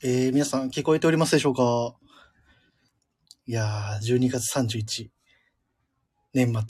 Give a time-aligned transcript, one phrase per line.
[0.00, 1.96] えー、皆さん聞こえておりますでしょうか？
[3.46, 5.08] いやー、12月31、
[6.32, 6.62] 年末。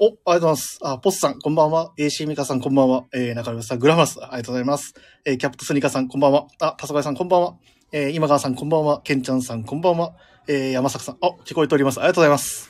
[0.00, 0.78] お、ありがとうございます。
[0.82, 1.92] あ、ポスさん、こんばんは。
[1.96, 3.04] AC ミカさん、こんばんは。
[3.14, 4.94] えー、中村さん、グラマス、ありがとうございます。
[5.24, 6.48] えー、キャプトスニカさん、こんばんは。
[6.60, 7.54] あ、タソガイさん、こんばんは。
[7.92, 9.00] えー、今川さん、こんばんは。
[9.02, 10.16] ケンちゃんさん、こんばんは。
[10.48, 12.00] えー、山坂さん、あ、聞こえております。
[12.00, 12.68] ありがとうございます。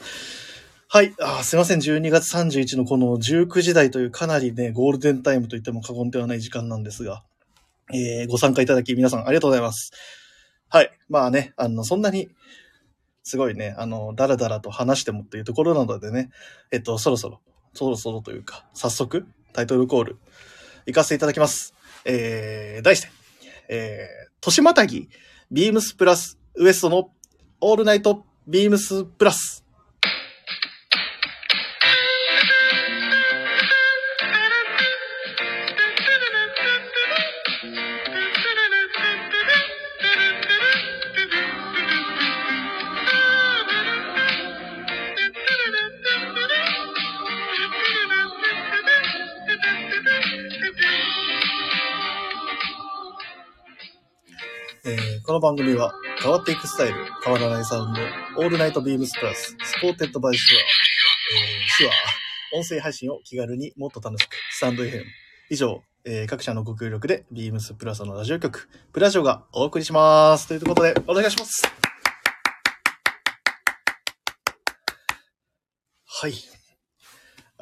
[0.88, 1.14] はい。
[1.22, 1.78] あすいません。
[1.78, 7.22] 12月31のこの19時台というかなりね、ゴールデンタイムと言っても過言ではない時間なんですが、
[7.92, 9.92] えー、ご参加いただき皆さんありがとうございます。
[10.68, 10.90] はい。
[11.08, 12.28] まあね、あの、そんなに、
[13.22, 16.30] すごいね、あの、だらだらと話してもっていうところなのでね、
[16.70, 17.40] えっと、そろそろ、
[17.74, 20.18] そろそろというか、早速、タイトルコール、
[20.86, 21.74] 行かせていただきます。
[22.04, 23.08] えー、題して、
[23.68, 25.08] えー、年またぎ、
[25.50, 27.10] ビームスプラス、ウエストの、
[27.60, 29.64] オールナイト、ビームスプラス。
[55.40, 58.00] の番組は変わっていくスタイル、変わらないサウンド、
[58.36, 60.66] All Night BEAMS+、 supported by SHURE、えー、
[61.66, 65.02] シュア、音声配信を気軽にもっと楽しく、 stand.fm。
[65.48, 70.46] 以上、えー各社のご協力で、ビームスプラスのラジオ局、プラジオがお送りします。
[70.46, 71.62] ということで、お願いします。
[76.04, 76.59] はい。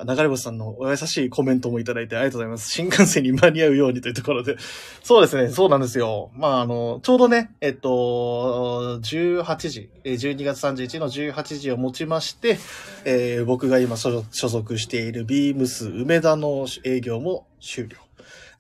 [0.07, 2.71] 流れ星さんのお優しいコメントもいただいてありがとうございます。
[2.71, 4.57] 新幹線に間に合うようにというところで。
[5.03, 6.31] そうですね、そうなんですよ。
[6.35, 12.59] まあ、あの、ちょうどね、えっと、18時、12月31の18時をもちまして、
[13.05, 17.97] えー僕が今所属しているビームス梅田の営業も終了。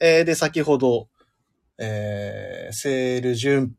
[0.00, 1.08] えーで、先ほど、
[1.78, 3.76] えーセール準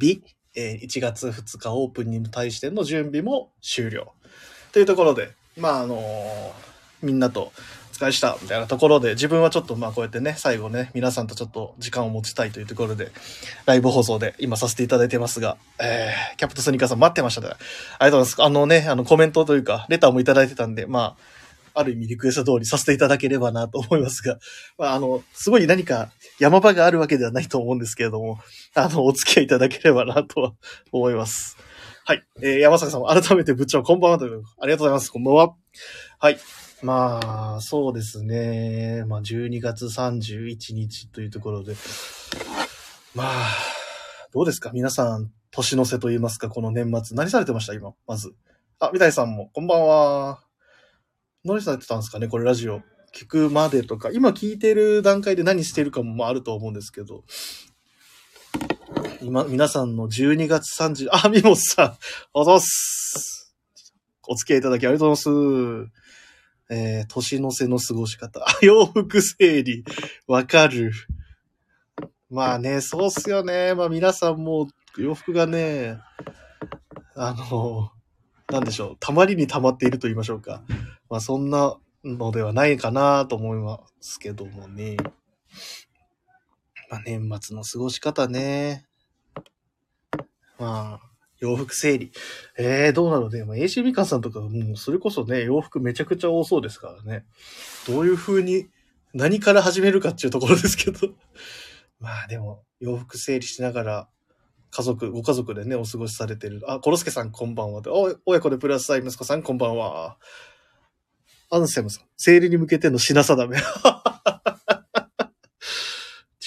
[0.00, 0.20] 備、
[0.56, 4.12] え1月2日オープンに対しての準備も終了。
[4.72, 6.02] というところで、まあ、あの
[7.04, 7.52] みんなと
[7.92, 13.12] お疲れしたみたいなところで、自分はちょっとまあこうやってね、最後ね、皆さんとちょっと時間を持ちたいというところで、
[13.66, 17.48] ライブ放送で今させていただいてますが、えー、キャプトスニーカーさん待ってましたね。
[17.48, 18.42] ありがとうございます。
[18.42, 21.16] あのね、あのコメントというか、レターもいただいてたんで、まあ、
[21.74, 24.38] ある意味リクエスト通りさせていただければなと思いますが、
[24.78, 28.38] まあ、あの、すごい何か山場があるわけではないと思うんですけれども、
[28.74, 30.52] あの、お付き合いいただければなとは
[30.92, 31.56] 思います。
[32.04, 32.22] はい。
[32.42, 35.10] えー、山坂さんも改めて部長、こんばんはという、ありがとうございます。
[35.10, 35.54] こんばんは。
[36.18, 36.38] はい。
[36.84, 39.04] まあ、そうですね。
[39.06, 41.74] まあ、12月31日というところで。
[43.14, 43.30] まあ、
[44.34, 44.70] どうですか？
[44.74, 47.16] 皆さん、年の瀬と言いますか、この年末。
[47.16, 47.72] 何されてました？
[47.72, 48.34] 今、まず。
[48.80, 50.40] あ、三谷さんも、こんばんは。
[51.42, 52.28] 何されてたんですかね？
[52.28, 52.82] これラジオ。
[53.14, 54.10] 聞くまでとか。
[54.12, 57.24] 今聞いてる段階で何してるかもまああると思うんですけど。
[59.22, 61.96] 今、皆さんの12月30、あ、みもさん、
[62.34, 63.54] おざっす。
[64.28, 66.03] お付き合いいただきありがとうございます。
[66.70, 68.44] えー、年の瀬の過ごし方。
[68.62, 69.84] 洋服整理。
[70.26, 70.92] わかる。
[72.30, 73.74] まあね、そうっすよね。
[73.74, 75.98] まあ皆さんも洋服がね、
[77.14, 77.90] あの、
[78.50, 78.96] なんでしょう。
[78.98, 80.62] たまりに溜まっていると言いましょうか。
[81.08, 84.96] まあそんなのではないかなと思いますけどもね。
[86.90, 88.86] まあ年末の過ごし方ね。
[90.58, 91.13] まあ、
[91.44, 92.10] 洋服整理。
[92.56, 93.44] えー、どうなのね。
[93.44, 97.24] ま、AC みかんさんとか、もうそれこそね、洋服めちゃくちゃ多そうですからね。
[97.86, 98.66] どういう風に、
[99.12, 100.98] 何から始めるかっていうところですけど。
[102.00, 104.08] まあでも、洋服整理しながら、
[104.70, 106.62] 家族、ご家族でね、お過ごしされてる。
[106.66, 107.82] あ、コロスケさんこんばんは。
[107.88, 110.16] お、親子でプラスアイ息子さんこんばんは。
[111.50, 113.58] アンセムさん、整理に向けての品定め。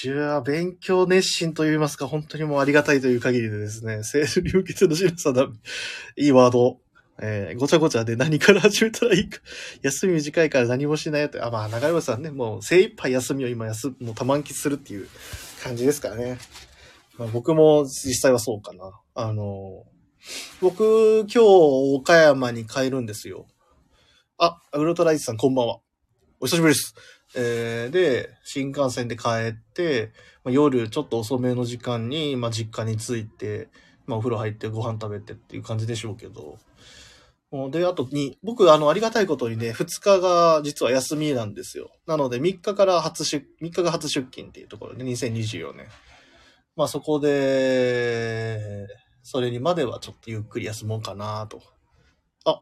[0.00, 5.52] じゃあ、勉強熱心と言いますか、本当にもうありがたいという限りでですね、整理に向けての品定め。
[6.16, 6.78] いいワード。
[7.20, 9.40] えーごちゃごちゃで何から始めたらいいか。
[9.82, 11.40] 休み短いから何もしないよって。
[11.40, 15.08] あ、まあ、長山さんね、もう精一杯休みを今休、もう多満喫するっていう
[15.64, 16.38] 感じですからね。
[17.18, 18.92] まあ、僕も実際はそうかな。
[19.16, 19.82] あの、
[20.60, 21.38] 僕、今日
[21.96, 23.48] 岡山に帰るんですよ。
[24.36, 25.80] あ、ウルトライズさんこんばんは。
[26.38, 26.94] お久しぶりです。
[27.34, 30.12] えーで、新幹線で帰って、
[30.44, 33.68] まあ、夜ちょっと遅めの時間に、まあ、実家に着いて、
[34.06, 36.58] まあ、お風呂入ってご飯食べてっていう感じでしょうけど。
[37.70, 41.90] で、あとに、僕、あの、ありがたいことにね、2日が実は休みなんですよ。
[42.06, 45.86] なので、3日から初出、3日が初出勤っていうところで、2024年。
[46.76, 48.86] まあ、そこで、
[49.22, 51.62] それにまではちょっとゆっくり休もうかなと。
[52.44, 52.60] あ、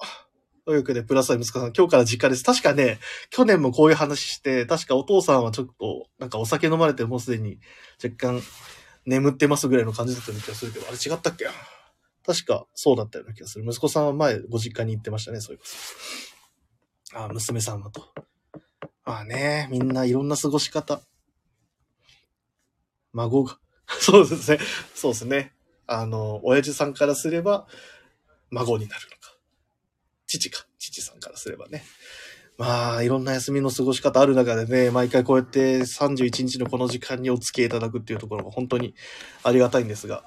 [0.66, 2.42] というわけで、プラスアイ息子さん、今日から実家です。
[2.42, 2.98] 確かね、
[3.30, 7.60] 去年もこういう話して、確かお父さんはちょっと、なんかお酒飲まれてもうすでに
[8.02, 8.42] 若干
[9.06, 11.46] 眠ってますぐらいの感じだったような気がするけど、あれ違ったっけ？
[12.26, 13.64] 確かそうだったような気がする。
[13.64, 15.66] 息子さんは前ご実家に行ってましたね、そういうこ
[17.12, 17.18] と。
[17.20, 18.12] ああ、娘さんだと。
[19.04, 21.00] まあね、みんないろんな過ごし方。
[23.12, 23.60] 孫が。
[24.00, 24.58] そうですね。
[24.96, 25.54] そうですね。
[25.86, 27.68] あの、親父さんからすれば、
[28.50, 29.25] 孫になるのか。
[30.26, 30.66] 父か。
[30.78, 31.84] 父さんからすればね。
[32.58, 38.94] まあ、いろんな休みの過ごし方ある中でね、毎回こうやって31日のこの時間にお付き合いいただくっていうところが本当に
[39.42, 40.24] ありがたいんですが。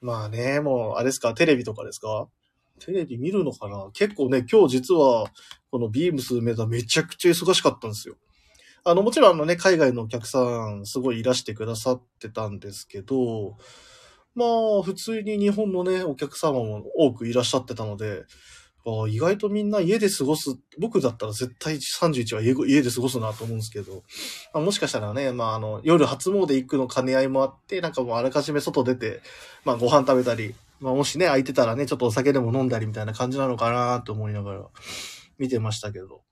[0.00, 2.28] まあね、もう、あれですか、テレビとかですか？
[2.78, 3.90] テレビ見るのかな？
[3.92, 5.30] 結構ね、今日実は、
[5.70, 8.16] このビームスメダめちゃくちゃ忙しかったんですよ。
[8.84, 13.56] あの、もちろんあのね、海外のお客さん、すごいいらしてくださってたんですけど、
[14.34, 18.24] まあ、普通に日本のね、お客様も多くいらっしゃってたので、
[18.86, 24.04] あ意外とみんな家で過ごす、僕だったら絶対31は家家で過ごすなと思うんですけど、
[24.54, 29.22] まあ、もしかしたらね、まああの、夜初詣行くの兼ね合いもあって、なんかもうあらかじめ外出て、
[29.64, 34.66] まあご飯食べたり、まあもしね、空いてたらね、ちょっとお酒でも飲んだりみたいな感じなのかなと思いながら
[35.38, 36.22] 見てましたけど。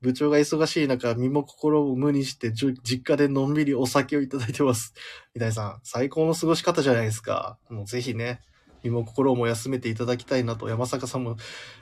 [0.00, 4.94] 部長が忙しい中、身も心を無にして実家でのんびりお酒をいただいてます。
[5.34, 7.58] みたいさん、最高の過ごし方じゃないですか。
[7.68, 8.40] もうぜひね、
[8.82, 11.36] 身も心も休めていただきたいなと、山坂さんも、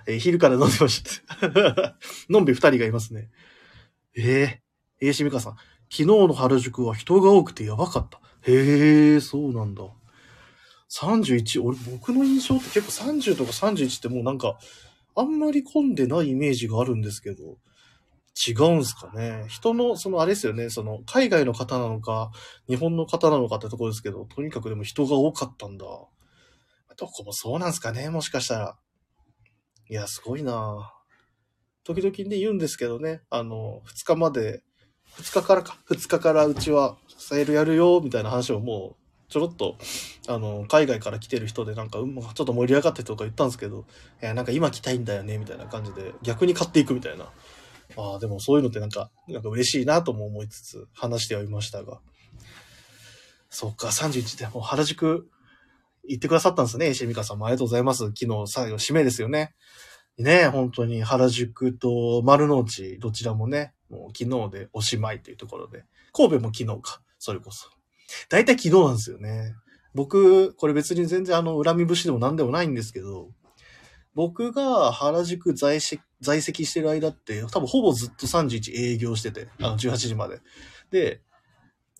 [0.08, 1.96] えー、昼から飲んでました。
[2.28, 3.30] のんび二人がいますね。
[4.16, 4.62] え
[5.00, 5.52] えー、えー、しみかさん、
[5.88, 8.20] 昨日の原宿は人が多くてやばかった。
[8.50, 9.84] へえ、そうなんだ。
[10.90, 14.58] 31、俺、僕の印象って結構30とか31ってもうなんか、
[15.14, 17.58] あんまり混んでないイメージがあるんですけど、
[18.46, 19.44] 違うんすかね。
[19.48, 22.30] 人の、そのあれですよね、その、海外の方なのか、
[22.68, 25.84] 日本の方なのかってところですけど、とにかくでも人が多かったんだ。
[25.84, 28.76] どこもそうなんすかね、もしかしたら。
[29.90, 30.92] いや、すごいな
[31.84, 34.62] 時々ね、言うんですけどね、あの、2日まで、
[35.16, 39.76] 2日からか、2日からうちはセールやるよ、みたいな話をもう、ちょろっと、
[40.26, 43.86] あの、海外から来てる人でなんか、うん、ちょっと盛り上がってとか言ったんですけど、
[44.22, 47.30] いや、なんか今来たいんだよね、みたいな感じで、逆に買っていくみたいな。
[47.98, 52.00] ああ、でもそういうのってなんか、なんか嬉しいなとも思いつつ、話してはいましたが。
[53.50, 55.28] そっか、31でも原宿
[56.04, 58.04] 行ってくださったんですね、石美香さんもありがとうございます。
[58.16, 59.54] 昨日最後締めですよね。
[60.16, 65.84] ね本当に原宿と丸の内、どちらもね、もう昨日でおしまいというところで。
[66.12, 67.68] 神戸も昨日か、それこそ。
[68.28, 69.54] 大体昨日なんですよね。
[69.94, 73.30] 僕、これ別に全然あの、恨み節でも何でもないんですけど、
[74.18, 80.40] 僕が原宿在籍在籍してる間って、多分ほぼずっと31営業してて、あの18時まで。
[80.90, 81.20] で、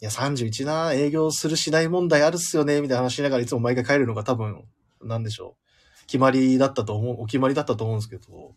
[0.00, 4.64] いや、31な、営業するしない問題あるっすよね、みたいな話しながらいつも毎回帰るのが多分、
[5.00, 5.54] なんでしょ
[6.02, 6.06] う。
[6.08, 8.56] 決まりだったと思う、お決まりだったと思うんですけど、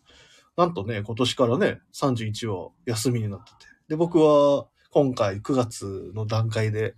[0.56, 3.56] なんとね、今年からね、31は休みになってて。
[3.90, 6.96] で、僕は今回9月の段階で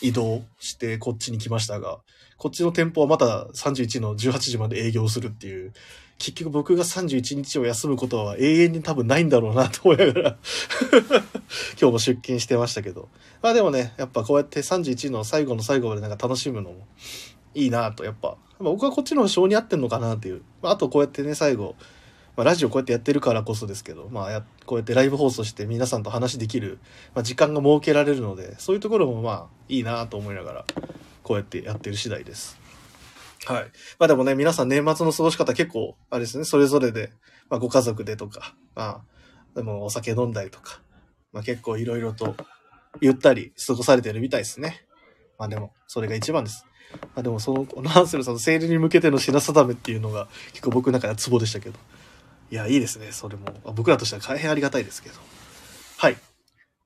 [0.00, 1.98] 移動してこっちに来ましたが、
[2.36, 5.72] こっちの店舗はまた31の18時まで営業するっていう、
[6.18, 10.36] 結局僕が31日を休むことは永遠に多分ないんだろうなと思いながら
[11.80, 13.08] 今日も出勤してましたけど。
[13.42, 16.86] まあでもね、やっぱこうやって31の最後の最後までなんか楽しむのも
[17.54, 18.36] いいなと、やっぱ。
[18.60, 20.42] 僕はこっちの方が性に合ってんのかなっていう。
[20.62, 21.74] ま、あとこうやってね、最後、
[22.36, 26.78] まあ、ラジオこうやってやってるからこそですけど、まあや、こうやってライブ放送して皆さんと話できる、
[27.14, 30.64] まあ、時間が設けられるので、そういうところもまあいいなと思いながら、
[31.22, 32.58] こうやってやってる次第です。
[33.46, 33.64] はい。
[33.98, 37.12] まあでもね、皆さん年末の過ごし方結構、あれですね、それぞれで、
[37.50, 39.00] まあご家族でとか、まあ、
[39.54, 40.80] でもお酒飲んだりとか、
[41.32, 42.34] まあ結構いろいろと
[43.00, 44.86] ゆったり過ごされてるみたいですね。
[45.38, 46.66] まあでも、それが一番です。
[47.14, 51.78] まあでもその、ハンセルさんのセールに向けての品定めっていうのが結構僕の中ではツボでしたけど。
[52.54, 53.48] いや、いいですね、それも。
[53.74, 55.16] 僕らとしては大変ありがたいですけど。
[55.96, 56.12] はい。
[56.12, 56.16] っ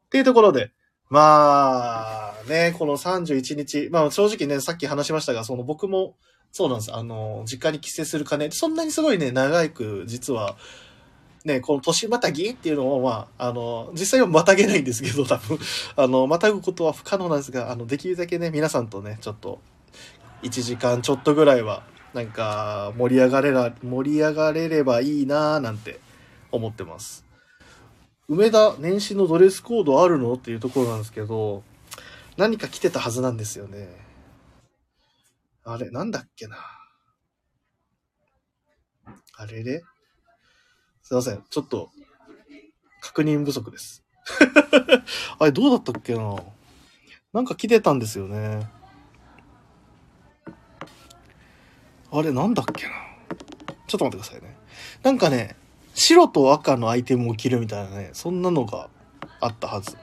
[0.08, 0.70] ていうところで、
[1.10, 6.16] まあ、ね、この31日、まあ正直ね、さっき話しましたが、その僕も、
[6.52, 6.94] そうなんです。
[6.94, 10.56] あの、実家に帰省する金、そんなにすごいね、長く、実は、
[11.44, 15.58] ね、この年またぎっていうのを、まあ、あの、実際はまたげないんですけど、多分、
[15.96, 19.60] あの、またぐことは不可能なんですが、あの、できるだけね、皆さんとね、ちょっと、
[20.42, 21.82] 1時間ちょっとぐらいは、
[22.18, 26.00] なんか、盛り上がれら、盛り上がれればいいなーなんて
[26.50, 27.25] 思ってます。
[28.26, 31.62] 梅田年始のドレスコードあるのっていうところなんですけど、
[32.37, 33.88] 何か来てたはずなんですよね。
[35.62, 36.56] あれ、なんだっけな。
[39.37, 39.82] あれれ？
[41.04, 41.44] すいません。
[41.48, 41.90] ちょっと、
[43.00, 44.02] 確認不足です。
[45.38, 46.34] あれ、どうだったっけな。
[47.32, 48.68] なんか来てたんですよね。
[52.10, 52.92] あれ、なんだっけな？
[53.86, 54.56] ちょっと待ってくださいね。
[55.02, 55.56] なんかね、
[55.94, 58.88] 白と赤のアイテムを着るみたいなね、そんなのが
[59.40, 59.96] あったはず。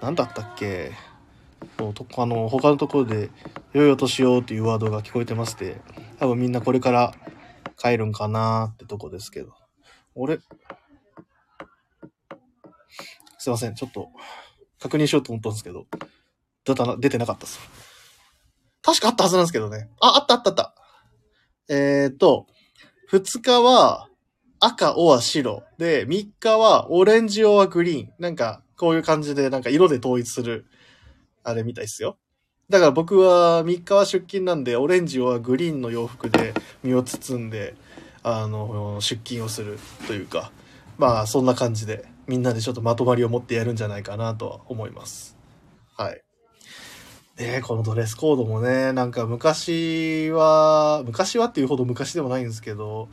[0.00, 0.92] なんだったっけ？
[1.78, 3.30] そうとあの、他のところで、
[3.72, 5.80] 良いお年をっていうワードが聞こえてまして、
[6.18, 7.14] 多分みんなこれから
[7.76, 9.52] 帰るんかなーってとこですけど。
[10.14, 10.38] 俺、
[13.38, 14.10] すいません、ちょっと
[14.80, 15.86] 確認しようと思ったんですけど、
[16.64, 17.58] 出たな、出てなかったっす。
[18.88, 19.90] 確かあったはずなんですけどね。
[20.00, 20.74] あ、あったあったあった。
[21.68, 22.46] えーと、
[23.12, 24.08] 2日は
[24.60, 25.62] 赤、おは白。
[25.76, 28.12] で、3日はオレンジ、おはグリーン。
[28.18, 30.64] なんか、こういう感じで、なんか色で統一する、
[31.44, 32.16] あれみたいですよ。
[32.70, 37.74] だから僕は3日は出勤なんで、オレンジはグリーンの洋服で身を包んで、
[38.22, 40.50] あの、出勤をするというか、
[40.96, 45.36] まあそんな感じで、みんなでちょっとまとまりを持ってやるんじゃないかなとは思います。
[45.94, 46.22] はい。
[47.38, 53.08] ねこのドレスコードもね、なんか昔は、昔はっていうほど昔でもないんですけど、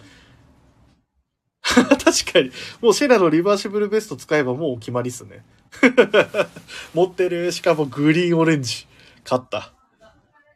[1.63, 2.51] 確かに、
[2.81, 5.43] もうシェラのリバーシブルベスト使えばもう決まりっすね。
[6.93, 8.87] 持ってる、しかもグリーンオレンジ。
[9.23, 9.73] 勝った。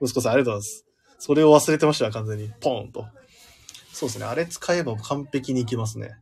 [0.01, 0.85] 息子さんありがとうございます。
[1.17, 2.51] それを忘れてました、完全に。
[2.61, 3.07] ポーンと。
[3.91, 4.25] そうですね。
[4.25, 6.17] あれ使えば完璧にいきますね。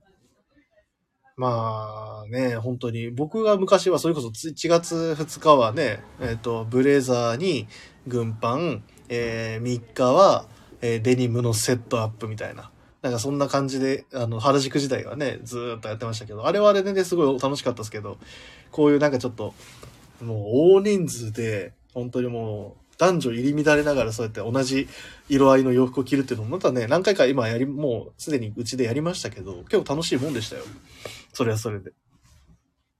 [1.37, 3.11] まあね、本当に。
[3.11, 7.67] 僕が昔はそれこそ1月2日はね、えっ、と、ブレザーに
[8.07, 10.47] 軍パン、えー、3日は、
[10.81, 12.71] えーデニムのセットアップみたいな。
[13.03, 18.17] なんかそんな感じで、あの、原宿時代はね、ずっとやってましたけど、あれはあれでね、すごい楽しかったですけど、
[18.71, 19.53] こういうなんかちょっと、
[20.23, 20.39] もう
[20.77, 24.87] 大人数で、本当にもう、男女入り乱れながらそうやって同じ
[25.29, 30.63] 色合いの洋服を着るっていうのもまたね、何回か今やり、もうすでにうちでやりましたけど、結構楽しいもんでしたよ。
[31.37, 31.91] それはそれで。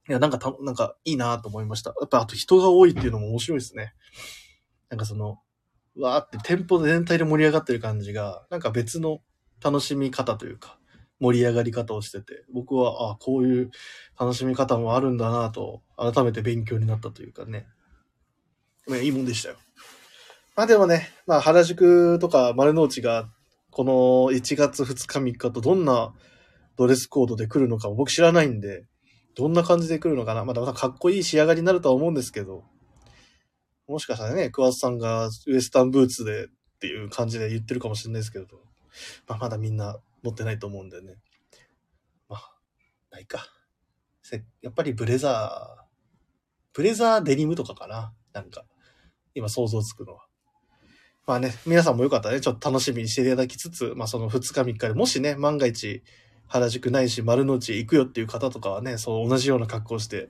[0.08, 1.92] いや、なんかた、なんかいいなと思いました。
[2.00, 3.94] やっぱあと人が多いっていうのも面白いですね。
[4.90, 5.40] なんかその、
[5.98, 9.18] わーって店舗全体で盛り上がってる感じが、なんか別の
[9.60, 10.78] 楽しみ方というか、
[11.18, 13.70] 盛り上がり方をしてて、僕は、あこういう
[14.16, 17.66] 楽しみ方もあるんだなと、改めて勉強になったというかね。
[18.86, 19.56] まあいいもんでしたよ。
[20.54, 23.28] まあでもね、まあ原宿とか丸の内が、
[23.72, 23.92] この
[24.32, 26.14] 1月2日3日とどんな
[26.78, 28.86] ドレスコードで来るのかも僕知らないんで、
[29.34, 30.44] どんな感じで来るのかな。
[30.44, 32.64] まだまだかっこいい仕上がりになるとは思うんですけど、
[33.88, 36.48] もしかしたらね、桑田さんがウエスタンブーツでっ
[36.80, 38.46] ていう感じで言ってるかもしれないですけど、
[39.26, 41.16] まあまだみんな持ってないと思うんでね。
[42.28, 42.52] まあ、
[43.10, 43.46] ないか。
[44.62, 45.84] やっぱりブレザー、
[46.74, 48.12] ブレザーデニムとかかな。
[48.32, 48.64] なんか、
[49.34, 50.26] 今想像つくのは。
[51.26, 56.02] まあね、皆さんもよかったらね、ちょっと楽しみにしていただきつつ、まあその2日3日でもしね、万が一
[56.48, 60.28] 原宿ないし丸の内行くよっていう方とかはね、そう同じような格好して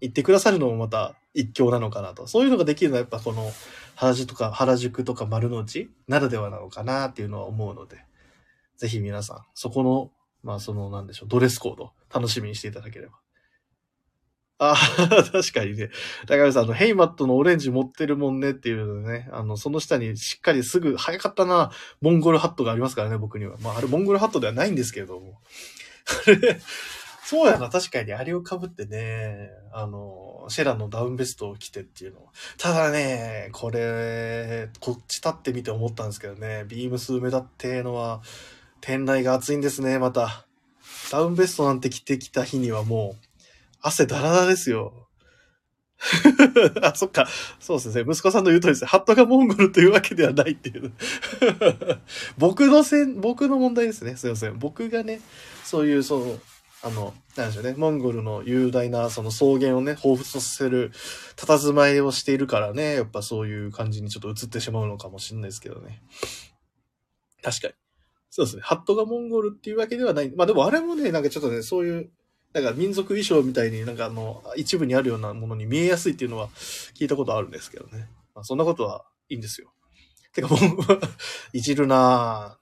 [0.00, 2.26] 行ってくださるのもまた一興なのかなと。
[2.26, 3.50] そういうのができるのはやっぱこの
[3.96, 7.98] 原宿とか原宿とか丸の内ならではなのかなっていうのは思うので、
[8.76, 10.10] ぜひ皆さん、そこの、
[10.42, 13.19] まあそのなんでしょう、ドレスコード楽しみにしていただければ。
[14.62, 15.88] ああ、 確かにね。
[16.26, 23.56] 高橋さん、あの、ヘイマットのオレンジ持ってるもんねっていうのね、あの、その下にしっかりすぐ、早かったな、モンゴルハットがありますからね、僕には。
[23.62, 25.40] まあ、あれ、モンゴルハットではないんですけれども。
[27.24, 32.32] そうやな、確かにあれを被ってね、あの、シェラのダウンベストを着てっていうのは。
[32.58, 38.20] ただね、これ、こっち立ってみて思ったんですけどね、ビームス埋め立ってのは、
[38.82, 40.44] 店内が暑いんですね、また。
[41.10, 43.29] ダウンベストなんて着てきた日にはもう、
[43.80, 45.08] 汗だらだらですよ。
[46.82, 47.28] あ、そっか。
[47.58, 48.10] そうですね。
[48.10, 48.88] 息子さんの言う通りですね。
[48.88, 50.92] ハットがモンゴルというわけではないっていう。
[52.38, 54.16] 僕のせん、僕の問題ですね。
[54.16, 54.58] すいません。
[54.58, 55.20] 僕がね、
[55.64, 56.38] そういう、その、
[56.82, 57.74] あの、なんでしょうね。
[57.76, 60.92] モンゴルの雄大なその草原をね、彷彿とさせる
[61.36, 66.02] 佇まいをしているからね、やっぱそういう感じにちょっと映ってしまうのかもしれないですけどね。
[67.42, 67.74] 確かに。
[68.30, 68.62] そうですね。
[68.62, 70.32] ハットがモンゴルっていうわけではない。
[70.34, 72.10] まあでもあれもね、なんかちょっとね、そういう、
[72.52, 76.48] なんか民族衣装みたいになんかあの、一部にあるようなものに見えやすいっていうのは
[76.94, 78.08] 聞いたことあるんですけどね。
[78.34, 79.72] まあそんなことはいいんですよ。
[80.34, 80.58] てかもう、
[81.52, 82.58] いじるな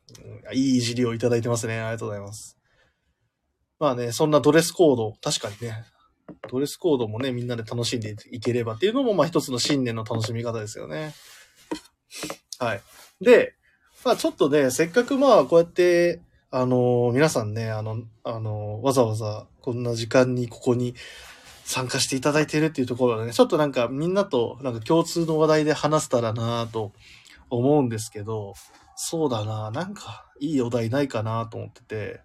[0.51, 1.81] ぁ、いいいじりをいただいてますね。
[1.81, 2.59] ありがとうございます。
[3.79, 5.85] まあね、そんなドレスコード、確かにね、
[6.51, 11.15] ドレスコードもね、みんなで楽しんでいければっていうのも、まあ一つの新年の楽しみ方ですよね。
[12.59, 12.83] はい。
[13.21, 13.55] で、
[14.05, 20.95] まあちょっとね、せっかくまあこうやって、あのー皆さんね、あの、あのーわざわざこんな時間にここに
[21.67, 26.95] 参加していただいているっていうところでね、ちょっとなんかみんなとなんか共通の話題で話せたらなぁと
[27.51, 28.55] 思うんですけど、
[28.97, 32.21] そうだなぁなんかいいお題ないかなと思ってて。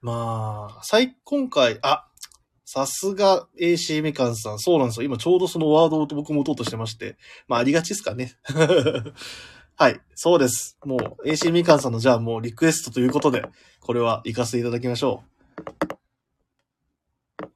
[0.00, 2.06] まあ、最、今回、あ、
[2.64, 4.60] さすが AC みかんさん。
[4.60, 5.06] そうなんですよ。
[5.06, 7.16] 今ちょうどそのワードを僕も打とうとしてまして。
[7.48, 8.34] まあ、ありがちですかね。
[9.80, 10.00] はい。
[10.16, 10.76] そうです。
[10.84, 13.44] もう AC みかんさんのじゃあもうリクエストということで、
[13.78, 15.22] これは行かせていただきましょ
[17.40, 17.46] う。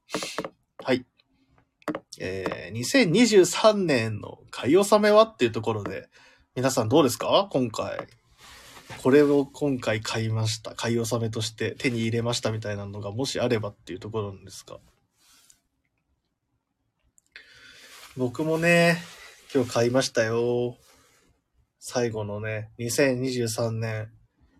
[0.81, 1.05] はい。
[2.21, 6.07] えー、2023年の買い納めはっていうところで、
[6.55, 7.49] 皆さんどうですか？
[7.51, 8.07] 今回。
[9.01, 10.75] これを今回買いました。
[10.75, 14.77] 買い納めとして手に入れましたみたいなのがもしあればっていうところなんですが。
[18.15, 19.03] 僕もね、
[19.53, 20.77] 今日買いましたよ。
[21.85, 24.09] 最後のね、2023年、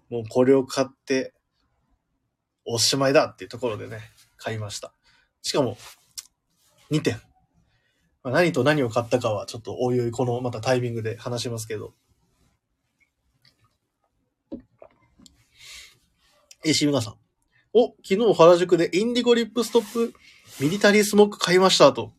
[0.09, 1.33] もうこれを買って、
[2.65, 4.01] おしまいだっていうところでね、
[4.35, 4.93] 買いました。
[5.41, 5.77] しかも、
[6.91, 7.13] 2点。
[8.23, 11.93] まあ何と何を買ったかはちょっとおいおいこのまたタイミングで話しますけど。
[16.65, 17.15] え、しみなさん。
[17.71, 20.13] お、昨日原宿でインディゴリップストップ
[20.59, 22.11] ミリタリースモック買いましたと。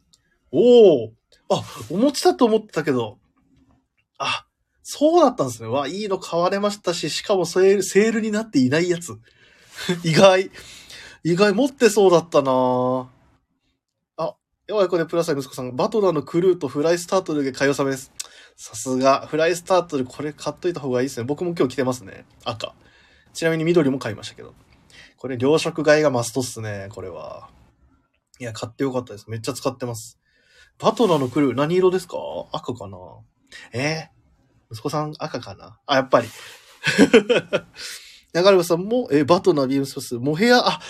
[0.50, 1.12] おお。
[1.50, 3.18] あ、お持ちだと思ってたけど。
[4.16, 4.46] あ、
[4.86, 5.68] そうだったんですね。
[5.68, 9.18] わ、いいの買われましたし、しかもセール、セールになっていないやつ。
[10.04, 10.50] 意外。
[11.24, 13.08] 意外持ってそうだったな
[14.18, 14.36] あ、
[14.68, 15.74] やばいこれプラスアイ息子さん。
[15.74, 18.12] バトラーのクルーとフライスタートルで買い納めです。
[18.56, 19.26] さすが。
[19.26, 21.24] フライスタートルこれ買っといた方がいいですね。
[21.24, 22.26] 僕も今日着てますね。
[22.44, 22.74] 赤。
[23.32, 24.54] ちなみに緑も買いましたけど。
[25.16, 27.48] これ、両色買いがマストっすね、これは。
[28.38, 29.30] いや、買ってよかったです。
[29.30, 30.18] めっちゃ使ってます。
[30.78, 32.18] バトナーのクルー、何色ですか？
[32.52, 32.98] 赤かな？
[33.72, 34.13] えー、
[34.70, 35.78] 息子さん赤かな？
[35.86, 36.28] あ、やっぱり。
[38.34, 40.80] 流れさんも、えバトナビームスパス、モヘア、あ、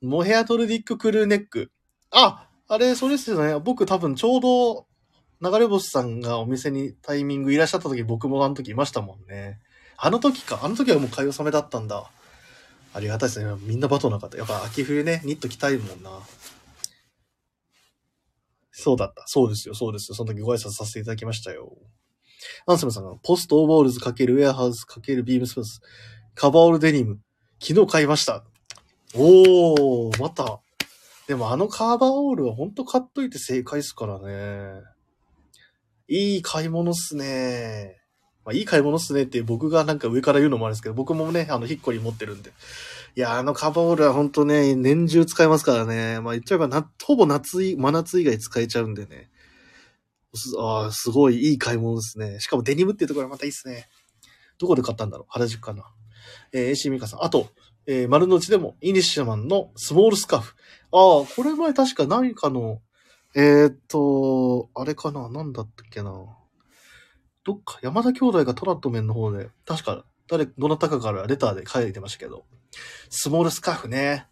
[0.00, 1.70] モヘアトルディッククルーネック。
[2.10, 3.58] あ、あれ、それですよね。
[3.60, 4.86] 僕多分ちょうど、
[5.42, 9.60] 流れ星さんがお店にタイミングいらっしゃった時、僕もあの時いましたもんね。
[9.98, 10.60] あの時か。
[10.62, 12.10] あの時はもう買い納めだったんだ。
[12.94, 13.54] ありがたいですね。
[13.60, 14.38] みんなバトナー買った。
[14.38, 16.10] やっぱ秋冬ね、ニット着たいもんな。
[18.70, 19.24] そうだった。
[19.26, 20.14] そうですよ、そうですよ。
[20.14, 21.76] その時ご挨拶させていただきましたよ。
[22.66, 25.80] アンセムさんが、ポストオーバーオールズ×ウェアハウス×ビームスペース、
[26.34, 27.18] カバーオールデニム、
[27.60, 28.44] 昨日買いました。
[29.14, 30.60] おー、また。
[31.26, 34.82] でもあのカバーオールはほんと買っといて正解っすからね。
[36.08, 38.00] いい買い物っすね。
[38.44, 42.52] まあ、いい買い物っすねって僕がなんか上から言うのもあるんですけど、僕もね、あの、ヒッコリ持ってるんで。
[43.16, 46.20] いや、あのカバーオールはほんとね、年中使えますからね。
[46.20, 49.30] まあ言っちゃえばな、ほぼ夏、真夏以外使えちゃうんでね。
[50.58, 52.40] ああ、すごいいい買い物ですね。
[52.40, 53.88] しかもデニムっていうところがまたいいっすね。
[54.58, 55.26] どこで買ったんだろう？
[55.30, 55.84] 原宿かな。
[56.52, 57.24] えー、AC ミカさん。
[57.24, 57.48] あと、
[57.86, 60.54] えー、丸の内でもイニシャマンのスモールスカーフ。
[60.92, 62.80] ああ、これ前確か何かの、
[63.34, 65.28] えー、っと、あれかな？
[65.28, 66.12] 何だったっけな？
[67.44, 72.44] どっか、山田兄弟がトラットメンの方で、確か、誰、どなたかからレターで書いてましたけど、
[73.08, 74.26] スモールスカーフね。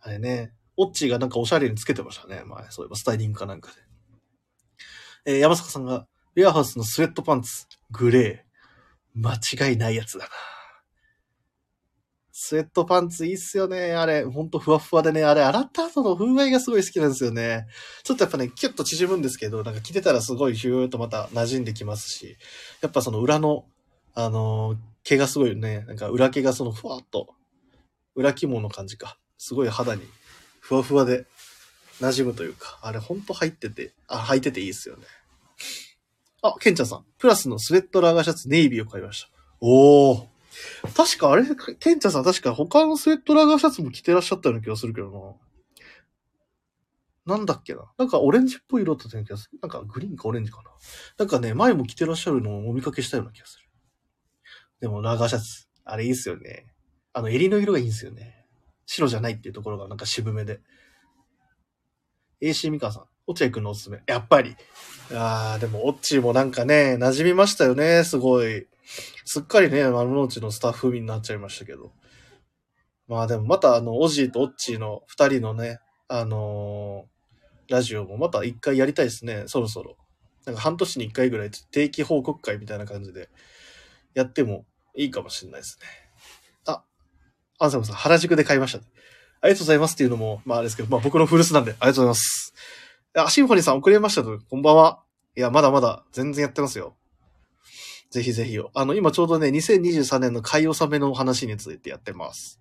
[0.00, 2.44] あれね、オッチーがなんかおしゃれにつけてましたね。
[2.44, 3.78] 前、そういえばスタイリングかなんかで。
[5.28, 9.20] えー山坂さんが、ウェアハウスのスウェットパンツ、グレー。
[9.20, 9.34] 間
[9.70, 10.30] 違いないやつだな。
[12.30, 13.94] スウェットパンツいいっすよね。
[13.94, 17.66] あれ、ほんとふわふわでね、あれ、洗った後の風合いがすごい好きなんですよね。
[18.04, 22.36] ちょっとやっぱね、キュッと縮むんですけど、なんか着てたらすごいヒューっとまた馴染んできますし、
[22.80, 23.66] やっぱその裏の、
[24.14, 27.34] あのー毛がすごいね、なんか裏毛がそのふわっと、
[28.16, 29.18] 裏肝の感じか。
[29.38, 30.02] すごい肌に
[30.60, 31.26] ふわふわで
[32.00, 35.04] 馴染むというか、あれほんと入ってて、あ、履いてていいですよね。
[36.42, 37.04] あ、ケンちゃんさん。
[37.18, 39.28] プラスのスウェットラガーシャツネイビーを買いました。
[39.60, 40.26] おー。
[40.94, 41.44] 確かあれ、
[41.78, 45.38] ケンちゃんさん確か他のスウェットラガーシャツも着てらっしゃったような気がするけど
[47.26, 47.36] な。
[47.36, 49.58] なんだっけななんかオレンジっぽい色だったような気がする。
[49.60, 50.70] なんかグリーンかオレンジかな。
[51.18, 53.66] なんかね、前も着てらっしゃるのをお見かけしたような気がする。
[54.80, 56.66] でもラガーシャツ、あれいいっすよね。
[57.12, 58.46] あの襟の色がいいんですよね。
[58.86, 60.60] 白じゃないっていうところがなんか渋めで。
[62.42, 64.02] AC ミカさん、落合くんのおすすめ。
[64.06, 64.56] やっぱり。
[65.12, 68.66] あー、でも、オッチーもなんかね、馴染みましたよね、すごい。
[69.24, 71.92] すっかりね、丸の内のスタッフになっちゃいましたけど。
[73.08, 77.16] まあでも、またあの、オジーとオッチーの二人のね、あのー
[77.68, 79.96] ラジオもまた一回やりたいですね、そろそろ。
[80.44, 83.28] なんか半年に一回ぐらい定期報告会みたいな感じで
[84.14, 85.86] やってもいいかもしれないですね。
[86.66, 86.84] あ、
[87.58, 88.78] アンサムさん、原宿で買いました。
[88.78, 88.84] ね
[89.46, 92.54] ありがとうございますっていうのも、まああれですけど、まあ僕の古巣なんで、ありがとうございます。
[93.14, 95.02] あ、シンフォニーさん遅れましたと、こんばんは。
[95.36, 96.96] いや、まだまだ全然やってますよ。
[98.10, 98.72] ぜひぜひよ。
[98.74, 102.58] あの、今ちょうどね、2023年の買い納めの話についてやってます。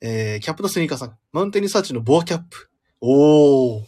[0.00, 1.18] えー、キャップとスニーカーさん。
[1.32, 2.70] マウンテンリサーチのボアキャップ。
[3.00, 3.84] おー。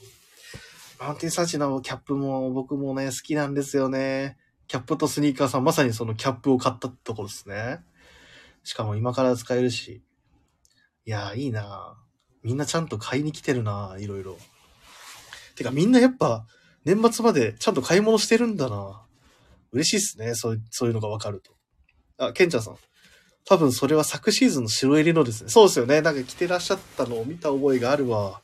[0.99, 4.37] マウンテンリサーチのキャップも僕もね、好きなんですよね。
[4.67, 7.81] キャップとスニーカーさん、まさにそのキャップを買ったところですね。
[8.65, 10.03] しかも今から使えるし。
[11.05, 11.97] いやー、いいな
[12.43, 14.37] みんなちゃんと買いに来てるないろいろ。
[15.57, 16.47] てかみんなやっぱ、
[16.85, 19.03] 年末までちゃんと買い物してるんだな
[19.73, 20.35] 嬉しいっすね。
[20.35, 21.53] そう、そういうのがわかると。
[22.19, 22.77] あ、ケンちゃんさん。
[23.45, 25.51] 多分それは昨シーズンの白襟のですね。
[25.51, 26.01] そうですよね。
[26.01, 28.43] なんか着てらっしゃったのを見た覚えがあるわ。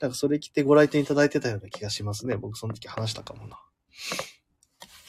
[0.00, 2.36] なんかそれ着てご来店いただいてたような気がしますね。
[2.36, 3.58] 僕その時話したかもな。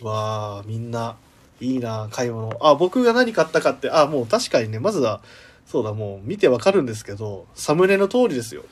[0.02, 1.18] わあ、みんな、
[1.60, 2.58] いいな、買い物。
[2.62, 5.22] あ、僕が何買ったかって、あ、もう確かにね、まずは、
[5.66, 8.64] そうだ、もう見てわかるんですけど、サムネの通りですよ。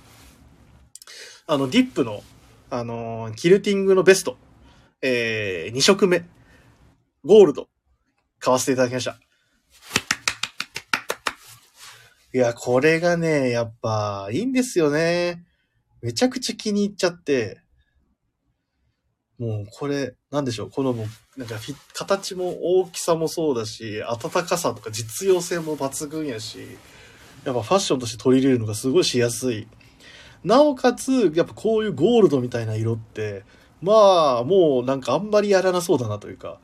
[1.48, 2.24] あの、ディップの、
[2.70, 4.38] あのーキルティングのベスト、
[5.02, 6.24] えー、2色目、
[7.26, 7.68] ゴールド、
[8.40, 9.18] 買わせていただきました。
[12.34, 15.44] いや、これがね、やっぱ、いいんですよね。
[16.02, 17.63] めちゃくちゃ気に入っちゃって、
[19.44, 26.60] もうこれ、なんでしょう、このもう、なんかフィ形も大きさもそうだし、暖かさとか実用性も抜群やし、
[27.44, 29.68] やっぱファッションとして取り入れるのがすごいしやすい。
[30.44, 33.44] なおかつ、やっぱこういうゴールドみたいな色って、
[33.82, 36.60] まあ、もうなんかあんまりやらなそうだなというか、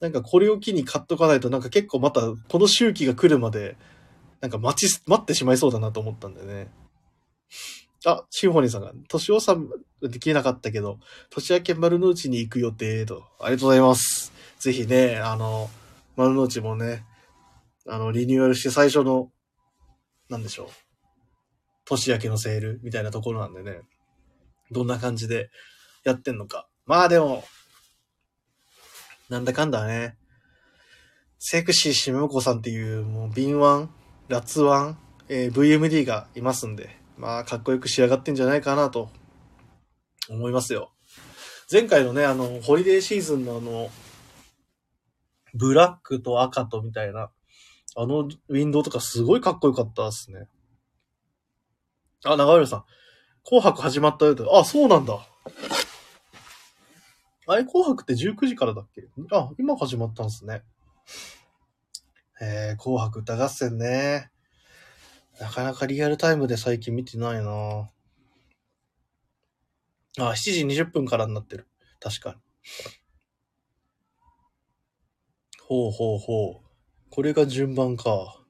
[0.00, 3.76] なんかこれを機に買っとかないとなんか結構またこの周期が来るまで、
[4.40, 6.68] なんか待ち、待ってしまいそうだなと思ったんだよね。
[8.04, 9.68] あ、シンフォニーさんが、年をさん
[10.02, 10.98] できなかったけど、
[11.30, 13.24] 年明け丸の内に行く予定と。
[13.40, 14.32] ありがとうございます。
[14.58, 15.70] ぜひね、あの、
[16.16, 17.04] 丸の内もね、
[17.86, 19.30] あの、リニューアルして最初の、
[20.28, 20.68] なんでしょう。
[21.84, 23.80] 年明けのセールみたいなところなんでね、
[24.70, 25.50] どんな感じで
[26.04, 26.68] やってんのか。
[26.84, 27.44] まあでも、
[29.28, 30.16] なんだかんだね、
[31.38, 33.88] セクシーしめこさんっていう、もう敏腕、
[34.28, 39.10] ラツワン、えー VMD がいますんで、まあ、かっこよく仕上がってんじゃないかなと、
[40.28, 40.92] 思いますよ。
[41.70, 43.90] 前回のね、あの、ホリデーシーズンのあの、
[45.54, 47.30] ブラックと赤とみたいな、
[47.98, 50.48] あのウィンドウとかすごいかっこよかったですね。
[52.24, 52.84] あ、長浦さん。
[53.42, 54.58] 紅白始まったよと。
[54.58, 55.26] あ、そうなんだ。
[57.46, 59.08] あれ、紅白って19時からだっけ？
[59.32, 60.62] あ、今始まったんですね。
[62.40, 64.30] えー、紅白歌合戦ね。
[65.40, 67.90] なかなかリアルタイムで最近見てないな
[70.18, 71.68] あ、7時20分からになってる。
[72.00, 72.36] 確かに。
[75.62, 77.10] ほうほうほう。
[77.10, 78.42] これが順番か。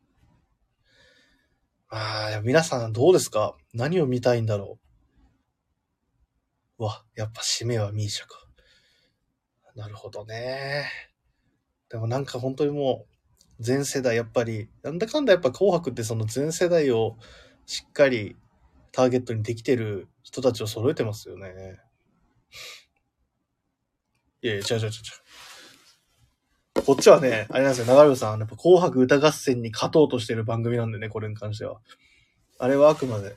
[1.88, 3.56] ああ、皆さんどうですか？
[3.72, 4.78] 何を見たいんだろ
[6.78, 6.82] う。
[6.82, 6.84] う？
[6.84, 8.46] わ、やっぱ締めはミーシャか。
[9.74, 10.86] なるほどね。
[11.88, 13.15] でもなんか本当にもう、
[13.60, 17.16] 全世代やっぱり、なんだかんだやっぱ紅白ってその全世代を
[17.66, 18.36] しっかり
[18.92, 21.80] ターゲットにできてる人たちを揃えてますよね。
[24.42, 26.82] いやいや、違う違う違う違う。
[26.84, 31.80] こっちはね、あれなんですよ、長与さん、やっぱ紅白歌合戦に勝とうとしてる番組なんでね、これに関しては。
[32.58, 33.36] あれはあくまで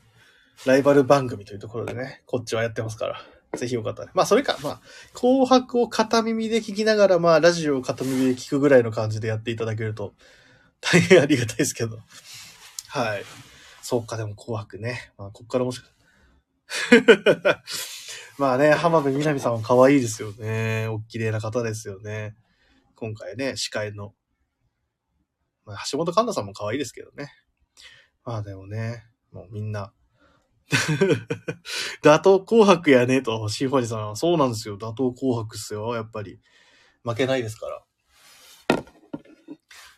[0.65, 3.38] ライバル番組というところでね、こっちはやってますから。
[3.57, 4.11] ぜひよかったら。
[4.13, 4.81] まあ、それか、まあ、
[5.13, 10.13] 紅白を片耳で聞きながら、まあ、ラジオを片耳で聞くぐらいの感じでやっていただけると、
[10.81, 11.97] 大変ありがたいですけど。
[12.89, 13.23] はい。
[13.81, 15.11] そうか、でも紅白ね。
[15.17, 15.87] まあ、こっからもしか
[18.37, 20.87] まあね、浜辺美波さんは可愛いですよね。
[20.87, 22.35] お綺麗な方ですよね。
[22.95, 24.13] 今回ね、司会の。
[25.65, 27.33] まあ、橋本環奈さんも可愛いですけどね。
[28.23, 29.91] まあでもね、もうみんな。
[32.03, 34.15] 打倒紅白やねと、シーファニーさん。
[34.15, 34.75] そうなんですよ。
[34.75, 35.95] 打倒紅白っすよ。
[35.95, 36.39] やっぱり。
[37.03, 37.83] 負けないですから。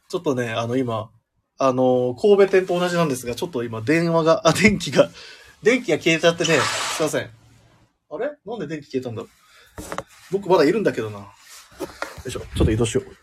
[0.10, 1.10] ちょっとね、あの今、
[1.57, 5.10] あの、神戸店と同じなんですが、ちょっと今電話が、あ、電気が、
[5.63, 6.60] 電気が消えちゃってね、
[6.95, 7.29] すいません。
[8.10, 8.31] あれ？
[8.45, 9.21] なんで電気消えたんだ？
[9.21, 9.29] ろう
[10.31, 11.19] 僕まだいるんだけどな。
[11.19, 11.27] よ
[12.25, 13.05] いしょ、ちょっと移動しよう。
[13.05, 13.15] こう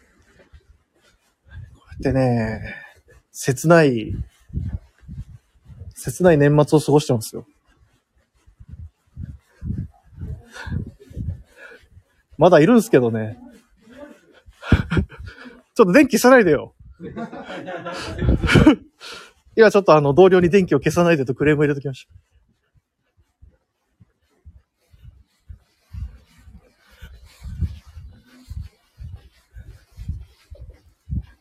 [2.04, 2.74] やってね、
[3.32, 4.12] 切ない、
[6.08, 7.46] 切ない年末を過ごしてますよ。
[12.36, 13.38] まだいるんすけどね。
[15.74, 16.74] ちょっと電気消さないでよ。
[19.56, 22.12] 今ちょっとあの同僚に電気を消さないでとクレーム入れときました。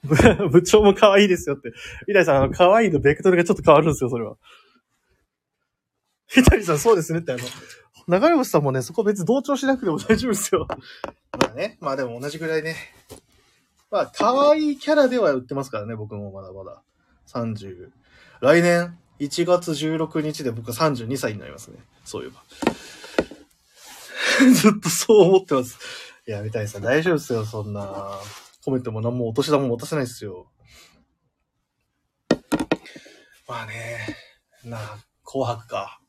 [0.51, 1.71] 部長も可愛いですよって。
[2.07, 4.35] 三谷さん、あの、可愛いのベクトルがちょっと変わるんですよ、それは。
[6.27, 10.67] 三谷さん、そうですねって、あの、流れ星さんもね、そこ別に同調しなくても大丈夫ですよ。
[11.37, 12.75] まあね、まあでも同じぐらいね。
[13.89, 16.81] まあ、可愛いキャラでは売ってますからね、僕もまだまだ。
[17.27, 17.89] 30。
[18.41, 21.77] 来年1月16日で僕は32歳になりますね。
[22.05, 22.43] そういえば。
[24.53, 25.77] ずっとそう思ってます。
[26.27, 28.19] いや、三谷さん大丈夫ですよ、そんな。
[28.67, 30.51] コメントも何もお年玉も持たせないですよ。
[33.47, 33.73] まあね、
[34.65, 36.01] なあ、紅白か。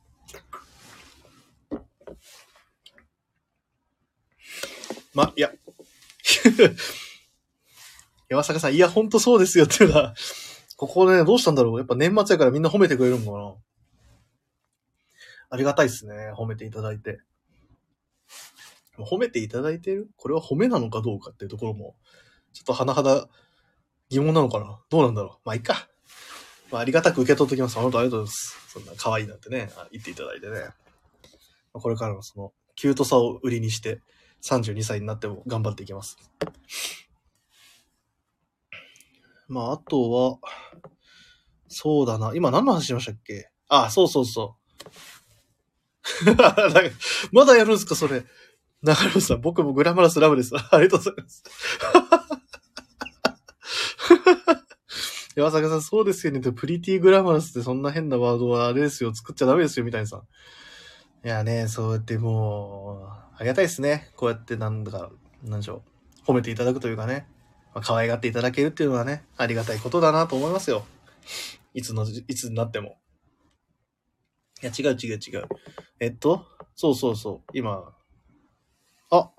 [5.14, 5.52] ま、いや。
[8.28, 10.16] 山坂さん、いや、ほんとそうですよっていうのは、
[10.76, 13.54] ここね、どうしたんだろうやっぱ年末やからみんな褒めてくれるんかな
[15.50, 16.32] ありがたいですね。
[16.36, 17.20] 褒めていただいて。
[18.96, 20.10] 褒めていただいてる？
[20.16, 21.94] これは褒めなのかどうかっていうところも、
[22.58, 23.28] ちょっと甚だ
[24.08, 24.80] 疑問なのかな？
[24.90, 25.38] どうなんだろう？
[25.44, 25.86] まあ、いいか。
[26.72, 27.78] まあ、ありがたく受け取っておきます。
[27.78, 28.56] 本当ありがとうございます。
[28.72, 30.70] そんな可愛いなんてね、言っていただいてね。
[31.72, 34.00] これからのその、キュートさを売りにして、
[34.42, 36.16] 32歳になっても頑張っていきます。
[39.46, 40.38] まあ、あとは、
[41.68, 42.32] そうだな。
[42.34, 43.50] 今何の話しましたっけ？
[43.68, 44.56] あ、そうそうそ
[46.24, 46.34] う。
[47.32, 48.24] まだやるんすか、それ。
[48.82, 50.52] 中野さん、僕もグラマラスラブです。
[50.54, 51.44] ありがとうございます。
[55.36, 56.40] 山坂さん、そうですよね。
[56.40, 59.14] プリティグラマラスってそんな変なワードはあれですよ。
[59.14, 60.22] 作っちゃダメですよ、みたいなさ。
[61.24, 64.10] いやね、そうやってもう、ありがたいですね。
[64.16, 65.10] こうやってなんだか、
[65.42, 65.82] なんでしょ
[66.26, 66.30] う。
[66.30, 67.28] 褒めていただくというかね。
[67.74, 70.84] まあ、可愛がっていただけるっていうのはね、ありがたいことだなと思いますよ。
[71.74, 72.98] いつの、いつになっても。
[74.62, 75.48] いや、違う違う違う。
[76.00, 77.50] えっと、そうそうそう。
[77.52, 77.94] 今、
[79.10, 79.30] あ、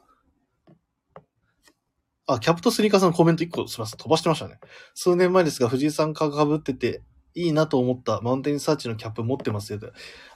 [2.34, 3.98] あ、キャプトスニーカーさんのコメント1個すみません。
[3.98, 4.60] 飛ばしてましたね。
[4.94, 7.02] 数年前ですが、藤井さんが被ってて、
[7.36, 9.80] いいなと思ったマウンテンサーチのキャップ持ってますよ。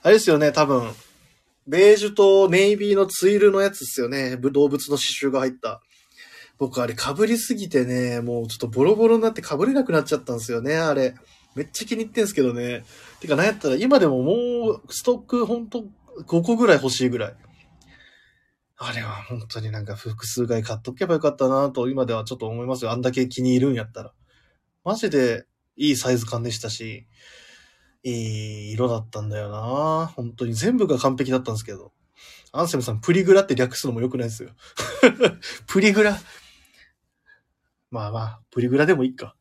[0.02, 0.90] あれですよね、多分、
[1.66, 4.36] ベージュとネイビーのツイルのやつですよね。
[4.36, 5.82] 動物の刺繍が入った。
[6.58, 11.14] 僕あれ被りすぎてね、もうちょっとボロボロになって被れなくなっちゃったんですよね、あれ。
[11.54, 12.84] めっちゃ気に入ってんすけどね。
[13.20, 15.84] てか、なんやったら今でももうストックほんと
[16.26, 17.34] 5個ぐらい欲しいぐらい。
[18.76, 22.90] あれは本当になんか複数回買っとけばよかったなと今ではちょっと思いますよ。
[22.90, 24.12] あんだけ気に入るんやったら。
[24.84, 27.06] マジでいいサイズ感でしたし、
[28.02, 31.92] いい色だったんだよな本当に全部が完璧だったんですけど。
[32.52, 34.50] アンセムさん、プリグラって略すのも良くないですよ。
[35.66, 36.16] プリグラ。
[37.90, 39.34] まあまあ、プリグラでもいいか。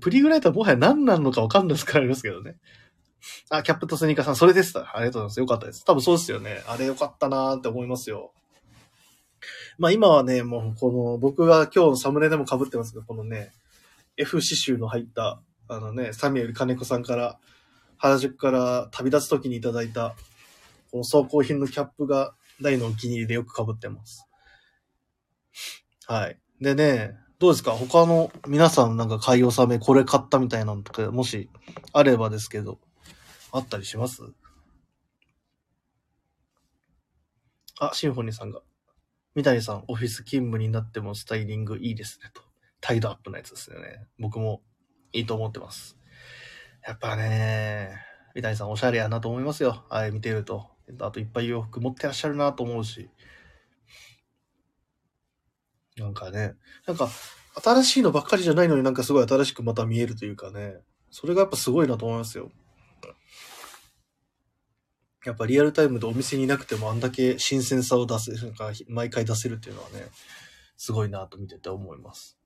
[0.00, 2.56] プリグライトはもはや何なのかわかんないですからありますけどね。
[3.50, 4.96] あ、キャップとスニーカーさん、それでした。
[4.96, 5.40] ありがとうございます。
[5.40, 5.84] よかったです。
[5.84, 6.62] 多分そうですよね。
[6.66, 8.32] あれよかったなーって思いますよ。
[9.80, 13.50] まあ今はね、もうこの、僕が今日のサムネでも被ってますけど、このね、
[14.18, 17.38] F 刺繍の入った、あのね、サミュエル金子さんから、
[17.96, 20.14] 原宿から旅立つ時にいただいた、
[20.90, 24.26] この走行品のキャップが大のお気に入りでよく被ってます。
[26.06, 26.38] はい。
[26.60, 27.70] でね、どうですか？
[27.70, 31.48] 他の皆さんなんか買い納めこれ買ったみたいなのとか、もし
[31.94, 32.78] あればですけど、
[33.50, 34.22] あったりします？
[37.78, 38.60] あ、シンフォニーさんが。
[39.34, 42.42] 三谷さん、オフィス勤務になってもスタイリングいいですねと。
[42.80, 44.06] タイドアップのやつですよね。
[44.18, 44.62] 僕も
[45.12, 45.96] いいと思ってます。
[46.86, 47.92] やっぱね、
[48.34, 49.84] 三谷さんおしゃれやなと思いますよ。
[49.88, 50.70] あれ見てると。
[51.00, 53.08] あといっぱい洋服持ってらっしゃるなと思うし。
[55.96, 56.54] なんかね、
[56.86, 57.08] なんか
[57.62, 60.78] 新しいのばっかりじゃないのになんかすごい新しくまた見えるというかね。
[61.10, 62.50] それがやっぱすごいなと思いますよ。
[65.24, 70.06] やっぱリアルタイムでお店にいなくてもあんだけ新鮮さを出せる、か毎回出せるっていうのはね、
[70.76, 72.38] すごいなと見てて思います。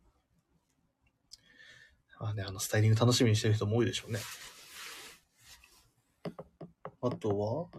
[2.19, 4.19] まあね、あの、スタイリング楽しみにしてる人も多いでしょうね。
[7.01, 7.71] あと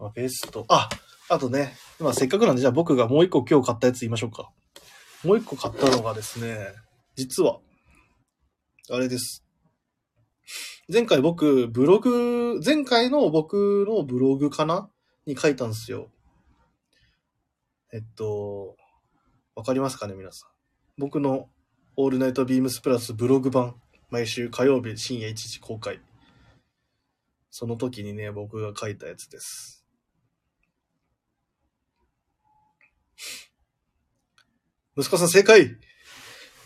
[0.00, 0.88] は、あベスト、あ、
[1.28, 4.50] あとね、今せっかくなんで、じゃあ僕がもう一個今日買ったやつ言いましょうか。
[5.22, 6.68] もう一個買ったのがですね、
[7.14, 7.60] 実は、
[8.90, 9.44] あれです。
[10.92, 14.90] 前回僕、ブログ、前回の僕のブログかな？
[15.26, 16.10] に書いたんですよ。
[17.92, 18.76] えっと、
[19.54, 20.50] わかりますかね、皆さん？
[20.98, 21.48] 僕の
[21.96, 26.00] オールナイトビームスプラスブログ版、毎週火曜日深夜1時公開。
[27.50, 29.84] その時にね、僕が書いたやつです。
[34.96, 35.76] 息子さん正解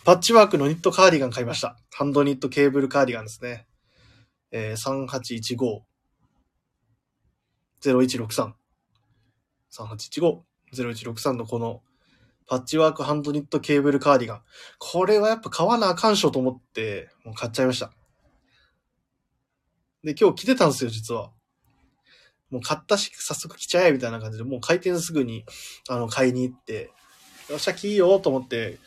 [0.07, 1.77] パッチワークのニットカーディガン買いました。
[1.93, 3.67] ハンドニットケーブルカーディガンですね。
[4.53, 5.81] えー、3815
[7.83, 8.53] 0163
[9.69, 10.43] 3815
[10.73, 11.83] 0163のこの
[12.47, 14.43] パッチワークハンドニットケーブルカーディガン。
[14.79, 17.91] これはやっぱ買わなあかんしょと思って、もう買っちゃいました。
[20.05, 21.33] で、今日着てたんですよ、実は。
[22.51, 25.45] もう買ったし、早速着ちゃえ、みたいな感じで、もう開店すぐに、
[25.89, 26.93] あの、買いに行って、
[27.51, 28.79] よっしゃ、着いようと思って、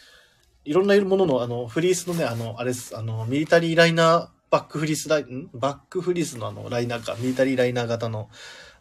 [0.65, 5.49] いろんなものの、あの、フリースのね、あの、あれです、あの、ミリタリーライナー、バックフリースライ、ん？
[5.53, 8.29] バックフリースのあの、ライナーか、ミリタリーライナー型の、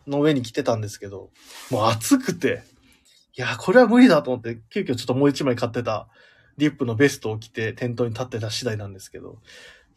[0.06, 1.30] の上に着てたんですけど、
[1.70, 2.62] もう暑くて、
[3.36, 6.08] いや、これは無理だと思って、急遽ちょっともう一枚買ってた、
[6.56, 9.38] リップのベストを着て店頭に立ってた次第なんですけど、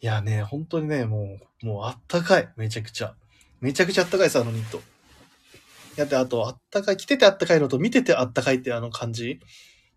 [0.00, 2.48] いやね、本当にね、もう、もうあったかい。
[2.56, 3.14] めちゃくちゃ。
[3.60, 4.80] めちゃくちゃあったかいです、あのニット。
[5.96, 9.40] やって、あと、あったかい、着ててあったかいのと見ててあったかいってあの感じ。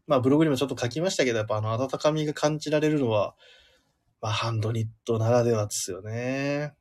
[0.08, 3.36] まあ、ブログにもちょっと書きましたけど、やっぱあの温かみが感じられるのは、
[4.22, 6.74] まあ、ハンドニットならではですよね。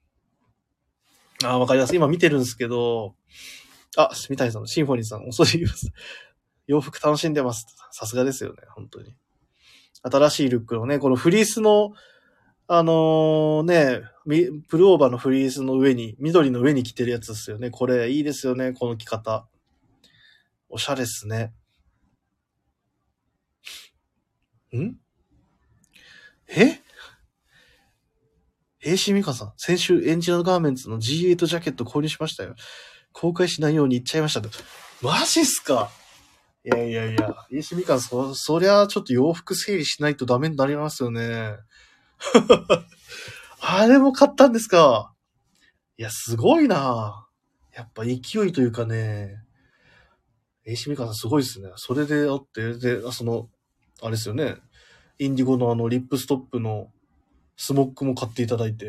[1.42, 1.96] ああ、わかります。
[1.96, 3.14] 今見てるんですけど、
[3.96, 5.92] あ、三谷さん、シンフォニーさん、遅すぎます。
[6.66, 7.66] 洋服楽しんでます。
[7.92, 9.14] さすがですよね、本当に。
[10.02, 11.92] 新しいルックのね、このフリースの、
[12.66, 14.02] あのね、
[14.68, 17.70] プルオーバーのフリースの上に、緑の上に着てるやつですよね。
[17.70, 19.46] これ、いいですよね、この着方。
[20.68, 21.52] おしゃれっすね。
[24.78, 24.96] ん？
[26.48, 26.80] え？
[28.78, 32.54] 平志美香さん、先週エンジニアガーメンツの G8 ジャケット購入しましたよ。
[33.12, 34.50] 公開しないように言っちゃいましたと。
[35.00, 35.90] マジっすか？
[36.64, 41.56] いやいやいや、平志美香さん、そ、そりゃちょっと洋服整理しないとダメになりますよね。
[43.60, 45.14] あれも買ったんですか？
[45.96, 47.26] いや、すごいな
[47.72, 48.12] やっぱ勢
[48.46, 49.36] いというかね、
[50.64, 51.70] 平志美香さんすごいですね。
[51.76, 53.48] それであって、で、その、
[54.02, 54.56] あれですよね。
[55.18, 56.90] インディゴのあのリップストップの
[57.56, 58.84] スモックも買っていただいて。
[58.86, 58.88] い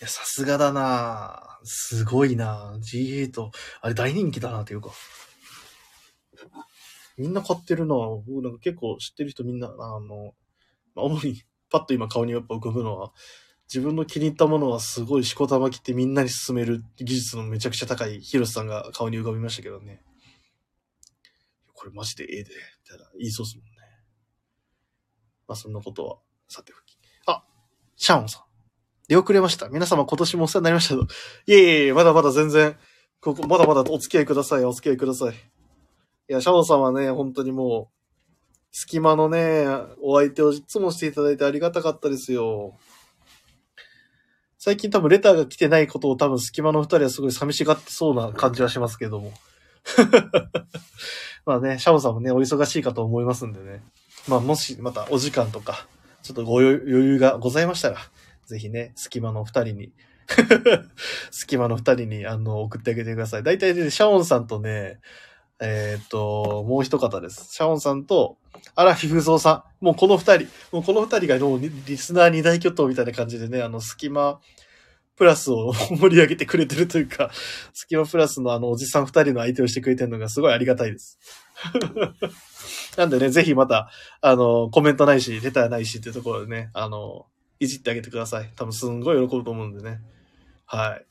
[0.00, 3.50] や、さすがだなすごいな G8。
[3.80, 4.90] あれ大人気だなっていうか。
[7.16, 10.34] みんな買ってるな僕なんか結構知ってる人みんな、あの、
[10.96, 13.12] 主にパッと今顔にやっぱ浮かぶのは、
[13.72, 20.02] 自分の気に入ったものはすごいしこたま着てみんなに勧める技術のめちゃくちゃ高いヒロシさんが顔に浮かびましたけどね。
[21.84, 23.70] これマジでええで、みたいな言いそうっすもんね。
[25.46, 26.16] まあそんなことは、
[26.48, 26.96] さておき。
[27.26, 27.44] あ、
[27.94, 28.42] シャオンさん。
[29.06, 29.68] 出遅れました。
[29.68, 31.02] 皆様今年もお世話になりましたと。
[31.02, 32.74] いえいえいえ、まだまだ全然、
[33.20, 34.64] ここ、まだまだお付き合いください。
[34.64, 35.34] お付き合いください。
[35.34, 35.34] い
[36.28, 37.94] や、シャオンさんはね、本当にもう、
[38.72, 39.66] 隙間のね、
[40.00, 42.78] お相手をいつもしていただいてありがたかったですよ。
[44.56, 49.34] 最近多分レターが来てないことを多分隙間の二人はすごい寂しがってそうな感じはしますけども。
[51.46, 53.82] まあね、シャオンさんもね、お忙しいかと思いますんでね。
[54.28, 55.86] まあもしまたお時間とか、
[56.22, 57.98] ちょっとご余裕がございましたら、
[58.46, 59.92] ぜひね、隙間の二人に
[61.30, 63.42] 隙間の二人に、あの、送ってあげてください。
[63.42, 65.00] 大体ね、シャオンさんとね、
[65.60, 67.48] えっ、と、もう一方です。
[67.52, 68.38] シャオンさんと、
[68.74, 69.84] 荒木風蔵さん。
[69.84, 74.40] もうこの二人、もうこの二人がもうリスナー二大巨頭みたいな感じでね、あの、隙間
[75.16, 77.30] プラスを 盛り上げてくれてるというか、
[77.72, 81.18] 隙間プラスのあの、おじさん二人の相手をしてくれてるのがすごいありがたいです。
[82.96, 87.26] なんでね、ぜひまた、あの、コメントないし、レターないしっていうところでね、あの、
[87.60, 88.52] いじってあげてください。
[88.56, 90.00] 多分すんごい喜ぶと思うんでね。
[90.66, 91.06] はい。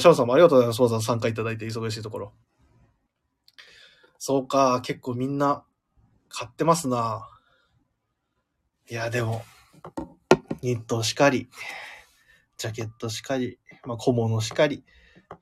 [0.00, 0.80] シャオさんもありがとうございます。
[0.80, 2.32] わざわざ参加いただいて忙しいところ。
[4.18, 5.64] そうか、結構みんな
[6.28, 7.28] 買ってますな。
[8.88, 9.44] いや、でも、
[10.62, 11.48] ニットしかり、
[12.62, 14.84] ジャケットしかり、まあ小物しかり、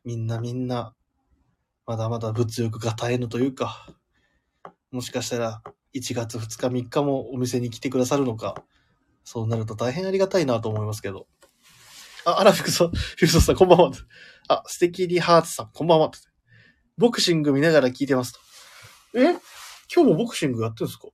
[0.06, 0.94] みんなみんな、
[1.87, 3.87] まだまだ物欲が絶えぬというか、
[4.90, 5.62] もしかしたら
[5.94, 8.64] 1月2日3日もお店に来てくださるのか、
[9.22, 11.26] そうなると大変ありがたいなと思いますけど。
[12.24, 13.92] あ、アラフィクソ、フィソさん、こんばんは。
[14.48, 16.11] あ、素敵リハーツさん、こんばんは。
[16.96, 18.40] ボクシング見ながら聞いてますと。
[19.18, 19.33] え？
[19.94, 21.09] 今日もボクシングやってるんですか？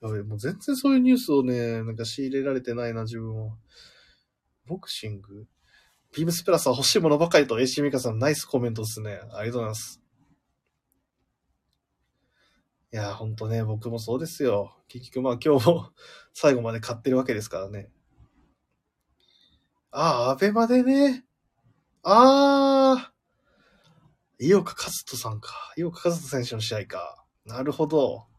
[0.00, 3.52] やべ、もう全然そういうニュースをね、なんか仕入れられてないな、自分は。
[4.72, 5.46] ボクシング？
[6.14, 9.20] ビームスプラスは欲しいものばかりと AC ミカさんナイスコメントですね。
[9.34, 10.00] ありがとうございます。
[12.90, 14.74] いや、ほんとね、僕もそうですよ。
[14.88, 15.90] 結局まあ今日も
[16.32, 17.90] 最後まで買ってるわけですからね。
[19.90, 21.26] ああ、アベマでね。
[22.02, 23.12] ああ、
[24.38, 25.52] 井岡和人さんか。
[25.76, 27.26] 井岡和人選手の試合か。
[27.44, 28.31] なるほど。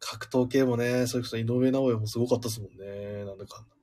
[0.00, 3.24] 格闘系もね、それこそ井上尚弥もすごかったですもんね。
[3.24, 3.76] なんだかんだ。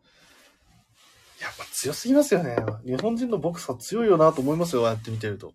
[1.41, 2.55] やっぱ強すぎますよね。
[2.85, 5.53] 日本人のボクサー強いよなと思いますよ、やってみてると。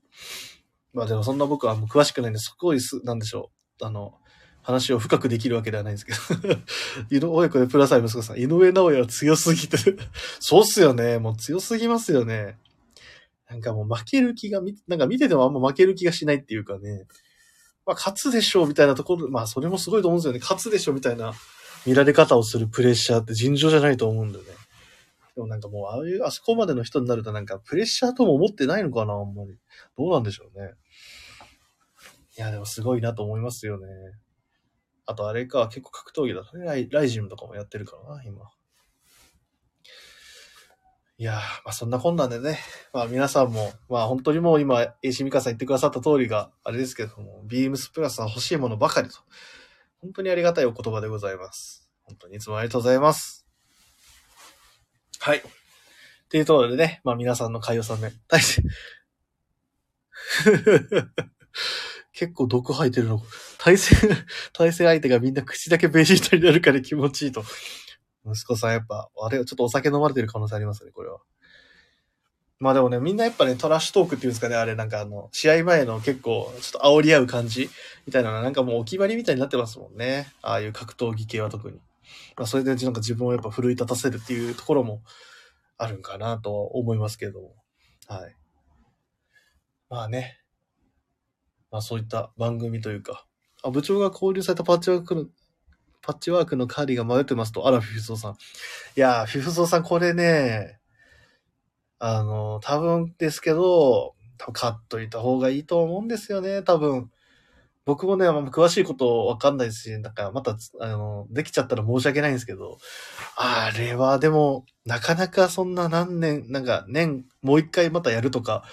[0.92, 3.50] まあでもそんな僕はもう詳しくないんで、すごいす、なんでしょ
[3.80, 3.84] う。
[3.84, 4.14] あの、
[4.62, 6.56] 話を深くできるわけではないんですけど。
[7.10, 9.76] 井上、親子でプラサイ息子さん、井上直弥は強すぎて
[10.38, 11.18] そうっすよね。
[11.18, 12.58] もう強すぎますよね。
[13.48, 17.06] なんかもう負ける気が、なんか見ててもあんま負ける気がしないっていうかね。
[17.86, 20.38] まあ勝つでしょうみたいなところ、まあそれもすごいと思うんですよね。
[20.40, 21.34] 勝つでしょうみたいな
[21.86, 24.50] 見られ方をするプレッシャーって尋常じゃないと思うんだよね。
[25.34, 29.58] でもなんかもう、ああいう、あそこまでの人になるとなんかプレッシャーとも思ってないのかな、あんまり。
[29.96, 30.72] どうなんでしょうね。
[32.36, 33.86] いや、でもすごいなと思いますよね。
[35.06, 38.42] あとあれか、結構格闘技だとね、ライライジムとかもやってるからな、今。
[41.22, 42.58] いやー、まあそんなこんなんでね、
[42.92, 49.14] まあ皆さんも、まあ本当にもう今、AC ミカさん言ってくださった通りが、あれですけども、ビームスプラスは欲しいものばかりと、
[50.00, 51.88] 本当にありがたいお言葉でございます。
[52.02, 53.46] 本当にいつもありがとうございます。
[55.20, 55.38] はい。
[55.38, 55.42] っ
[56.28, 58.60] ていうところでね、まあ皆さんの会話さんね、大勢、
[62.14, 63.22] 結構毒吐いてるの。
[63.58, 64.10] 対戦、
[64.52, 67.44] 対戦相手がみんな口だけベジータになるから気持ちいいと。
[68.26, 71.18] 息子さんやっぱ、あれ、ちょっとお酒飲まれてる可能性ありますね、これは。
[72.62, 77.68] まあでもね、みんなやっぱね、トラッシュトークっていうんですかね、あれなんかあの、試合前の結構、ちょっと煽り合う感じ
[78.06, 80.32] みたいなのはなんかもうお決まりみたいになってますもんね。
[80.42, 81.78] ああいう格闘技系は特に。
[82.36, 85.02] まあそれでなんか自分をやっぱ奮い立たせるっていうところも
[85.76, 87.56] あるんかなと思いますけれども。
[88.06, 88.36] はい。
[89.90, 90.38] まあね。
[91.72, 93.26] まあそういった番組というか、
[93.64, 95.32] あ、部長が交流されたパッチワーク、
[96.02, 98.32] パッチワークのカーディが迷ってますと、あら、フィフソーさん。
[98.32, 98.36] い
[98.96, 100.78] やー、フィフソーさんこれね、
[101.98, 107.10] あの、多分ですけど、多分買っといた方がいいと思うんですよね、多分。
[107.84, 112.78] 僕もね、まあ、詳しいことわかんないし、なんかまた、あの、できちゃったら申し訳ないんですけど、
[113.36, 118.64] あれはでも、なかなかそんな何年、なんか年、もう一回またやるとか、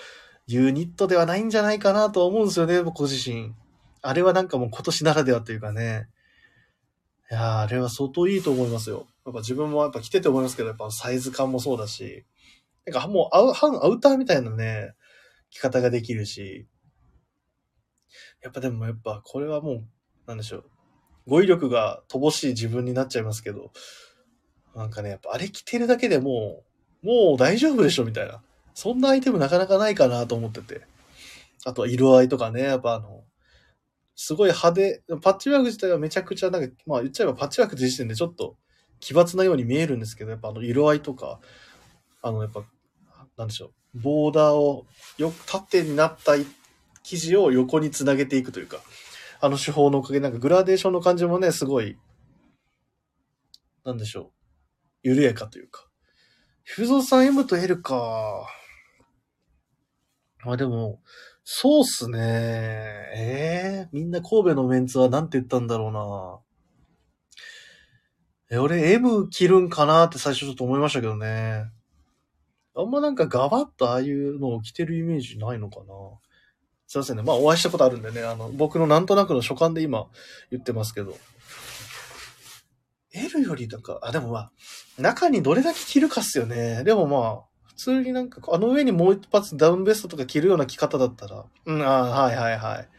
[0.48, 3.54] ユニットではないんじゃないかなと思うんですよね、僕自身。
[4.02, 6.08] あれはなんかもう今年ならではというかね。
[7.32, 9.06] いやあれは相当いいと思いますよ。
[9.26, 12.26] やっぱ自分もやっぱ着てて思いますけど、やっぱサイズ感もそうだし、
[12.86, 14.96] なんかもうアウ、半アウターみたいなね、
[15.52, 16.68] 着方ができるし、
[18.42, 19.88] やっぱでもやっぱこれはもう、
[20.26, 20.70] なんでしょう。
[21.28, 23.72] 語彙力が乏しい自分になっちゃいますけど、
[24.76, 26.64] なんかね、やっぱあれ着てるだけでも
[27.04, 28.42] う、もう大丈夫でしょみたいな。
[28.74, 30.82] そんなアイテムなかなかないかなと思ってて。
[31.66, 33.24] あとは色合いとかね、やっぱあの、
[34.22, 38.58] すごい派手、パッチワーク自体はめちゃくちゃなんか、まあ言っちゃえばパッチワーク自身でちょっと
[39.00, 41.40] 奇抜なように見えるんですけど、やっぱあの色合いとか、
[42.22, 42.66] あのやっぱ
[43.38, 46.34] なんでしょう、ボーダーをよ、縦になった
[47.02, 48.82] 生地を横につなげていくというか、
[49.40, 51.98] あの手法のおかげなんかグラデーションの感じもね、すごい、
[53.86, 54.34] なんでしょ
[55.04, 55.88] う、緩やかというか。
[56.66, 58.46] フゾさん M と L か。
[60.46, 61.02] あ、でも、
[61.52, 62.20] そうっすね。
[62.20, 66.39] ええー、みんな神戸のメンツはなんて言ったんだろうな。
[68.52, 71.66] え、俺 M 着るんかなって最初ちょっと思いましたけどね。
[72.76, 75.86] あんまなんかガバッとああいうのを着てるイメージないのかな。
[76.86, 77.24] すいませんね。
[77.24, 80.06] まあお会いしたことあるんでね、あの、僕のなんとなくの所感で今
[80.52, 81.18] 言ってますけど。
[83.12, 84.52] L よりなんか、あ、でもまあ、
[85.00, 86.84] 中にどれだけ着るかっすよね。
[86.84, 87.49] でもまあ、
[87.80, 92.90] 通になんか、あの上にもう一発ダウンベストとか着るような着方だったら、うん、あはいはいはい。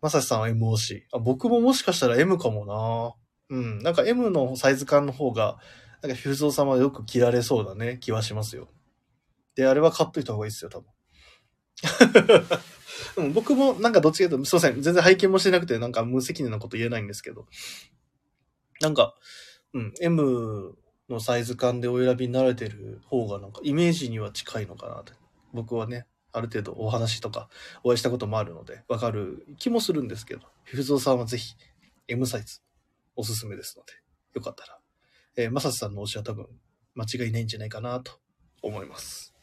[0.00, 1.06] まさしさんは M 推し。
[1.12, 2.64] あ、僕ももしかしたら M かも
[3.50, 3.56] な。
[3.56, 5.58] うん、なんか M のサイズ感の方が、
[6.00, 8.68] なんかフューゾー様よく着られそうだね、気はしますよ。
[9.56, 10.80] で、あれは買っといた方がいいですよ、多
[13.16, 13.32] 分。
[13.34, 14.80] 僕もなんかどっちかというと、すいません。
[14.80, 17.46] 全然拝見もしてなくて、なんか無責任なこと言えないんですけど。
[18.80, 19.14] なんか、
[19.72, 20.76] うん、M
[21.08, 25.12] のサイズ感でお選びになられてる方がなんかイメージには近いのかなって。
[25.52, 27.48] 僕はね、ある程度お話とか
[27.84, 31.54] お会いしたこともあるので、わかる気もするんですけど、フィフゾーさんはぜひ
[32.08, 32.60] M サイズ
[33.16, 33.92] おすすめですので、
[34.34, 34.78] よかったら、
[35.36, 36.46] えー、まさしさんの推しは多分
[36.94, 38.12] 間違いないんじゃないかなと
[38.62, 39.34] 思います。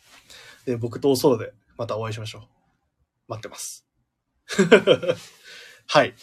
[0.65, 2.41] で、僕とおソロでまたお会いしましょう。
[3.29, 3.87] 待ってます。
[5.87, 6.13] はい。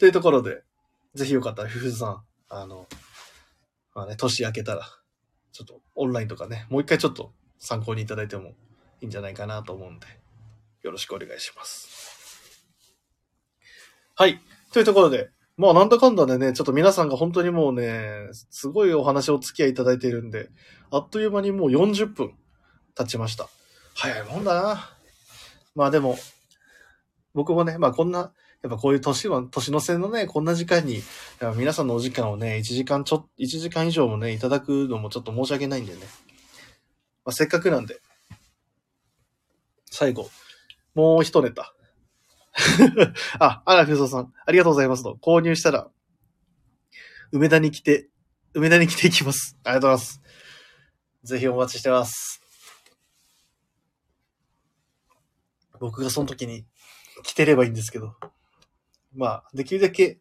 [0.00, 0.64] というところで、
[1.14, 2.88] ぜひよかったら、ふふさん、あの、
[3.94, 4.86] まあね、年明けたら、
[5.52, 8.54] ちょっとオンラインとかね、もう一回ちょっと参考にいただいても
[9.00, 10.06] いいんじゃないかなと思うんで、
[10.82, 12.66] よろしくお願いします。
[14.14, 14.40] はい。
[14.72, 20.48] というところで、まあなんだかんだでね、ちょっと皆さんが本当にもうね、すごいお話をお付き合いいただいているんで、
[20.90, 22.32] あっという間にもう40分
[22.94, 23.48] 経ちました。
[23.94, 24.90] 早いもんだな。
[25.74, 26.16] まあでも、
[27.34, 28.32] 僕もね、まあこんな、
[28.62, 31.02] やっぱこういう年は、年の瀬のね、こんな時間に、
[31.56, 36.00] 皆さんのお時間をね、1時間ちょ、1時間以上もね、いただくのもちょっと申し訳ないんでね。
[37.24, 38.00] まあせっかくなんで、
[39.90, 40.30] 最後、
[40.94, 41.74] もう一ネタ。
[43.40, 45.18] あ、あら、ふそさん、ありがとうございますと。
[45.20, 45.90] 購入したら、
[47.32, 48.08] 梅田に来て、
[48.54, 49.56] 梅田に来ていきます。
[49.64, 50.22] ありがとうございます。
[51.24, 52.40] ぜひお待ちしてます。
[55.80, 56.64] 僕がその時に
[57.24, 58.14] 着てればいいんですけど。
[59.14, 60.18] まあ、できるだけ、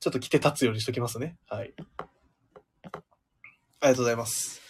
[0.00, 1.36] ちょっと着て立つようにしときますね。
[1.48, 1.72] はい。
[3.80, 4.60] ありがとうございます。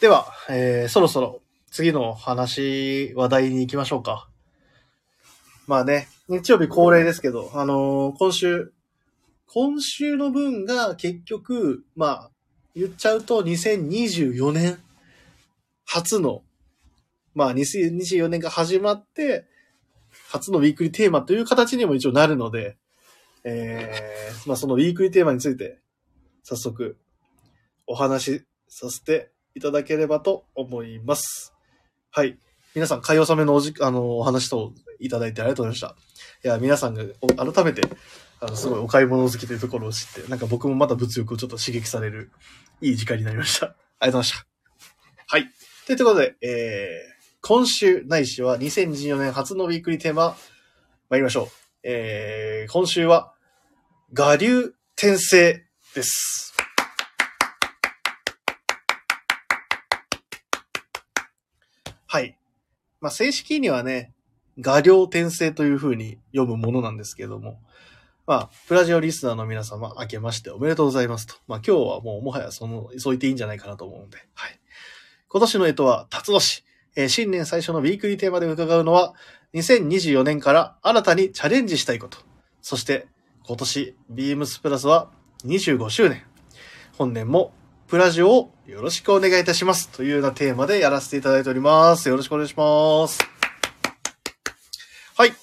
[0.00, 4.28] では、えー、そろそろ次の話、話題に行きましょうか。
[5.66, 8.72] まあね、日曜日恒例ですけど、あのー、今週、
[9.46, 12.30] 今週の分が結局、まあ、
[12.74, 14.78] 言っちゃうと2024年
[15.84, 16.42] 初の、
[17.34, 19.46] まあ2024年が始まって、
[20.28, 22.76] 初のウィークリーテーマという形にも一応なるので、
[23.44, 25.78] えー、まあそのウィークリーテーマについて、
[26.42, 26.98] 早速、
[27.86, 31.54] お話しさせていただければと思います。
[32.10, 32.38] はい。
[32.74, 35.96] 皆さん、買い納めのおじ、あの、お話といただいてありがとうございまし
[36.42, 36.48] た。
[36.48, 37.04] いや、皆さんが
[37.52, 37.82] 改めて、
[38.40, 42.30] あの、すごいお買い物好きというところを知って、なんか僕もまた物欲をちょっと刺激される、
[42.80, 43.66] いい時間になりました。
[43.66, 44.46] ありがとうございました。
[45.26, 45.50] はい。
[45.86, 50.36] ということで、えー、今週ないしは2024年初のウィークリーテーマ、
[51.10, 51.48] 参りましょう。
[51.84, 53.33] えー、今週は、
[54.16, 56.54] 我流転生です。
[62.06, 62.38] はい。
[63.00, 64.12] まあ、正式にはね、
[64.60, 67.58] 画量転生という風に読むものなんですけども、
[68.24, 71.34] まあ、プラジオリスナーの皆様、明けましておめでとうございますと。
[71.48, 74.60] まあ、今日はもうもはやその、そう言っていいんじゃないかなと思うので、はい。
[75.26, 76.64] 今年の干支は、辰年。
[76.94, 79.14] えー新年最初のウィークリーテーマで伺うのは、
[79.54, 82.18] 2024年から新たにチャレンジしたいこと。
[82.62, 83.08] そして、
[83.46, 85.10] 今年、ビームスプラスは
[85.44, 86.22] 25周年。
[86.96, 87.52] 本年も
[87.88, 89.90] プラジオをよろしくお願いいたします。
[89.90, 92.08] というようなテーマでやらせていただいております。
[92.08, 93.18] よろしくお願いします。
[95.14, 95.34] はい。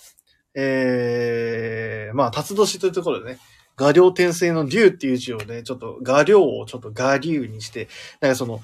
[0.55, 3.39] えー、まあ、辰年というところでね、
[3.77, 7.87] 画量転生の竜っていう字をね、ちょっと画量をちょっと画竜にして、
[8.19, 8.61] なんかその、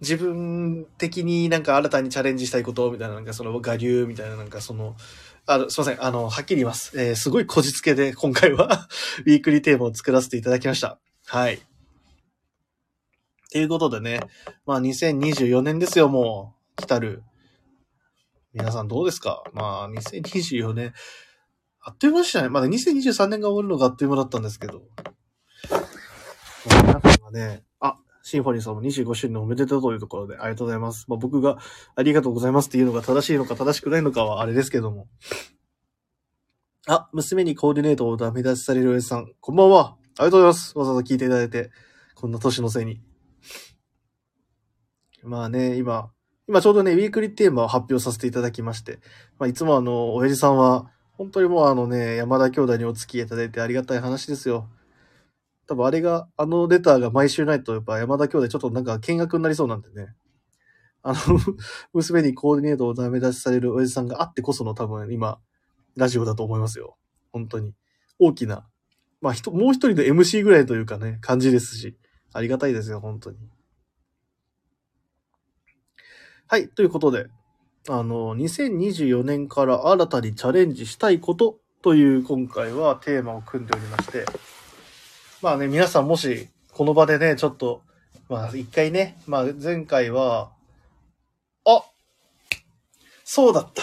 [0.00, 4.96] 自分的になんか新たにチャレンジしたいことみたいな、なんかその画流みたいな、なんかその、
[5.46, 6.04] あの、すいません。
[6.04, 6.92] あの、はっきり言います。
[7.00, 8.88] えーすごいこじつけで今回は
[9.26, 11.00] ウィークリーテーマを作らせていただきました。
[11.26, 11.60] はい。
[13.50, 14.20] ということでね、
[14.66, 16.82] まあ2024年ですよ、もう。
[16.82, 17.22] 来たる。
[18.52, 19.42] 皆さんどうですか？
[19.52, 20.94] まあ2024年、
[21.80, 22.48] あっという間でしたね。
[22.48, 24.82] まだ2023年が終わるのがあっという間だったんですけど。
[26.64, 27.64] 皆さんがね、
[28.22, 31.06] シンフォニーさんも25周年おめでとうというところでありがとうございます。
[31.08, 31.58] まあ僕が
[31.96, 35.08] ありがとうございますっていうのが正しいのか正しくないのかはあれですけども。
[36.86, 39.96] あ、娘にコーディネートをダメ出しされるおやじさん、こんばんは。
[40.18, 40.78] ありがとうございます。
[40.78, 41.70] わざわざ聞いていただいて、
[42.16, 43.00] こんな年のせいに。
[45.22, 46.10] まあね、今、
[46.48, 48.98] 今ちょうどね、ウィークリーテーマを発表させていただきまして、
[49.38, 54.68] まあいつもあの、親父さんは、本当にもうあのね、山田兄弟にお付き合いいただいてありがたい話ですよ。
[55.66, 60.14] 多分あれが、あのレターが毎週ないと、やっぱ山田兄弟ちょっとなんか見学になりそうなんでね。
[61.02, 61.16] あの、
[61.92, 65.38] 娘にコーディネートをダメ出しされる親父さんがあってこその多分今、
[65.96, 66.96] ラジオだと思いますよ。
[67.32, 67.74] 本当に。
[68.18, 68.68] 大きな。
[69.20, 71.96] まあ、人、もう一人の MC ぐらいというかね、感じですし。
[72.34, 73.36] ありがたいですよ、本当に。
[76.48, 77.26] はい、ということで、
[77.88, 84.24] あの、2024年から新たにチャレンジしたいことという今回はテーマを組んでおりまして、
[85.42, 87.82] まあね、皆さんもし、この場でね、ちょっと、
[88.28, 90.52] まあ一回ね、まあ前回は、
[91.66, 91.82] あ
[93.24, 93.82] そうだった。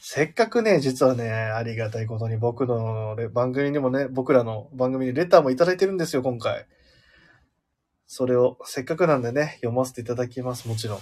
[0.00, 6.66] せっかくね、実はね、ありがたいことに僕の番組にもね、僕らの番組にレターもいただいてるんですよ、今回。
[8.06, 10.98] それを、せっかくなんでね、読ませていただきます、もちろん。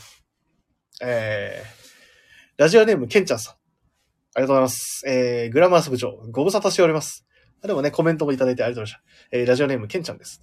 [1.01, 3.55] えー、ラジオネーム、ケンちゃんさん。
[3.55, 5.05] ありがとうございます。
[5.07, 7.25] えー、グラマラス部長、ご無沙汰しております。
[7.65, 9.37] あでもね、コメントもいただいてありがとうございました。
[9.39, 10.43] えー、ラジオネーム、ケンちゃんです。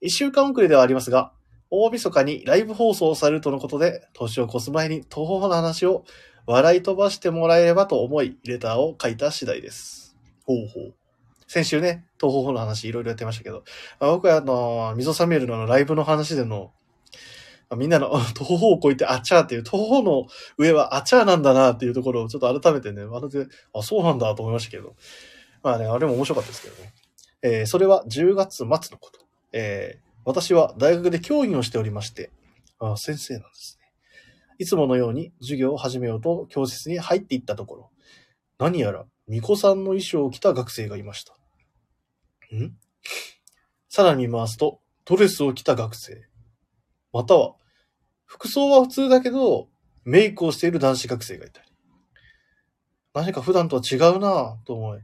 [0.00, 1.32] 一週間遅れではありますが、
[1.68, 6.04] 大晦日にライブ放送されるとのことで、年を越す前に東方の話を
[6.46, 10.16] 笑い飛ばしてもらえればと思い、レターを書いた次第です。
[10.46, 10.94] ほうほう。
[11.46, 13.62] 先週ね、東方の話いろいろやってましたけど、
[14.00, 16.72] まあ僕はあの、溝サミュエルののライブの話での、
[17.68, 20.24] まあみんなの 東方を超えてあちゃーっていう、東方の
[20.56, 24.96] 上はあちゃーなんだなっていうところをちょっと改めてね、まるで、あ、そうなんだと思いましたけど、
[25.64, 26.92] まあね、あれも面白かったですけどね。
[27.42, 29.26] えーそれは10月末のこと。
[29.52, 32.30] えー私は大学で教員をしておりまして、
[32.78, 33.86] あ先生なんですね。
[34.58, 37.90] いつものように授業を始めようと教室に入っていったところ、
[38.58, 41.34] 何やら巫女さんの衣装を着た学生がいました。
[42.54, 42.72] ん？
[43.88, 46.22] さらに見回すと、ドレスを着た学生。
[47.12, 47.54] または、
[48.24, 49.68] 服装は普通だけど、
[50.04, 51.68] メイクをしている男子学生がいたり。
[53.12, 55.00] 何か普段とは違うなぁと思い、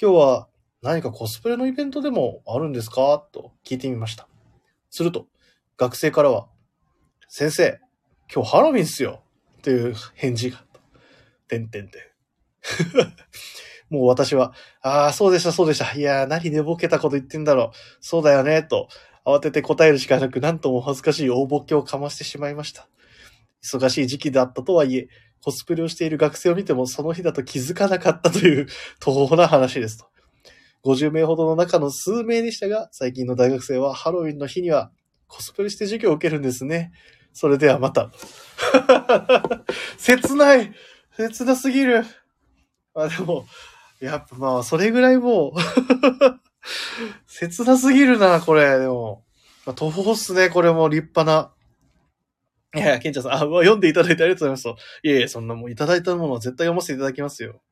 [0.00, 0.48] 今日は
[0.82, 3.24] 何かコスプレのイベントでもあるんですか？
[3.30, 4.26] と聞いてみました。
[4.90, 5.28] すると、
[5.76, 6.48] 学生からは、
[7.28, 7.80] 先生、
[8.32, 9.22] 今日ハロウィンっすよ
[9.62, 10.64] という返事が。
[11.46, 12.02] てんてんてん。
[13.94, 15.92] もう私は、ああ、そうでした、そうでした。
[15.94, 17.76] いやー、何寝ぼけたこと言ってんだろう。
[18.00, 18.88] そうだよね、と、
[19.24, 22.88] 慌てて答えるしかなく、なんとも恥ずかしい大ボケをかましてしまいました。
[23.62, 25.08] 忙しい時期だったとはいえ、
[25.44, 28.66] コスプレをしている学生を見ても、その日だと気づかなかったという、
[28.98, 30.06] 途方な話ですと。
[30.84, 34.90] 50名ほどの中の数名でしたが、最近の大学生はハロウィンの日には
[35.28, 36.92] コスプレして授業を受けるんですね。
[37.34, 38.10] それではまた。
[39.98, 40.72] 切ない
[41.14, 42.06] 切なすぎる
[42.94, 43.02] ま。
[43.02, 43.44] あ、でも、
[44.00, 45.52] やっぱまあ、それぐらいもう、
[47.28, 48.78] 切なすぎるな、これ。
[48.78, 49.24] でも、
[49.66, 51.52] まあ、途方っすね、これも立派な。
[52.74, 54.82] いやいや、ケンちゃんさん、あ、読んでいただいてありがとうございます。
[55.02, 57.62] いやいや、そんなもういただいたものは絶対読ませていただきますよ。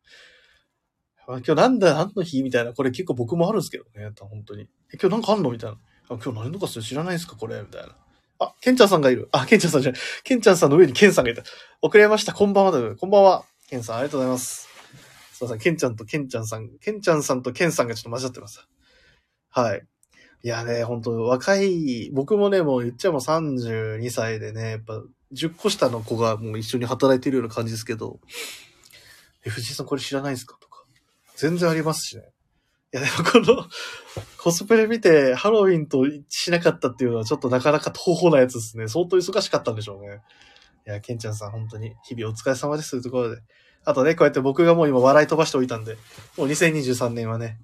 [1.26, 2.42] 今日なんだ、何の日？
[2.42, 2.72] みたいな。
[2.72, 4.10] これ結構僕もあるんですけどね。
[4.18, 4.68] 本当に。
[4.92, 5.50] 今日なんかあんの？
[5.50, 5.78] みたいな。
[6.08, 7.36] あ、今日何のかそれ知らないんですか？
[7.36, 7.60] これ？
[7.60, 7.96] みたいな。
[8.40, 9.28] あ、ケンちゃんさんがいる。
[9.32, 10.00] あ、ケンちゃんさんじゃない。
[10.24, 11.42] ケンちゃんさんの上にケンさんがいた。
[11.80, 12.32] 遅れました。
[12.32, 13.44] こんばんはだこんばんは。
[13.68, 14.68] ケンさん、ありがとうございます。
[15.32, 15.58] すいません。
[15.58, 18.66] ケンちゃんとケンちゃんさん、ケンちゃんさんとケンさんがちょっと混ざってます。
[19.48, 19.86] はい。
[20.44, 25.00] いやね、本当若い、僕もね、もう言っちゃもう32歳でね、やっぱ
[25.32, 28.18] 10個下の子がもう一緒に働いてるような感じですけど、
[29.44, 30.56] え、藤井さんこれ知らないですか？
[30.60, 30.84] とか。
[31.36, 32.24] 全然ありますしね。
[32.92, 33.64] いや、でもこの、
[34.36, 38.88] コスプレ見てハロウィンと一致しなかったっていうのはちょっとなかなか東方なやつですね。
[38.88, 40.20] 相当忙しかったんでしょうね。
[40.86, 43.42] いや、ケンちゃんさん本当に日々お疲れ様ですというところで。
[43.84, 45.96] あとね、こうやって僕がもう今笑い飛ばしておいたんで、
[46.36, 47.58] もう2023年はね、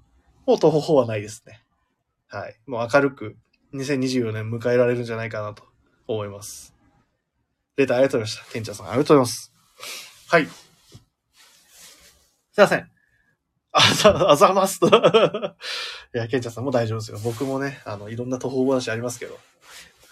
[0.46, 1.60] もう東方はないですね。
[2.28, 2.56] はい。
[2.66, 3.36] もう明るく
[3.74, 5.62] 2024年迎えられるんじゃないかなと
[6.06, 6.74] 思います。
[7.76, 8.52] レターありがとうございました。
[8.52, 9.52] ケンちゃんさんありがとうございます。
[10.28, 10.46] はい。
[10.46, 10.50] す
[12.58, 12.90] いません。
[13.72, 14.88] あざ、あざますと。
[16.14, 17.18] いや、ケンちゃんさんも大丈夫ですよ。
[17.22, 19.38] 僕もね、あの、いろんな途方話ありますけど。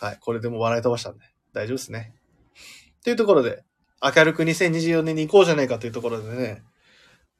[0.00, 0.18] はい。
[0.20, 2.14] これでも笑い飛ばしたんで、大丈夫ですね。
[3.02, 3.64] というところで、
[4.02, 6.62] 明るく2024年に行こうじゃないかというところでね、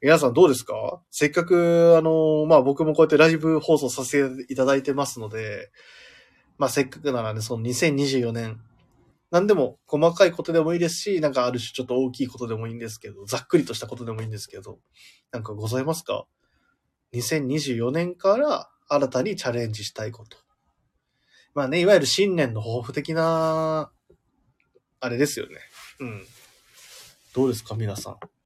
[0.01, 1.01] 皆さんどうですか？
[1.09, 5.71] せっかく、あの、まあ、僕もこうやってライブ放送させていただいてますので、
[6.59, 8.61] まあ、せっかくならね、その2024年、
[9.31, 14.79] 何でも細かいことでもいいですし、なんかある種ちょっと大きいことでもいいんですけど、ざっくりとしたことでもいいんですけど、
[15.31, 16.25] なんかございますか
[17.13, 20.37] ?2024 年から新たにチャレンジしたいこと。
[21.55, 23.91] まあね、いわゆる新年の抱負的な、
[24.99, 25.55] あれですよね。
[25.99, 26.25] うん。
[27.33, 28.36] どうですか皆さん？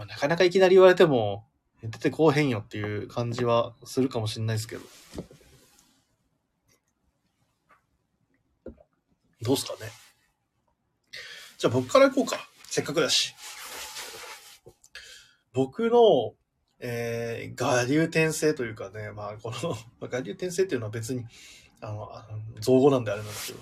[0.00, 1.44] まあ、なかなかいきなり言われても、
[1.82, 4.82] 出てこうへんよっていう感じはするかもしれないですけど。
[9.42, 9.90] どうすかね。
[11.58, 12.48] じゃあ僕から行こうか。
[12.64, 13.34] せっかくだし。
[15.52, 16.32] 僕の、
[16.78, 21.26] えー、我流転生というかね、まあこの 我流転生っていうのは別に、
[21.82, 23.58] あの、あの造語なんであれなんですけど、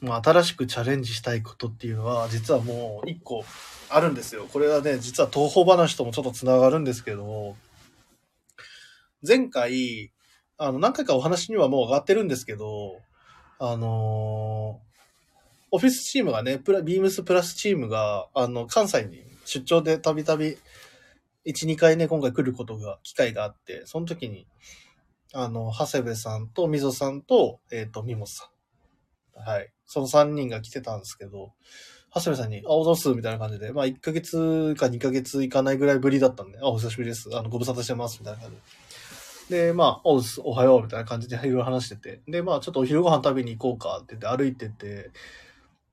[0.00, 3.44] もう新しくチャレンジしたいことっていうのは、実はもう一個
[3.90, 4.46] あるんですよ。
[4.50, 7.56] これはね、実は東方話ともちょっと繋がるんですけど、
[9.26, 10.12] 前回、
[10.56, 13.00] あの、何回かお話にはもう上がってるんですけど、
[13.58, 14.90] あのー、
[15.72, 20.56] オフィスチームがね、プラ、ビームスプラスチームが、あの、関西に出張でたびたび、
[21.46, 24.46] 1、2回ね、今回来ることが、機会があって、その時に、
[25.32, 28.50] あの、長谷部さんと、みぞさんと、えっ、ー、と、みもさ
[29.36, 29.40] ん。
[29.40, 29.72] はい。
[29.92, 31.52] その3人が来てたんですけど、
[32.14, 37.28] 長谷部さんに、あ、おざす、みたいな感じで、まあ、1ヶ月か2ヶ月いかないぐらいぶりだったんで、あ、お久しぶりです。
[37.36, 38.56] あの、ご無沙汰してます、みたいな感じ
[39.50, 39.66] で。
[39.66, 42.22] で、まあ、おおはよう、みたいな感じでいろいろ話してて。
[42.28, 45.10] で、まあ、ちょっとお昼ご飯食べに行こうかって言って歩いてて、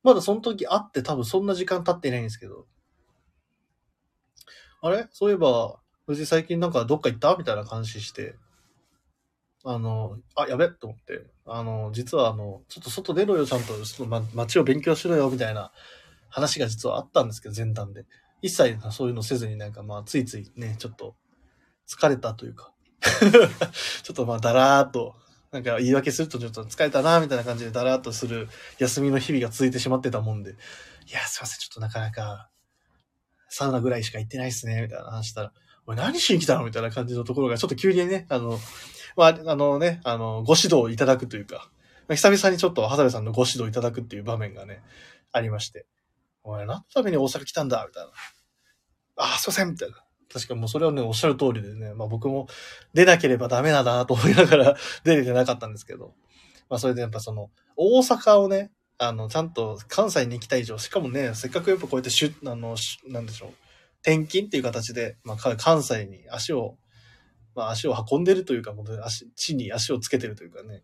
[0.03, 2.67] まだその時会って多分そんな時間経ってないんですけど、
[4.81, 5.07] あれ？
[5.11, 7.35] そういえば、藤井最近なんかどっか行った？
[7.35, 8.35] みたいな感じして、
[9.69, 15.73] あの、あ、やべと思って、あの、実はあの、ちょっと外出ろよ、ちゃんと、ちょっと、ま、街を勉強しろよ、みたいな
[16.29, 18.05] 話が実はあったんですけど、前段で。
[18.41, 21.15] 一切そういうのせずになんかまあ、ついついね、ちょっと
[21.89, 22.71] 疲れたというか。
[24.03, 25.15] ちょっとまあ、だらーっと、
[25.51, 28.47] なんか言い訳するとちょっと疲れたな、みたいな感じでだらーっとする
[28.79, 30.53] 休みの日々が続いてしまってたもんで、い
[31.11, 32.49] や、すいません、ちょっとなかなか、
[33.49, 35.53] サウナぐらいしか行ってないっすね、みたいな話したら、
[35.87, 36.65] おい、何しに来たの？
[36.65, 38.59] みたいな感じのところが、ちょっと急にね、あの、
[39.17, 41.69] まあ、あのね、あの、ご指導いただくというか、
[42.09, 44.81] 久々にちょっと、ハサベさんのご指導いただくっていう場面がね、
[45.33, 45.85] ありまして。
[46.43, 48.11] お前、何のために大阪来たんだみたいな。
[49.17, 49.97] ああ、すいませんみたいな。
[50.31, 52.47] 確かもうそれはね、おっしゃる通りでね、まあ僕も
[52.93, 56.13] 出なければダメだなと思いながら 出れてなかったんですけど、
[56.69, 62.75] まあそれでやっぱその、大阪をね、あの、ちゃんと関西に行きたい以上、しかもね、せっかくやっぱこうやってしゅ、あの、
[63.07, 63.49] なんでしょう、
[64.01, 66.77] 転勤っていう形で、まあ関西に足を、
[67.57, 70.83] まあ足を運んでるというか、足、地に足をつけてるというかね、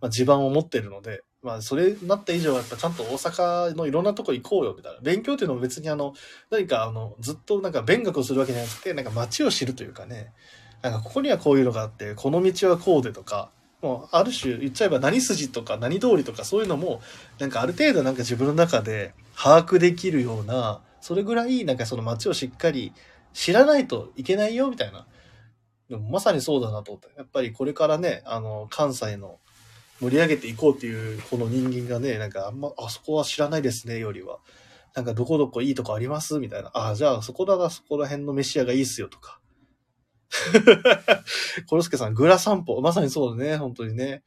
[0.00, 5.00] まあ地盤を持ってるので、まあ、それになった以上は、やっぱちゃんと大阪のいろんなとこ行こうよ、みたいな。
[5.00, 6.12] 勉強っていうのも別にあの、
[6.50, 10.32] 何かあの、ずっとなんか勉学をするわけじゃなくて、なんか街を知るというかね、
[10.82, 17.00] なんかここにはこういうのがあって、この道はこうでとか、もうある種言っちゃえば何筋とか何通りとかそういうのも、
[17.38, 22.92] なんかある程度なんか自分の中で把握できるような、それぐらいなんかその街をしっかり
[23.32, 25.06] 知らないといけないよ、みたいな。
[25.90, 27.08] でもまさにそうだなと思って。
[27.18, 29.40] やっぱりこれからね、あの、関西の
[30.00, 34.38] 盛り上げていこうっていうこの人間がね、なんかあんま、あそこは知らないですね、よりは。
[34.94, 36.70] なんかどこどこいいとこありますみたいな。
[36.74, 39.40] ああ、じゃあそこだな、そこら辺の飯屋がいいっすよとか。
[41.68, 42.80] コロスケさん、グラ散歩。
[42.80, 44.22] まさにそうだね、本当にね。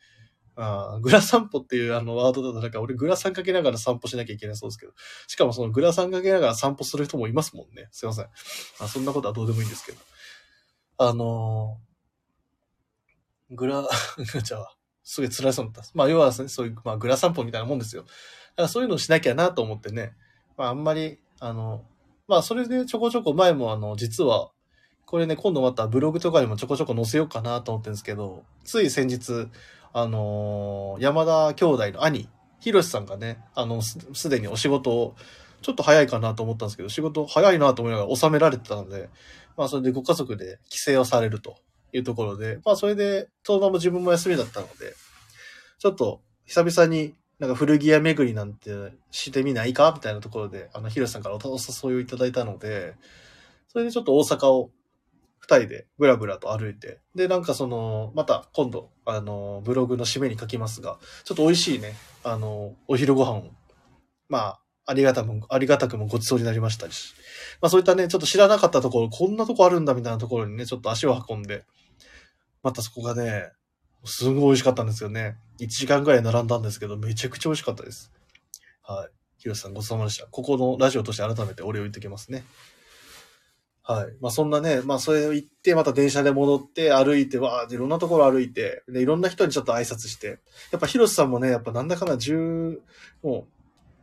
[0.56, 4.92] あグラ散歩っていうあのワードだとなんか俺グラサンかけながら散歩しなきゃいけないそうですけど。
[5.28, 7.88] しかもそのグラサンかけながら散歩する人もいますもんね。
[7.92, 8.28] すいません。
[8.80, 9.98] あそんなことはどうでもいいんですけど。
[10.98, 13.84] あのー、グラ、
[14.44, 15.92] じゃあ、すげえ辛そうになった。
[15.94, 18.04] まあ要は、ね、そういう、まあグラ散歩みたいなもんですよ。
[18.04, 18.14] だか
[18.64, 20.16] らそういうのをしなきゃなと思ってね。
[20.58, 21.84] まああんまり、あの、
[22.28, 24.52] まあそれでちょこちょこ前もあの、実は、
[25.06, 29.48] これね、今度またブログとかにもちょこちょこ載せようかなと思ってるんですけど、つい先日、
[29.92, 32.30] あのー、山田兄弟の兄、
[32.60, 35.16] ひろしさんがね、あの、す、すでにお仕事を、
[35.62, 39.10] ちょっと早いかなと思ったんですけど、仕事早いなと思いながら収められてたので、
[39.58, 41.58] まあそれでご家族で帰省をされると
[41.92, 44.96] いうところで、まあそれで、そのまま自分も休みだったので、
[45.80, 48.70] ちょっと久々になんか古着屋巡りなんて
[49.12, 49.92] してみないか？
[49.94, 52.96] みたいなところで、あの、ひろしさんからお誘いをいただいたので、
[53.68, 54.72] それでちょっと大阪を
[55.40, 63.52] 二人でブラブラと歩いて、で、なんかその、また今度、あの、ブログの締めに書きますが、ちょっと美味しいね、あの、お昼ご飯を、
[64.30, 67.14] まあ、ありがたも、ありがたくもごちそうになりましたし、
[67.62, 71.66] まあそういったね、ちょっと知らなかったところ、こんなとこあるんだみたいなところにね、ちょっと足を運んで、
[72.62, 73.52] またそこがね、
[74.06, 75.38] すごい美味しかったんですよね。
[75.60, 78.12] 1時間ぐらい並んだんですけど、めちゃくちゃ美味しかったです。
[78.82, 79.10] はい。
[79.38, 80.28] ひろしさんごちそうさまでした。
[80.28, 82.44] ここのラジオとして改めてお礼を言ってきますね。
[83.84, 84.14] はい。
[84.22, 90.40] まあそんなね、まあそれを行って、また電車で戻って歩いて、わーいろんなところ歩いて、で、いろんな人にちょっと挨拶して、
[90.72, 92.82] やっぱヒロさんもね、やっぱなんだかんだ十、
[93.22, 93.54] もう、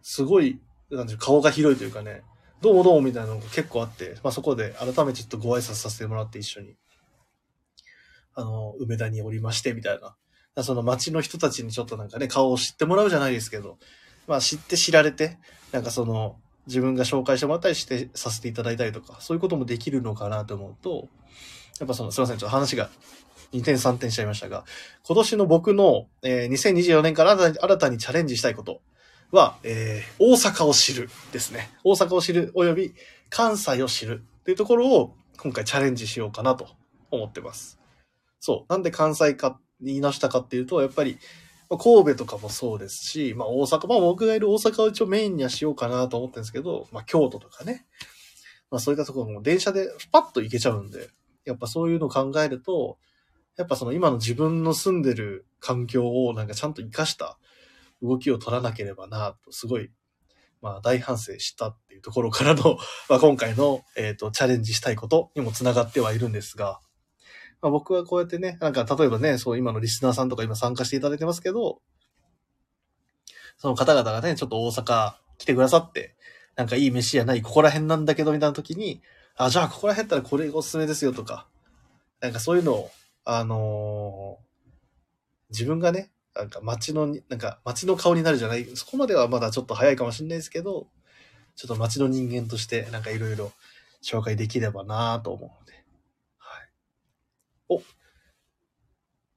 [0.02, 2.22] すごい、なんていう顔が広いというかね、
[2.62, 6.76] どうもどうもみたいなのが結構あって、まあそこで改めてちょっとご挨拶させてもらって一緒に、
[8.34, 10.14] あの、梅田におりまして、みたいな。
[10.62, 13.78] その街の人たちにちょっとなんかね、顔を知ってもらうじゃないですけど、
[14.26, 15.38] まあ知って知られて、
[15.72, 16.36] なんかその、
[16.66, 21.08] 自分が紹介してもらったりしてさせていただいたりとか、そういうこともできるのかなと思うと、
[21.78, 22.90] やっぱその、すいません、ちょっと話が
[23.54, 24.66] 2点3点しちゃいましたが、
[25.06, 28.82] 今年の僕の、えー、2024年から新たにチャレンジしたいこと
[29.32, 31.70] は、えー、大阪を知るですね。
[31.84, 32.94] 大阪を知る及び
[33.28, 36.68] 関西を知るっていうところを今回チャレンジしようかなと
[37.10, 37.78] 思ってます。
[38.40, 38.72] そう。
[38.72, 41.18] なんで関西か、言い出したかっていうと、やっぱり、
[41.68, 47.86] ま神戸とかもそうですし、まあ大阪、まあ僕がいる大阪を一応メインにはしようかなと思ってるんですけど、まあ京都とかね。
[48.70, 51.08] まあそういったところも電車でパッと行けちゃうんで、
[51.44, 52.98] やっぱそういうのを考えると、
[53.56, 57.38] やっぱその今の自分の住んでる環境をなんかちゃんと活かした
[58.02, 59.90] 動きを取らなければなと、すごい、
[60.62, 62.78] まあ大反省したっていうところからの、
[63.08, 66.80] まあ今回の、えっ、ー、と、チャレンジしたいことにもつながってはいるんですが、
[67.62, 71.82] まあ、僕はこうやってね、なんか例えばね、そう今のリスナーさんとか今参加していただいてますけど、
[73.58, 76.16] その方々がね、ちょっと大阪来てくださって、
[76.56, 79.02] なんかいい飯やない、ここら辺なんだけど、みたいな時に、
[79.36, 81.46] あ、じゃあここら辺ったらこれおすすめですよとか、
[82.20, 82.90] なんかそういうのを、
[83.24, 90.88] あのー、自分がね、なんか街の、なんか街の顔になるじゃない、そこまではまだちょっと早いかもしれないですけど、
[91.56, 93.52] ちょっと街の人間としてなんかいろいろ
[94.02, 95.84] 紹介できればなと思うので、
[97.68, 97.82] お、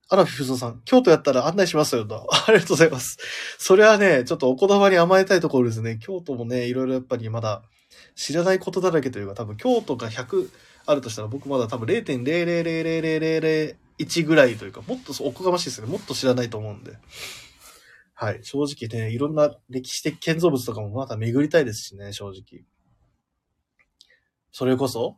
[0.10, 2.28] アラフィフゾさん、京都やったら案内しますよと。
[2.48, 3.18] ありがとうございます。
[3.58, 6.00] それはね、ちょっとお言葉に甘えたいところですね。
[6.02, 7.64] 京都もね、いろいろやっぱりまだ
[8.16, 10.50] 知らないことだらけというか、多分京都が100
[10.86, 15.88] あるとしたら僕まだ多分0.0000001ぐらいというか、もっとおこがましいですね。
[15.88, 16.98] もっと知らないと思うんで。
[18.14, 18.40] はい。
[18.44, 22.66] 正直ね、いろんな歴史的建造物とかもまた巡りたいですしね、正直。
[24.52, 25.18] それこそ、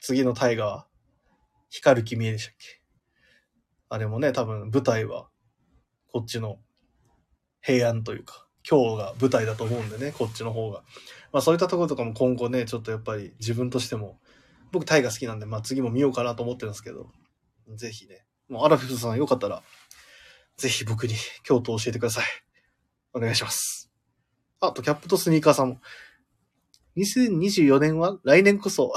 [0.00, 0.86] 次の大河は、
[1.70, 2.80] 光る君へでしたっけ？
[3.88, 5.28] あれもね、多分舞台は、
[6.12, 6.58] こっちの
[7.60, 10.82] 平安というか、今日が舞台だと思うんでね、こっちの方が。
[11.32, 14.20] まあそういったところとかも今後ね、ちょっとやっぱり自分としても、
[14.72, 17.10] 僕タイが好きなんで、まあ次も見ようかなと思ってるんですけど、
[17.74, 19.62] ぜひね、もうアラフィフさんよかったら、
[20.56, 22.24] ぜひ僕に京都を教えてください。
[23.12, 23.90] お願いします。
[24.60, 25.80] あと、キャップとスニーカーさんも、
[26.96, 28.94] 2024年は来年こそ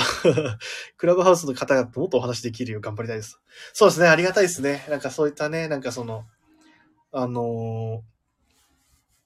[0.95, 3.41] クラブハウスの方々ともっとお話できるよう頑張りたいです。
[3.73, 4.85] そうですね、ありがたいですね。
[4.89, 6.25] なんかそういったね、なんかその、
[7.11, 8.03] あの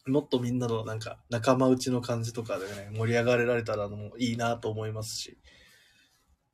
[0.08, 5.38] ー、もっとみんなのなんか仲間内の感じとかでね、盛り上がれられたらもういいなと思いますし。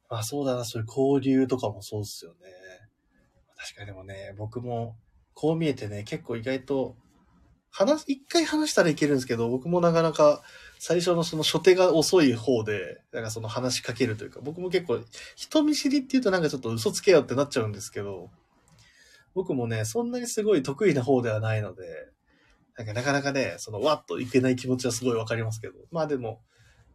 [0.09, 2.37] まあ、そうだな、そういう交流とかもそうっすよね。
[3.57, 4.97] 確かにでもね、僕も
[5.33, 6.95] こう見えてね、結構意外と、
[7.71, 10.41] 話、一回話したらいけるんですけど、僕もなかなか
[10.79, 14.99] 最初のその初手が遅い方で、なんかその話しかけるというか、僕も結構
[15.35, 18.31] 人見知りって言うとなんかちょっと嘘つけよってなっちゃうんですけど、
[19.35, 21.83] 僕もね、そんなにすごい得意な方ではないので、
[22.75, 26.41] なんかなかなかね、そのわっといけない気持ちはすごいわかりますけど、まあでも、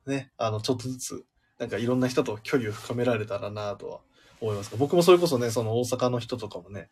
[0.07, 1.25] ね、あの、ちょっとずつ、
[1.59, 4.01] なんかいろんな人と距離を深められたらなとは
[4.41, 6.89] 思いますが僕もそれこそね、その大阪の人とかもね、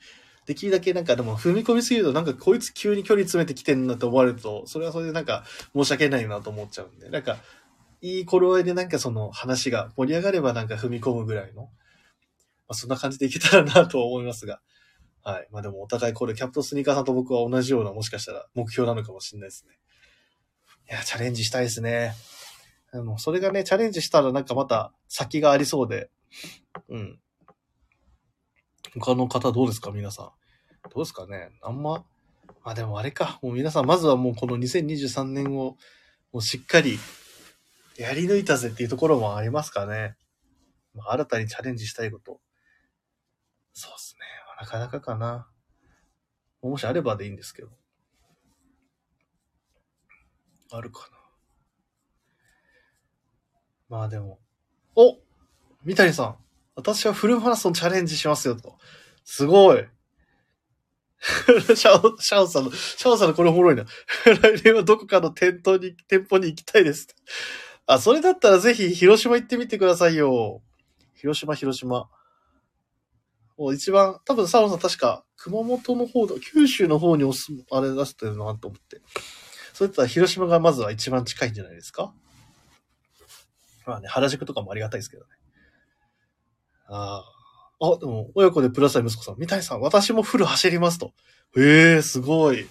[0.47, 5.45] できるだけなんかでも踏み込みすぎるとなんかこいつ急に距離詰めてきてんなって思われると、それはそれでなんか
[5.75, 7.39] 申し訳ないなと思っちゃうんで、なんか、
[8.01, 11.69] いい頃合いでなんかその話が盛り上がればなんか踏み込むぐらいの、ま
[12.69, 14.61] あ、そんな感じでいけたらなと思いますが。
[15.25, 15.49] はい。
[15.53, 19.79] まあでもお互いこれキャプトスニーカーさんと僕は同じようなもしかしたら目標なのかもしれないですね。
[20.91, 22.15] いや、チャレンジしたいですね。
[22.93, 26.11] あの、それがね、チャレンジしたらなんかまた先がありそうで、
[26.89, 27.19] うん。
[29.01, 29.91] 他の方どうですか？
[29.91, 30.31] 皆さん。
[30.91, 31.51] どうですかね？
[31.63, 32.05] あんま、
[32.65, 33.39] まあでもあれか。
[33.43, 35.77] もう皆さん、まずはもうこの2023年を、
[36.33, 36.99] もうしっかり
[37.97, 40.17] やり抜いたぜっていうところもありますかね。
[40.95, 42.41] まあ、新たにチャレンジしたいこと。
[43.73, 44.27] そうですね。
[44.61, 45.49] なかなかかな。
[46.61, 47.71] もしあればでいいんですけど。
[50.71, 51.22] あるかな。
[53.93, 54.39] まあでも。
[54.97, 55.19] お
[55.85, 56.37] 三谷さん。
[56.77, 58.79] 私はフルマラソンチャレンジしますよと。
[59.23, 59.85] すごい。
[61.21, 63.85] シャオ、シャオさんの、シャオさんのこれおもろいな。
[64.25, 67.07] 来年はどこかの店頭に、店舗に行きたいです。
[67.87, 70.63] あ、それだったらぜひ広島行ってみてくださいよ。
[71.15, 72.09] 広島、広島。
[73.59, 79.03] もう一番、多分サオさん確か熊本の方だ、九州の方におす、あれ出してるなと思って。
[79.75, 82.15] そういったら広島がまずは一番近いんじゃないですか？
[83.87, 85.29] まあね、原宿とかもありがたいですけどね。
[86.89, 87.25] あ
[87.81, 87.87] あ。
[87.95, 91.13] あ、でも、親子でプラス息子さん、三谷さん、私もフル走りますと。
[91.57, 92.69] へえ、すごい。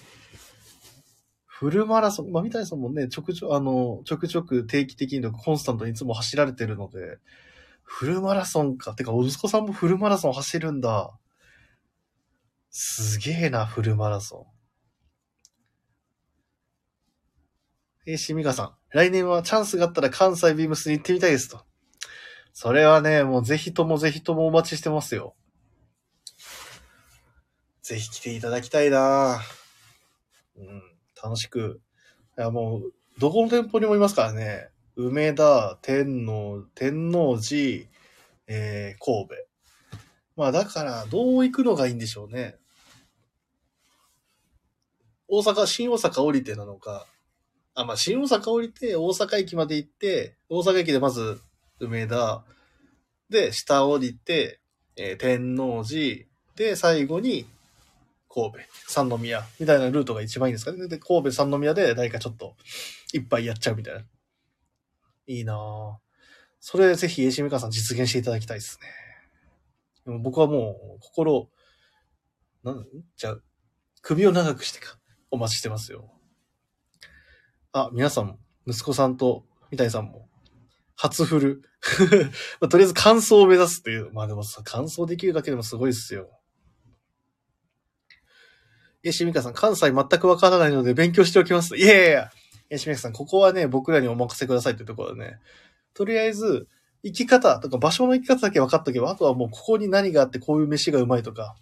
[1.46, 7.18] フルマラソン、まあ、三谷さんもね、ちょくちょ、あの、ちょくちょく定期的にコンスタントにいつも走られてるので、
[7.82, 8.94] フルマラソンか。
[8.94, 11.12] てか、お息子さんもフルマラソン走るんだ。
[12.70, 14.46] すげえな、フルマラソ
[18.06, 18.10] ン。
[18.10, 18.81] えー、しみがさん。
[18.92, 21.60] 来年はチャンスがあったら関西ビームスに行ってみたいですと。
[22.52, 25.34] それはね、もうぜひともぜひともお待ちしてますよ。
[27.82, 29.40] ぜひ来ていただきたいな
[30.56, 30.82] うん、
[31.22, 31.80] 楽しく。
[32.38, 34.68] いや、もう、どこの店舗にもいますからね。
[34.96, 37.86] 梅田、天皇、天王寺、
[38.46, 39.34] えー、神戸。
[40.36, 42.56] まあだから、どう行くのがいいんでしょうね。
[45.28, 47.06] 大阪、新大阪降りてなのか。
[47.74, 51.40] あ、まあ、新大阪降りて、大阪駅まで行って、大阪駅でまず
[51.80, 52.44] 梅田、
[53.30, 54.60] で、下降りて、
[54.96, 57.46] えー、天王寺、で、最後に、
[58.28, 58.58] 神戸、
[58.88, 60.86] 三宮、みたいなルートが一番いいんですかね。
[60.88, 62.56] で、神戸三宮で誰かちょっと、
[63.12, 64.00] いっぱいやっちゃうみたいな。
[65.26, 65.96] いいなぁ。
[66.60, 68.88] それぜひ、エシミカさん実現していただきたいですね。
[70.04, 71.48] でも僕はもう、心、
[72.62, 73.38] なんじゃあ、
[74.02, 74.98] 首を長くしてか、
[75.30, 76.10] お待ちしてますよ。
[77.72, 80.28] あ、皆さんも、息子さんと三谷さんも、
[80.94, 81.62] 初フル。
[82.60, 84.12] まあ、とりあえず完走を目指すっていう。
[84.12, 86.28] まあでもさ、完走できるだけでもすごいっすよ。
[89.02, 91.76] え、しみかさん、関西全くわからないので勉強しておきます。
[91.76, 92.30] いやいやいや。
[92.70, 95.38] え、しみかさん、ここはね、僕らにお任せくださいってところでね。
[95.94, 96.68] とりあえず、
[97.02, 101.56] 生き方とか場所の生き方だけ分かっとけば、あとはもうここに何があってこういう飯がうまいとか、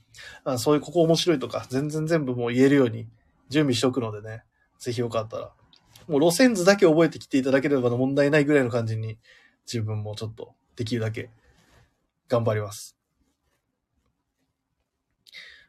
[0.45, 3.09] あそういうここ面白いとか、全然全部もう言えるように
[3.49, 4.43] 準備しておくのでね。
[4.79, 5.53] ぜひよかったら。
[6.11, 9.17] もう路線図だけ覚えてきていただければ問題ないぐらいの感じに、
[9.65, 11.31] 自分もちょっとできるだけ
[12.29, 12.97] 頑張ります。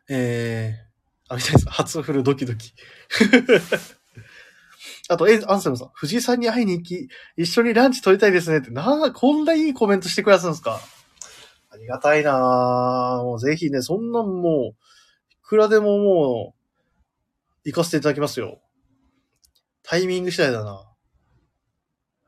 [0.10, 1.70] えー、あ、みたいです。
[1.70, 2.74] 初フルドキドキ。
[5.10, 10.82] あと、え、アンセムさん、藤井さんに会いに行き、一緒にランチ取りたいですねって、なあ、こんないいコメントしてくださるんですか
[11.70, 14.76] ありがたいなもうぜひね、そんなんもう、
[15.32, 16.58] いくらでももう、
[17.64, 18.60] 行かせていただきますよ。
[19.84, 20.88] タイミング次第だな。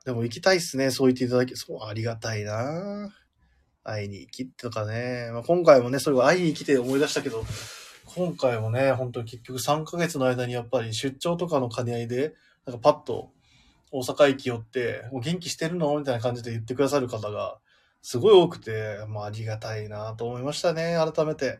[0.06, 0.91] でも行きたいっすね。
[0.91, 3.14] そう言っていただき、そう、ありがたいな
[3.84, 5.30] 会いに行きとかね。
[5.32, 7.43] まあ、今回もね、それを会いに来て思い出したけど、
[8.16, 12.36] 今回もね、本当に結局3ヶ月の間にやっぱり出張とかの兼ね合いで、
[12.66, 13.32] なんかパッと
[13.91, 15.97] 大阪駅寄って、もう元気してるの？
[15.97, 17.60] みたいな感じで言ってくださる方が
[18.01, 21.60] すごい多くて、まあありがたいなと思いましたね、改めて。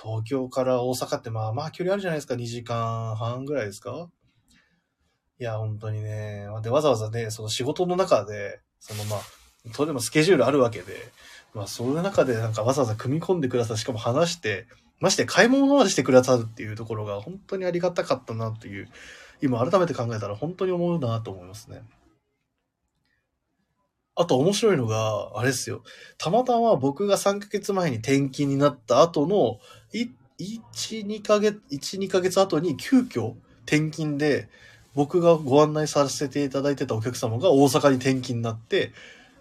[0.00, 4.10] 東京から大阪ってまあまあ距離あるじゃないですか、2時間半ぐらいですか？
[5.40, 6.46] いや、本当にね。
[6.62, 9.20] で、わざわざね、その仕事の中で、そのまあ、
[9.72, 10.94] とでもスケジュールあるわけで、
[11.54, 14.66] まあ、その中でなんかわざわざ組み込んでくださる、しかも話して、
[15.00, 18.88] まして買い物までしてくださるっていうところが本当にありがたかったなという、
[19.42, 21.82] 今改めて考えたら本当に思うなと思いますね。
[24.16, 25.82] あと面白いのが、あれですよ。
[26.18, 29.58] たまたま僕が3ヶ月前に転勤になった後の、
[29.92, 30.10] 1、
[31.06, 33.34] 2ヶ月、1、2ヶ月後に急遽
[33.66, 34.48] 転勤で、
[34.94, 38.92] 僕がご案内させていただいてたお客様が大阪に転勤になって、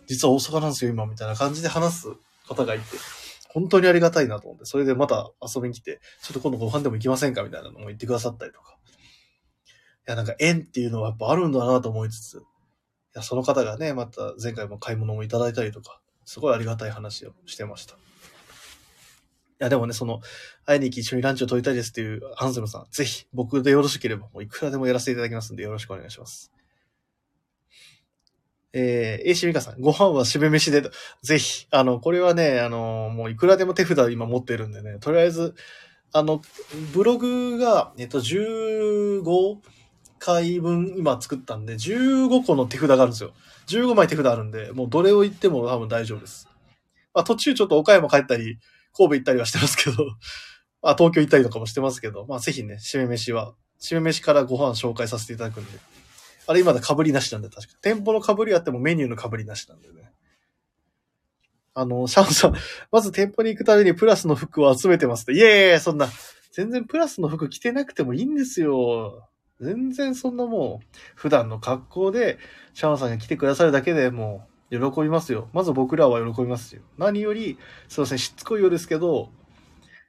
[0.08, 2.08] 実は大阪なんですよ、今、みたいな感じで話す
[2.48, 2.98] 方がいて、
[3.50, 8.78] 本当にありがたいなと思って、それでまた遊びに来て、ちょっと今度ご飯でも行きませんかみたいなのも言ってくださったりとか。
[10.08, 12.40] いや、なんか縁っていうのはやっぱあるんだなと思いつつ、い
[13.14, 17.96] や、その方がね、また前回も買い物もいただいたりとか、すごいありがたい話をしてました。
[19.64, 20.22] や、でもね、その、
[20.66, 26.52] 会いに行き一緒にランチを取りたいですっていうハンセムさん、ぜひ僕でよろしければ、もういくらでもやらせていただきますんで、よろしくお願いします。
[28.74, 30.84] えー、AC ミカさん、ご飯は締め飯で、
[31.22, 35.54] ぜひ、あの、これはね、あの、もういくらでも手札今持ってるんでね、とりあえず、
[36.12, 36.42] あの、
[36.94, 39.58] ブログが、えっと、15
[40.20, 43.34] 回分今作ったんで、15個の手札があるんですよ。
[43.68, 46.48] 15枚手札あるんで、もうどれを言っても多分大丈夫です。
[47.14, 48.58] まあ途中ちょっと岡山帰ったり、
[48.96, 50.06] 神戸行ったりはしてますけど、
[50.82, 55.80] ま あ東京行ったりとかもしてますけど、まあぜひね、締め飯は、締め飯からご飯紹介させていただくんで。
[56.46, 57.74] あれ今だ被りなしなんで確か。
[57.82, 60.12] 店舗の被りあってもメニューの被りなしなんでね。
[61.74, 62.56] あの、シャンさん、
[62.92, 65.34] まず店舗に行くためにプラスの服を集めてますって。
[65.34, 66.10] いやいやいや、そんな、
[66.52, 69.30] 全然プラスの服着てなくてもいいんですよ。
[69.60, 70.86] 全然そんなもう、
[71.16, 72.38] 普段の格好で、
[72.74, 75.50] シャンさんが来てくださるだけでもう、喜びますよ。
[75.54, 76.82] まず僕らは喜びますよ。
[76.98, 77.58] 何より、
[77.88, 79.30] すいません、しつこいようですけど、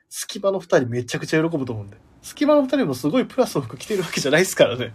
[0.08, 1.96] 隙間の二人めちゃくちゃ喜ぶと思うんで。
[2.22, 4.94] 隙間の二人もすごいプラスの服着てるわけじゃないですからね。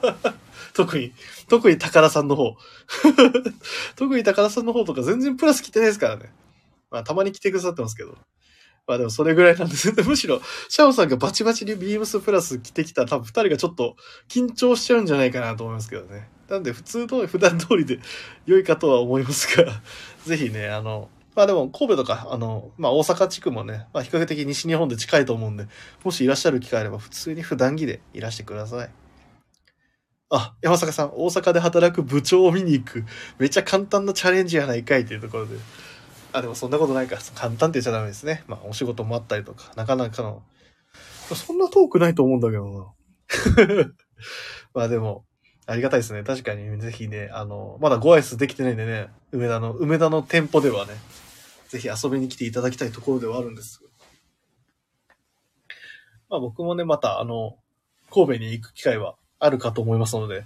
[0.74, 1.12] 特に、
[1.48, 2.56] 特に高田さんの方。
[3.96, 6.32] 特に高田さんの方とか全然プラス着てないですからね。
[6.90, 8.16] まあ、たまに着てくださってますけど。
[8.88, 9.92] まあでもそれぐらいなんです。
[10.02, 13.96] むしろ、シャオさんがバチバチにビームスプラス着てきた多分二人がちょっと
[14.30, 16.30] 緊張しちゃうんじゃないかなと思いますけどね。
[16.48, 18.00] なんで普通の 普段通りで
[18.46, 19.82] 良いかとは思いますが、
[20.24, 25.66] ぜひね、あの、まあでも神戸とか、あの、まあ大阪地区もね、まあ比較的西日本で近いと思うんで、
[26.02, 28.90] もしいらっしゃる機会あれば普通に普段着でいらしてください。
[30.30, 33.04] あ、山坂さん、大阪で働く部長を見に行く。
[33.38, 35.56] めっちゃ簡単なチャレンジやないかいっていうところで。
[36.38, 37.18] あ、でもそんなことないか。
[37.34, 38.44] 簡単って言っちゃダメですね。
[38.46, 40.42] まあお仕事もあったりとか、なかなかの。
[41.34, 42.94] そんな遠くないと思うんだけど
[43.66, 43.92] な。
[44.74, 45.24] まあでも、
[45.66, 46.22] ありがたいですね。
[46.22, 50.94] 確かに、ぜひね、あの、まだご挨拶できてないんでね、梅田の、梅田の店舗ではね、
[51.68, 53.82] ぜひ遊びに来ていただきたいところではあるんです。
[56.30, 57.56] まあ僕もね、また、あの、
[58.10, 60.44] 神戸に行く機会はあるかと思いますので、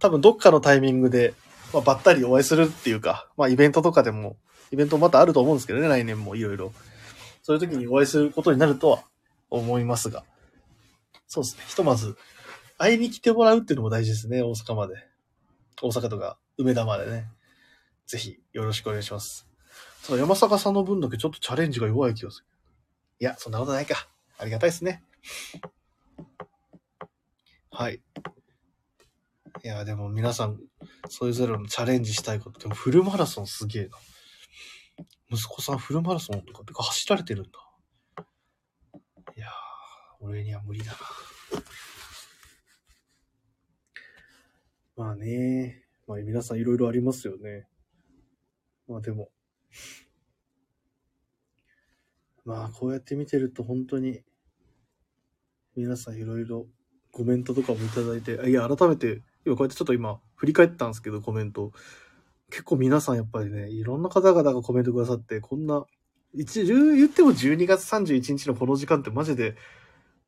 [0.00, 1.34] 多分どっかのタイミングで、
[1.72, 4.36] まあ、ばったりお会いするっていうか、まあイベントとかでも、
[4.72, 6.72] イベントまたあると思うんですけどね、来年もいろいろ。
[7.42, 9.04] そういう時にお会いすることになるとは
[9.50, 10.24] 思いますが。
[11.28, 11.64] そうですね。
[11.66, 12.16] ひとまず、
[12.78, 14.94] 会いに来てもらうっていうのも大事ですね、大阪まで。
[15.80, 17.30] 大阪とか、梅田までね。
[18.06, 19.46] ぜひ、よろしくお願いします。
[20.06, 22.46] ただ、山坂さんの分だけちょっとチャレンジが弱い気がする。
[23.20, 24.08] いや、そんなことないか。
[24.38, 25.02] ありがたいですね。
[27.70, 28.00] はい。
[29.64, 30.60] いや、でも皆さん、
[31.08, 32.60] それぞれのチャレンジしたいこと。
[32.60, 33.96] でもフルマラソンすげえな。
[35.30, 37.50] 息子さんフルマラソンとかてか走られてるんだ。
[39.36, 39.50] いやー、
[40.20, 40.98] 俺には無理だな。
[44.96, 47.66] まあね、まあ皆さんいろいろありますよね。
[48.88, 49.30] まあでも、
[52.44, 54.22] まあこうやって見てると本当に、
[55.74, 56.66] 皆さんいろいろ
[57.10, 61.72] コメントとかもいただいて、いや、改めて、今こうやってちょっと今振り返ったんですけど、コメント。
[62.50, 65.84] 結構皆さんやっぱりね、いろんな方々がコメントくださって、こんな、
[66.34, 69.56] 一言っても12月31日のこの時間ってマジで、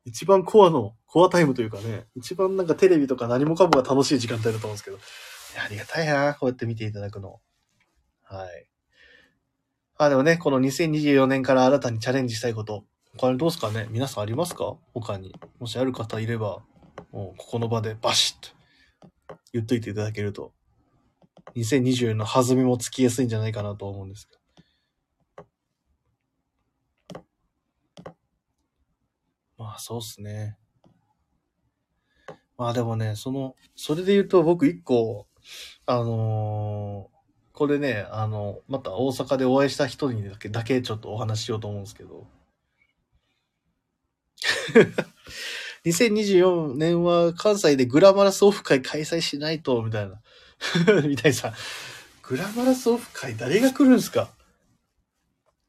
[0.04, 4.98] 一番コアの、コアタイムというかね、一番なんかテレビとか何もかもが楽しい時間帯だと思うんですけど、
[5.64, 7.40] ありがたいな、こうやって見ていただくの。
[8.24, 8.68] はい。
[9.96, 12.84] あ、でもね、この2024年から新たにチャレンジしたいこと、
[13.16, 13.86] 他にどうですかね？
[13.90, 14.76] 皆さんありますか？
[14.94, 15.34] 他に。
[15.58, 16.62] もしある方いれば、
[17.10, 18.54] もうここの場でバシッと
[19.52, 20.52] 言っといていただけると、
[21.54, 24.38] 2024の弾みもつきやすいんじゃないかなと思うんですけど。
[29.56, 30.56] まあそうっすね。
[32.56, 35.26] まあでもね、その、それで言うと僕一個、
[35.86, 37.18] あのー
[37.58, 42.28] これね、あの、また大阪でお会いした人にだけ、だけちょっとお話ししようと思うんですけど。
[45.84, 50.20] 2024年は関西でグラマラスオフ会開催しないと、みたいな。
[51.06, 51.52] みたいさ、
[52.22, 54.30] グラマラスオフ会誰が来るんすか？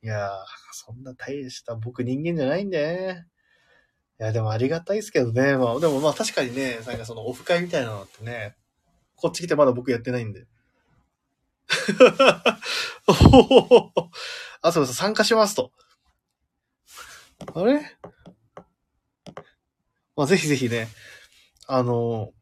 [0.01, 0.31] いやー、
[0.71, 3.27] そんな大した僕人間じゃないんでね。
[4.19, 5.57] いや、でもありがたいですけどね。
[5.57, 8.55] まあ、でもまあ確かにね、なんかそのオフ会みたいなのってね、
[9.15, 10.47] こっち来てまだ僕やってないんで。
[14.61, 15.71] あ、そうそう、参加しますと。
[17.53, 17.81] あれ？
[20.15, 20.87] まあ、ぜひぜひね、
[21.67, 22.33] あの、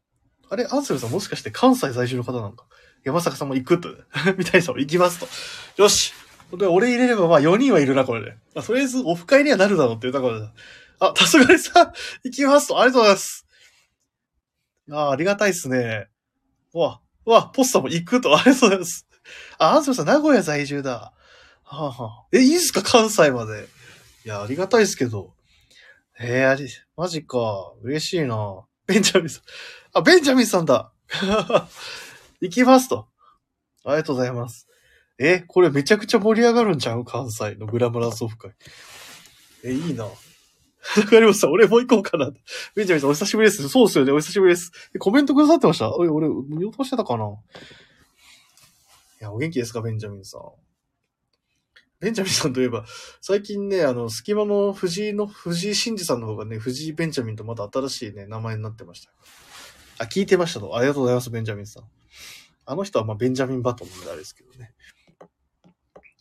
[0.50, 2.66] あれ、アンセルさんもしかして関西在住の方なのか？
[3.04, 3.88] 山坂さんも行くと。
[4.36, 5.28] みたいさん行きますと。
[5.82, 6.12] よし
[6.56, 8.30] で、俺入れればまあ4人はいるな、これで。
[8.54, 10.48] まあ、とりあえずオフ会にはなるだろうっていうところで。
[11.00, 11.92] あ、たすがりさん、
[12.24, 12.80] 行きますと。
[12.80, 13.46] ありがとうございます。
[14.90, 16.08] ああ、ありがたいっすね。
[16.74, 18.34] うわ、うわ、ポスターも行くと。
[18.34, 19.06] ありがとうございます。
[19.58, 21.12] あ、アンスムさん、名古屋在住だ。
[21.64, 22.82] はあ、はあ、え、いいっすか？
[22.82, 23.68] 関西まで。
[24.24, 25.34] いや、ありがたいっすけど。
[26.18, 27.72] えー、あり、マジか。
[27.82, 28.64] 嬉しいな。
[28.88, 29.42] ベンジャミンさん。
[29.92, 30.92] あ、ベンジャミンさんだ。
[32.40, 33.06] 行きますと。
[33.84, 34.66] ありがとうございます。
[35.18, 37.04] え、これめちゃくちゃ盛り上がるんちゃう？
[37.04, 38.52] 関西のグラマラスオフ会。
[39.64, 40.04] え、いいな。
[40.04, 40.10] わ
[41.10, 41.50] かりました。
[41.50, 42.30] 俺も行こうかな。
[42.74, 43.68] ベンジャミンさん、お久しぶりです。
[43.68, 44.12] そうですよね。
[44.12, 44.72] お久しぶりです。
[44.98, 45.94] コメントくださってました？
[45.94, 47.24] 俺、俺、見落としてたかな？
[47.24, 47.28] い
[49.20, 50.40] や、お元気ですか、ベンジャミンさん。
[52.00, 52.84] ベンジャミンさんといえば、
[53.20, 59.10] 最近ね、あの、隙間の藤井の、藤井真二さんの方がね、藤井ベンジャミンとまた新しいね、名前になってました。
[59.98, 60.76] あ、聞いてましたと。
[60.76, 61.84] ありがとうございます、ベンジャミンさん。
[62.66, 64.74] あの人はまあ、ベンジャミンバトンなんであれですけどね。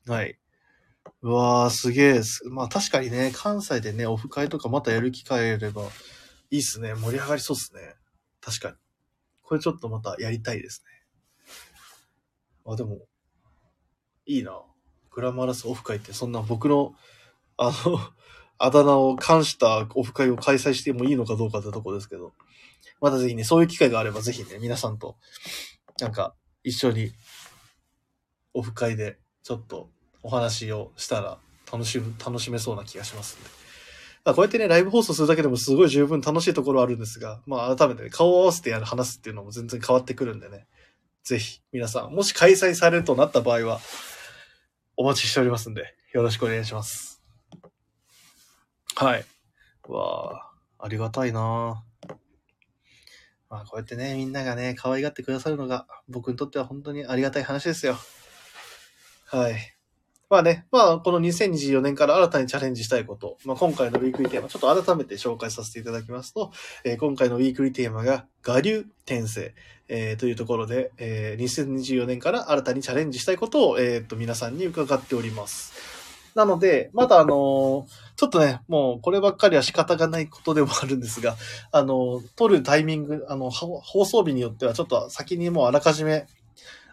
[0.07, 0.39] はい。
[1.21, 2.21] うわー、すげえ。
[2.49, 5.83] まあ確かにね、関西でね、オフ会とかまたやる機会あれば、
[6.49, 6.95] いいっすね。
[6.95, 7.95] 盛り上がりそうっすね。
[8.39, 8.75] 確かに。
[9.43, 10.97] これちょっとまたやりたいですね。
[12.65, 12.99] あ、でも、
[14.25, 14.61] いいな。
[15.17, 16.93] グラマラスオフ会って、そんな僕の、
[17.57, 17.99] あの、
[18.59, 22.33] あだ名を冠したオフ会を開催してもいいのかどうかってとこですけど、
[23.01, 25.17] またぜひね、そういう機会があればぜひね、皆さんと、
[25.99, 27.13] なんか、一緒に、
[28.53, 29.89] オフ会で、ちょっと、
[30.21, 31.39] お話をしたら、
[31.71, 33.49] 楽しむ、楽しめそうな気がしますんで。
[34.23, 40.67] まあ、こうやってね、ライブ放送するだけでもすごい十分楽しいところあるんですが、まあ、改めてね、顔を合わせてやる、話すっていうのも全然変わってくるんでね。
[41.23, 43.81] ぜひ、皆さん、もし開催されるとなった場合は、
[44.99, 47.21] お待ちしておりますんで、よろしくお願いします。
[48.95, 49.25] はい。
[49.87, 51.83] うわあ、ありがたいな
[53.47, 57.95] まあ、こうやってね、みんながね、可愛がってくださるのが、僕にとっては本当にありがたい話ですよ。
[59.27, 59.77] はい。
[60.31, 66.51] まあね、まあ、この2024年から新たにチャレンジしたいこと、まあ、今回のウィークリーテーマ、ちょっと改めて紹介させていただきますと、
[66.83, 69.53] えー今回のウィークリーテーマが、我流転生、
[69.89, 75.73] えーというところで、えー2024年から新たにチャレンジしたいことを、えーっと、皆さんに伺っております。
[76.35, 81.35] なので、まだあのちょっとね、もうこればっかりは仕方がないことでもあるんですが、
[81.71, 86.27] あのー撮るタイミング、あの、放送日によってはちょっと先にもうあらかじめ、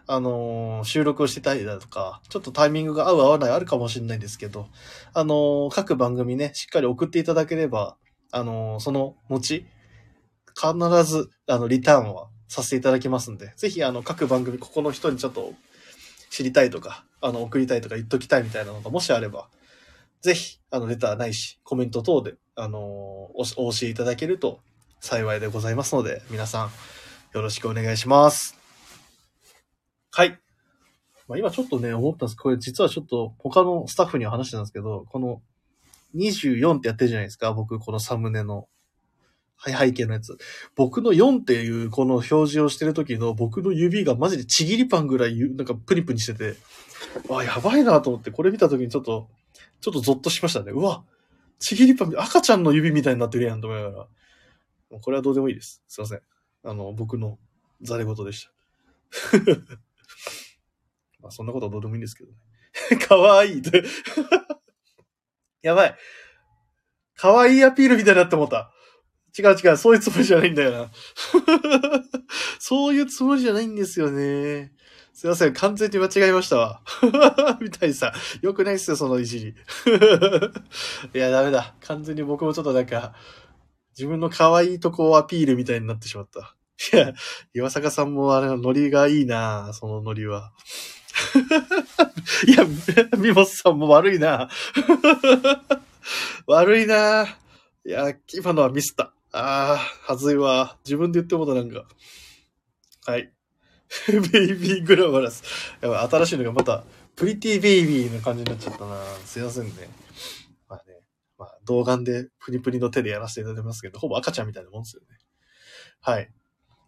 [0.07, 4.67] あの収録をしてたりだとか、ちょっとタイミングが合う合わないあるかもしれないんですけど、
[5.13, 7.97] あの各番組ね、しっかり送っていただければ、
[8.31, 9.65] あのその後、
[10.55, 15.53] 必ず、あの、リターンはさせていただきますんで、ぜひ、あの、各番組、ここの人にちょっと
[16.29, 19.49] 知りたいとか、あの、送りたいとか言っときたいみたいなのがもしあれば、
[20.21, 24.61] ぜひ、あの、レターないし、コメント等で、あのおし、お教えいただけると
[25.01, 26.71] 幸いでございますので、皆さん、
[27.33, 28.57] よろしくお願いします。
[30.11, 30.39] はい。
[31.27, 35.41] まあ、今ちょっとね、思ったんですこれ実はちょっと他のスタッフには話してたんですけど、この
[36.15, 38.67] 24ってやってるじゃないですか、僕、このサムネの。
[39.57, 40.37] はい、背景のやつ。
[40.75, 46.55] 僕の4っていうこの表示をしてる時の僕の指がマジでちぎりパンぐらいなんかプニプニしてて、
[47.29, 49.29] あ、やばいなと思って、これ見た時にちょっと、
[49.81, 50.71] ちょっとゾッとしましたね。
[50.71, 51.03] うわ、
[51.59, 54.07] ちぎりパン、赤ちゃんの指みたいになってるやんと思いなが
[54.91, 54.99] ら。
[55.01, 55.83] これはどうでもいいです。
[55.87, 56.21] すいません。
[56.63, 57.37] あの、僕の
[57.81, 58.51] ザレ言でした。
[61.21, 62.37] まあ、そんなことはどうでもいいんですけどね。
[63.07, 63.61] かわいい。
[65.61, 65.95] やばい。
[67.15, 68.71] かわいいアピールみたいになって思った。
[69.37, 70.91] 違う違う、そういうつもりじゃないんだよな。
[72.59, 74.71] そういうつもりじゃないんですよね。
[75.13, 76.81] すいません、完全に間違えましたわ。
[77.61, 78.13] みたいさ。
[78.41, 79.55] よくないっすよ、そのいじり。
[81.13, 81.73] いや、ダメだ。
[81.81, 83.13] 完全に僕もちょっとなんか、
[83.97, 86.55] 自分の可愛いとこをアピールみたいになってしまった。
[86.93, 87.13] いや、
[87.53, 90.51] 岩坂さんもあれ、ノリがいいなそのノリは。
[92.47, 92.65] いや、
[93.17, 94.49] ミモスさんも悪いな
[96.45, 97.25] 悪いな
[97.85, 99.14] いや、今のはミスった。
[99.37, 100.77] ああ、はずいわ。
[100.85, 101.85] 自分で言ってもうたなんか。
[103.05, 103.33] はい。
[104.07, 105.43] ベイビーグラマラス。
[105.81, 106.85] やばい、新しいのがまた、
[107.17, 108.95] プリティベイビーの感じになっちゃったな
[109.25, 109.71] すいませんね。
[110.69, 111.01] まあね、
[111.37, 115.07] まあ、童顔でプニプニの手でやらせていただいてますけど、ほぼ赤ちゃんみたいなもんですよね。
[115.99, 116.31] はい。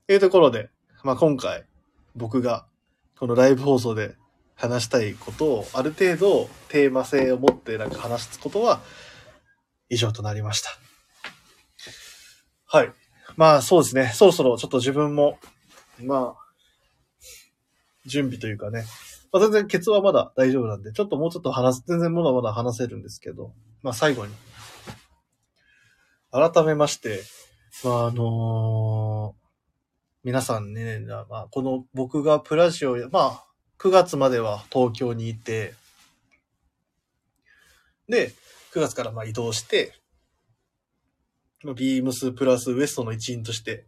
[0.07, 0.69] というところで、
[1.03, 1.65] まあ今回、
[2.15, 2.65] 僕が、
[3.19, 4.15] このライブ放送で
[4.55, 8.81] 話したいことを、ある程度テーマ性を持ってなんか話すことは、
[9.89, 10.86] 以上となりました。
[12.67, 12.93] はい。
[13.35, 14.11] まあそうですね。
[14.13, 15.39] そろそろちょっと自分も、
[16.03, 16.47] まあ、
[18.05, 18.85] 準備というかね。
[19.31, 24.33] まあ全然ケツはまだ大丈夫なんで、ちょっともうちょっと話す、全然まだまだ話せるんですけど、まあ最後に。
[26.31, 27.23] 改めまして、
[27.83, 29.47] まああのー
[30.23, 30.99] 皆さんね、
[31.29, 33.45] まあこの僕がプラジオ、まあ
[33.79, 35.73] 9月までは東京にいて、
[38.09, 38.33] で、
[38.73, 39.93] 9月からまあ移動して、
[41.73, 43.85] ビームスプラスウエストの一員として、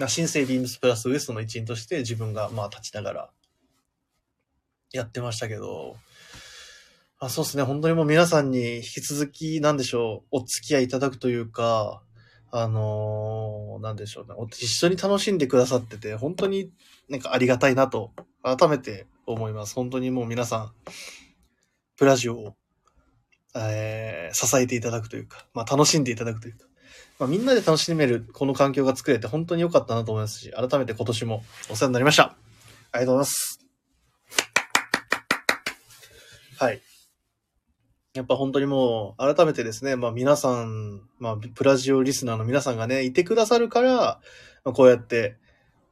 [0.00, 3.30] あ新生ビームスプラスウエストの一員として自分がまあ立ちながら。
[4.94, 5.96] やってましたけど、
[7.18, 12.02] あそうですね、本当にもう皆さんに引き続き、なんでしょう、お付き合いいただくというか、
[12.52, 16.70] あのーなんでしょうね、一緒に楽しんでくださってて、本当に
[17.08, 18.12] なんかありがたいなと、
[18.44, 19.74] 改めて思います。
[19.74, 20.72] 本当にもう皆さん、
[21.96, 22.56] プラジオを、
[23.56, 26.66] えー支えていただくというか、まあ楽しんでいただくというか、
[27.20, 32.34] まあみんなで楽しめるこの環境が作れて本当に良かったなと思いますし、改めて今年もお世話になりました。
[32.92, 33.60] ありがとうございます。
[36.58, 36.80] はい。
[38.14, 44.20] やっぱ本当にもう、改めてですね、まあ皆さん、まあプラジオリスナーの皆さんがね、いてくださるから、ま
[44.66, 45.36] あ、こうやって、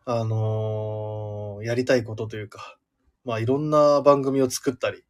[0.05, 2.77] あのーやりたいことというか、
[3.25, 5.05] まあいろんな番組を作ったり、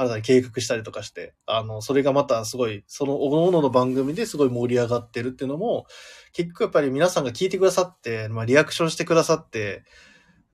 [0.00, 5.84] 新たに計画したりとかして、あの、それがまたすごい、その各々の番組ですごい盛り上がってるっていうのも、
[6.32, 9.84] 結局やっぱり皆さんが聞いてくださって、まあリアクションしてくださって、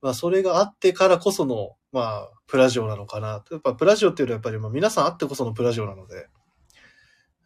[0.03, 3.45] まあそれがあってからこその、まあ、プラジオなのかな。
[3.51, 6.27] やっぱプラジオっていうのはやっぱりまあ皆さんあってこそのプラジオなので、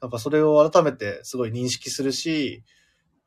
[0.01, 2.65] やっぱそれを改めてすごい認識するし、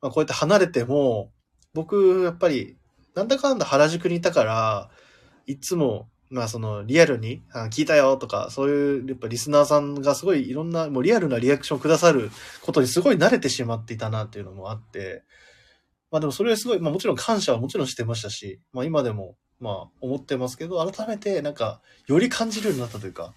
[0.02, 1.32] まあこうやって離れても、
[1.76, 2.78] 僕、やっぱり、
[3.14, 4.90] なんだかんだ原宿にいたから、
[5.46, 12.32] いつも、まあそのリアルに、あ聞いたよとか、そういう、やっぱリスナーさんがすごいいろんな、もうリアルなリアクションくださる
[12.62, 15.24] ことにすごい慣れてしまっていたなっていうのもあって、
[16.10, 23.36] まあでもそれはすごい、まあもちろん感謝はもちろんしてましたし、まあ今でも、まあ思ってますけど、改めてなんか、より感じるようになったというか、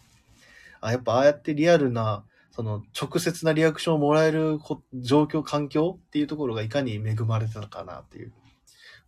[0.81, 4.59] あ、やっぱああやってリアルな、その直接なリアクションをもらえる
[4.94, 8.32] 状況、環境っていうところがいかに恵まれてたのかなっていう。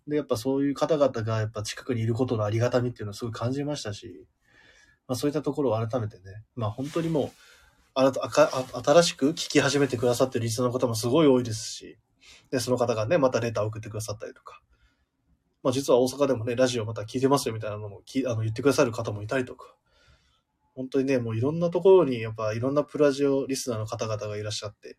[0.08, 4.26] で、やっぱそういう方々がやっぱ近くにいることのありがたみっていうのをすごい感じましたし、
[5.06, 7.30] まあそういったところを改めてね、まあ本当にもう、
[7.94, 11.98] あたあかあ新しく聞き始めてくださってるリスナーの方もすごい多いですし、
[12.50, 14.62] で、その方がね、またレターを送ってくださったりとか、
[15.62, 19.74] まあ実は大阪でもね、ラジオまた聞いてますよみたいなのもきあの言ってくださる方もいたりとか、
[20.74, 24.96] 本当にね、もういろんなところにやっぱいろんなプラジオリスナーの方々がいらっしゃって、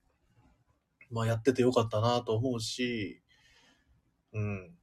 [1.09, 3.21] まあやっててよかったなと思うし、
[4.33, 4.78] うん。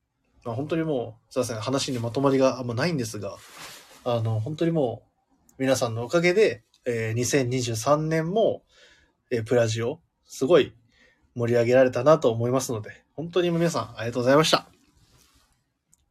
[0.47, 3.36] まあ本当にもう、すいません、話にまとまりがあんまないんですが、
[4.05, 8.62] あの、本当にもう、皆さんのおかげで、えー2023年も、
[9.32, 10.73] えープラジオ、すごい
[11.35, 14.68] 盛り上げられたなと思いますので、本当に皆さんありがとうございました。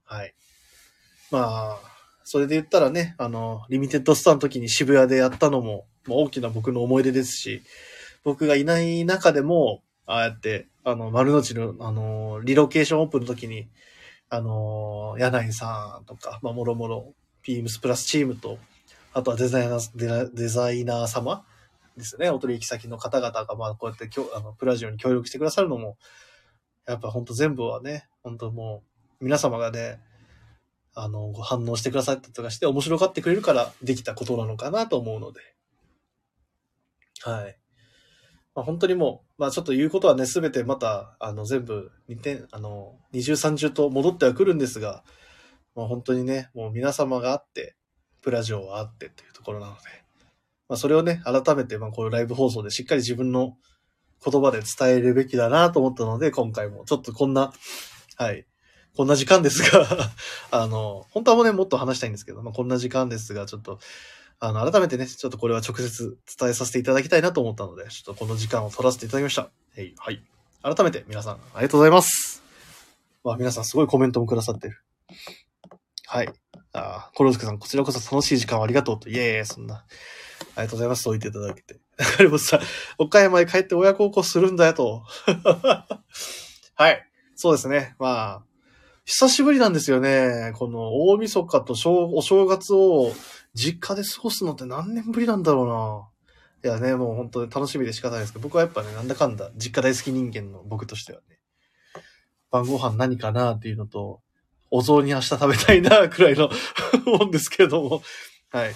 [0.04, 0.36] はい。
[1.32, 1.80] まあ、
[2.26, 7.62] それで言ったらね、あの、リミテッドスターの時に渋谷でやったのも、まあ、大きな僕の思い出ですし、
[8.26, 13.70] 僕がいない中でも、ああやって、あの、丸の内の、あの、リロケーションオープンの時に、
[14.30, 18.58] あの、柳井さんとか、まあ、もろもろ、ビームスプラスチームと、
[19.14, 21.46] あとはデザイナー、デザイナー様
[21.98, 25.98] ですね、お取引先の方々が、まあ、こうやってきょあの、プラジオに協力してくださるのも、
[26.88, 28.84] やっぱ本当全部はね、本当も
[29.22, 30.00] う、皆様がね、
[30.94, 35.42] あの、ご反応してくださったとかして、面白がってくれるからできたことなのかなと思うので。
[37.22, 37.58] はい。
[38.56, 45.04] まあ、本当にもう、まあちょっと言うことはね、すべてまた、あの、全部、二点、あの、二重三重と戻ってはくるんですが、
[45.76, 47.76] まあ本当にね、もう皆様があって、
[48.22, 49.82] プラジオはあってというところなので、
[50.70, 53.58] まあそれをね、改めて、まあこういうライブ放送でしっかり自分の
[54.26, 57.52] 言葉で伝えるべきだなと思ったので、今回もちょっとこんな、
[58.16, 58.46] はい、
[58.96, 59.86] こんな時間ですが、
[60.52, 63.80] あの、本当はもね、もっと話したいんですけど、まあこんな時間ですが、ちょっと、
[64.40, 69.44] あの、改めてね、ちょっとこれは直接伝えさせていただきたいなと思ったので、ちょっとこの時間を取らせていただきました。
[69.44, 69.94] はい。
[69.98, 70.24] はい。
[70.62, 72.44] 改めて皆さん、ありがとうございます。
[73.24, 74.82] まあ皆さんすごいコメントもくださってる。
[76.08, 76.30] はい。
[76.74, 79.10] ああ、コロスケさん、こちらこそ楽しい時間をありがとうと。
[79.10, 79.86] いえいえ、そんな。
[80.56, 81.04] ありがとうございます。
[81.04, 81.80] そう言っていただけて。
[81.98, 82.60] 中山さ、
[82.98, 85.04] 岡山へ帰って親孝行するんだよと。
[86.76, 87.08] はい。
[87.36, 87.96] そうですね。
[88.00, 88.44] まあ、
[89.06, 90.52] 久しぶりなんですよね。
[90.56, 91.74] この大晦日と
[92.14, 93.12] お正月を
[93.56, 95.68] 実家で過ごすのって何年ぶりなんだろう
[96.68, 96.72] な。
[96.72, 101.40] いやね、もう本当に楽しみで仕方ないですけど、僕はやっぱね、なんだかんだ実家大好き人間の僕としてはね、
[102.52, 104.22] 晩ご飯何かなっていうのと、
[104.72, 106.50] お雑煮明日食べたいな、くらいの
[107.20, 108.02] もんですけれども、
[108.50, 108.76] はい。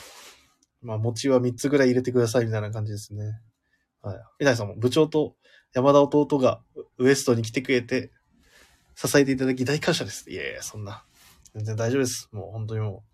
[0.82, 3.42] まあ、餅は3つぐらい入れてくださいみたいな感じですね。
[4.02, 4.22] はい。
[4.40, 5.36] 稲井さんも部長と
[5.74, 6.62] 山田弟が
[6.98, 8.12] ウエストに来てくれて、
[8.96, 10.30] 支えていただき大感謝です。
[10.30, 11.04] いやいや、そんな。
[11.54, 12.30] 全然大丈夫です。
[12.32, 13.09] もう本当にもう。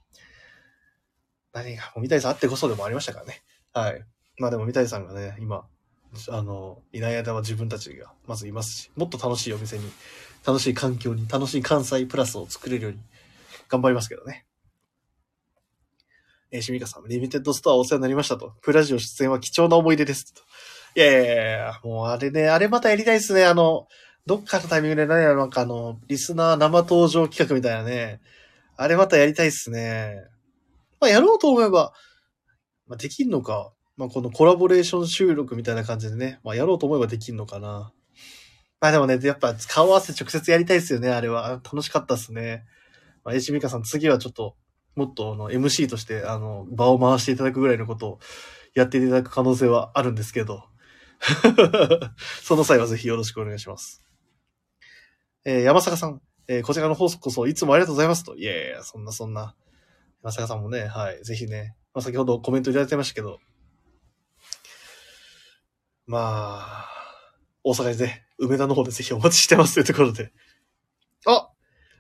[1.56, 3.42] 何が、もう三谷さんあってこそでもありましたからね。
[3.74, 4.06] はい。
[4.38, 5.66] まあでも三谷さんがね、今、
[6.30, 9.90] あの、いない間は自分たちがまずいますし、もっと楽しいお店に、
[10.46, 13.00] 楽しい環境に、楽しい関西プラスを作れるように
[13.70, 14.46] 頑張りますけどね。
[16.52, 18.54] えー、しみかさん、リミテッドストアお世話になりましたと。
[18.62, 20.42] プラジオ出演は貴重な思い出ですと。
[20.96, 23.46] いやいやいや、もうあれね、あれまたやりたいですね。
[23.46, 23.88] あの、
[24.26, 28.20] どっかのタイミングで何やなんかあの、リスナー生登場企画みたいなね。
[28.76, 30.35] あれまたやりたいっすね。
[31.00, 31.94] まあ、やろうと思えば、
[32.88, 33.72] まあ、できんのか。
[33.98, 36.40] まあ、このコラボレーション収録みたいな感じでね。
[36.44, 37.94] まあ、やろうと思えばできんのかな。
[38.82, 41.62] まあでもね、やっぱ顔合わせ直接やりたいっすよね、あれは。
[41.64, 42.66] 楽しかったっすね。
[43.24, 44.56] まあ、エイミカさん、次はちょっと、
[44.96, 48.20] もっとあの MC として、あの、場を回していただくぐらいのことを
[48.74, 50.64] やっていただく可能性はあるんですけど。
[52.44, 54.04] その際はぜひよろしくお願いします。
[55.46, 58.36] えー、山坂さん、えー、こちらの放送こそいつもありがとうございますと。
[58.36, 59.56] いやいや、そんなそんな。
[60.26, 63.38] 山坂さんもね、はい、ぜひね、まあ、先ほどコメントいただいてましたけど、
[66.08, 66.86] まあ、
[67.64, 70.32] 大阪でね、梅田の方でぜひお待ちしてますというところで。
[71.28, 71.50] あ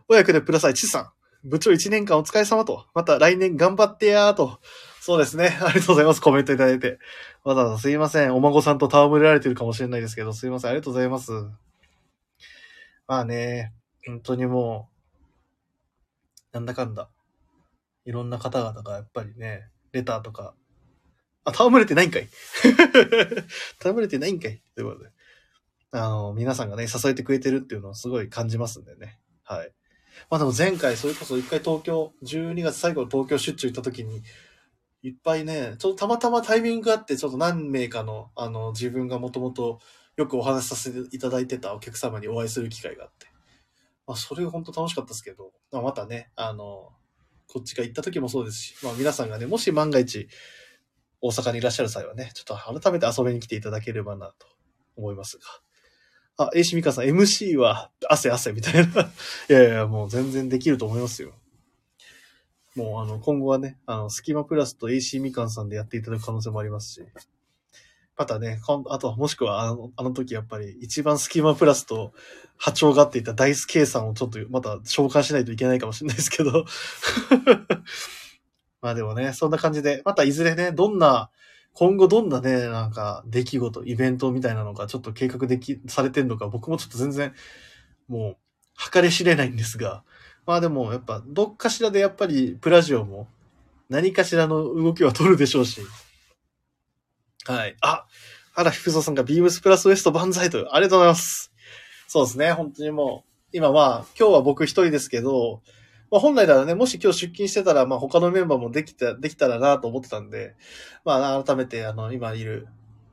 [0.08, 1.12] 親子でプラス1さん。
[1.48, 2.88] 部長1年間お疲れ様と。
[2.96, 4.60] また来年頑張ってやーと。
[5.02, 5.60] そうですね。
[5.62, 6.22] ありがとうございます。
[6.22, 6.98] コメントいただいて。
[7.44, 8.36] わざわざすいません。
[8.36, 10.72] お孫さんと戯れられてるかもしれないですけど、すいません。
[10.72, 11.32] ありがとうございます。
[13.08, 13.72] まあね、
[14.08, 14.90] 本当にも
[16.54, 17.10] う、なんだかんだ。
[18.06, 20.56] いろんな方々がやっぱりね、レターとか、
[21.44, 22.28] あ、戯れてないんかい
[23.80, 25.12] 戯れてないんかいということで。
[25.92, 29.20] あの、皆さんがね、支えてくれてるっていうのをすごい感じますんでね。
[29.44, 29.72] はい。
[30.30, 34.24] まあでも前回、それこそ一回東京、12月最後の東京出張行った時に、
[35.04, 39.80] いっぱいね、ちょっとたまたまタイミングがあって、ちょっと何名かの、あの、自分がもともと
[40.18, 43.28] よくお話しさせていただいてたお客様にお会いする機会があって。
[44.08, 46.92] まあ、それが本当楽しかったですけど、まあ、またね、あの、
[47.48, 50.28] こっちが行った時もそうですし、まあ皆さんがね、もし万が一、
[51.22, 54.48] 大阪にいらっしゃる際はね、ちょっと改めて遊びに来ていただければなと
[54.96, 55.44] 思いますが。
[56.38, 59.12] あ、A シミカさん、MC は汗汗みたいな。
[59.50, 61.34] いやいや、もう全然できると思いますよ。
[62.76, 67.06] もうあの、今後はね、あの、スキマプラスと AC みかんさんでやっていただく可能性もありますし、
[68.18, 68.60] またね、
[68.90, 72.14] あとはもしくはあの、あの時やっぱり一番スキマプラスと
[72.58, 76.66] 波長があっていたダイス計算をちょっとまた召喚しないといけないかもしれないですけど。
[78.82, 81.30] まあでもね、そんな感じで、またいずれね、どんな、
[81.74, 87.34] 今後どんなね、なんか出来事、イベントみたいなのがちょっと計画でき、されてんのか、僕もちょっと全然、
[88.08, 88.38] もう、
[88.92, 90.04] 計り知れないんですが、
[90.46, 93.28] まあでも、やっぱ、どっかしらでやっぱり、プラジオも、
[93.90, 95.82] 何かしらの動きは取るでしょうし。
[97.46, 97.76] はい。
[97.82, 98.06] あ、
[98.54, 101.52] あら、福蔵さんがビームスプラスウエスト万歳と、ありがとうございます。
[102.08, 105.62] そうですね、本当にもう、今まあ、今日は僕一人ですけど、
[106.12, 110.56] まあ本来ならね、もし今日出勤してたら、まあ他のメンバーもできた、できたらなと思ってたんで、
[111.04, 112.68] まあ改めて、あの、今いる、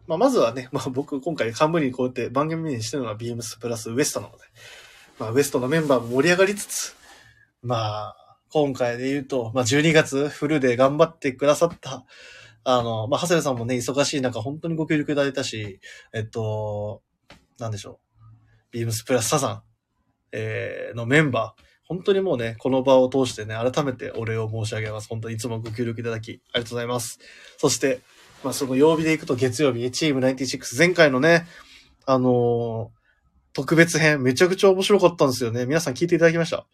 [0.06, 4.44] まあまずはね、まあ僕今回冠にこうやって番組にしてるのはビームスプラスウエストなので、
[5.18, 6.96] まあウエストのメンバーも盛り上がりつつ、
[7.62, 8.16] まあ、
[8.50, 12.04] 今回で言うと、まあ、12月フルで頑張ってくださった、
[12.64, 15.80] あの、まあ、長谷部さんもね、忙しい中、本当にご協力いただいたし、
[16.12, 17.02] えっと、
[17.58, 18.12] なんでしょう。
[18.72, 19.62] ビームスプラスサザン、
[20.32, 25.08] えー、のメンバー、本当にもうね、この場を通してね、改めてお礼を申し上げます。
[25.08, 27.18] 本当にいつもご協力いただき、ありがとうございます。
[27.58, 28.00] そして、
[28.42, 31.46] まあ、その曜日で行くと月曜日、チーム96、前回のね、
[32.06, 33.02] あのー、
[33.52, 35.66] 特別編、めちゃくちゃ面白かったんですよね。
[35.66, 36.66] 皆さん聞いていただきました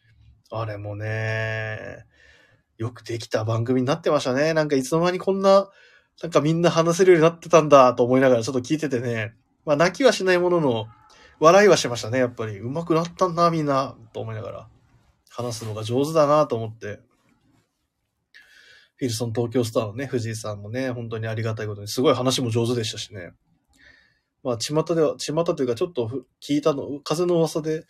[0.51, 2.07] あれもね、
[2.79, 4.55] よくできた番組になってましたね。
[4.55, 5.69] なんかいつの間にこんな、
[6.23, 9.35] なんかみんな話せるようになってたんだと思いながらちょっと聞いててね。
[9.65, 10.87] まあ泣きはしないものの、
[11.41, 12.59] 笑いはしましたね、やっぱり。
[12.59, 14.69] 上手くなったんだ、みんな、と思いながら。
[15.31, 17.01] 話すのが上手だなと思って。
[18.97, 23.33] フィルソン東京スターのね、藤井さんもね、本当にありがたいことに、すごい話も上手でしたしね。
[24.43, 26.11] まあ、巷では、巷というかちょっと
[26.43, 27.85] 聞いたの、風の噂で、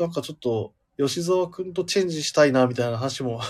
[0.00, 3.40] なんかちょっと、吉沢くんとチェンジしたいな、みたいな話も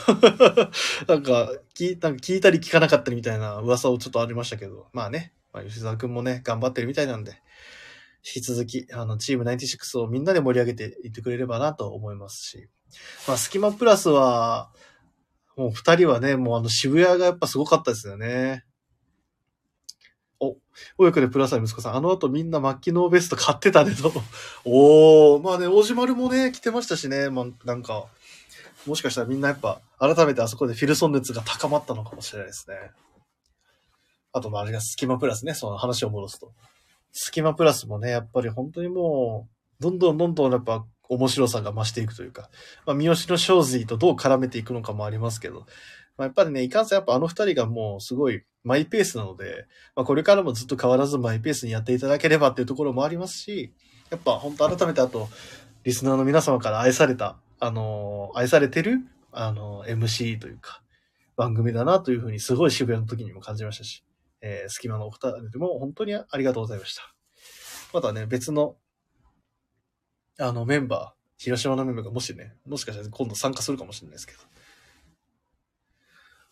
[1.09, 7.41] なんか聞い、なんか聞いたり聞かなかったりみたいな噂をちょっとありましたけど、まあね、まあ、吉沢くんもね、頑張ってるみたいなんで、
[8.23, 12.69] 引き続き、あの、チーム96をみんなで盛り上げていってくれればなと思いますし、
[13.27, 14.71] まあ、スキマプラスは、
[15.57, 18.65] もう二人はね、もうあの渋谷がやっぱすごかったですよね。
[20.97, 24.13] 親子でプラスア息子さん、あの後みんなマッキノーベスト買ってたねと。
[24.65, 28.07] おー、まあね、大島丸もね、来てましたしね、まあ、なんか、
[28.87, 32.77] もしかしたらみんなやっぱ、改めてあそこでフィルソン熱が高まったのかもしれないですね。
[34.33, 36.53] あと、まあ、あれがスキマプラスね、その話を戻すと。
[37.13, 39.49] スキマプラスもね、やっぱり本当にも
[39.81, 42.51] う、どんどんどんどんやっぱ面白さが増していくというか、
[42.87, 45.67] まあ、三好の正髄とどう絡めていくのかもありますけど、
[46.19, 53.73] まあ、やっぱりね、いかんせんやっぱあの二人がもうすごいマイペースなので、まあ、これからもずっと変わらずマイペースにやっていただければっていうところもありますし、
[54.11, 55.29] やっぱ本当改めてあと、
[55.85, 58.99] リスナーの皆様から愛された、あのー、愛されてる、
[59.31, 60.83] あのー、MC というか、
[61.37, 64.05] 番組だなというふうにすごい渋谷の時にも感じましたし、
[64.41, 67.03] えー、隙間のお二人でも本当にありがとうございました。
[67.93, 68.77] またね、別の、
[70.41, 74.41] あの、メンバー、広島のメンバーがもしね、もしかしたら今度参加するかもしれないですけど。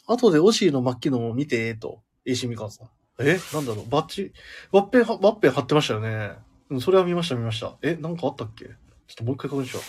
[0.06, 2.88] 後でオシーの末期のも見て、と、AC みかんさん。
[3.18, 3.38] え？
[3.52, 4.32] なんだろうバッチ、
[4.72, 6.32] ワッペン、ワッペン貼ってましたよね。
[6.70, 7.76] うん、それは見ました、見ました。
[7.82, 8.64] えなんかあったっけ？
[8.64, 9.82] ちょっともう一回確認しよう。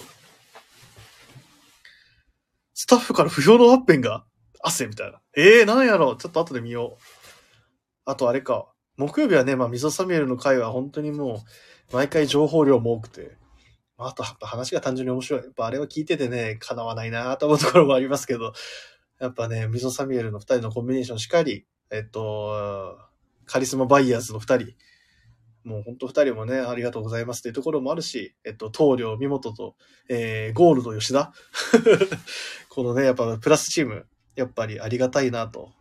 [2.74, 4.24] スタッフから不評のワッペンが
[4.62, 5.20] 汗みたいな。
[5.36, 7.04] ええー、なんやろちょっと後で見よう。
[8.06, 8.68] あとあれか。
[8.98, 11.44] 木曜日はね、まあ、ミソサミュエルの回は本当にも
[11.92, 13.38] う、毎回情報量も多くて、
[13.98, 15.44] あと、話が単純に面白い。
[15.44, 18.54] やっぱあれは聞いててね、叶わないなと思うところもありますけど、
[19.20, 22.98] やっぱね、ミソサミュエルの二人のコンビネーションしかり、えっと、
[23.46, 24.74] カリスマバイヤーズの二人、
[25.64, 29.76] もう本当二人もね、ありがとうございますっていうところもあるし、えっと、東領、三本と、
[30.08, 31.34] えー、ゴールド、吉田
[32.70, 35.74] このね、やっぱプラスチーム、やっぱりありがたいなと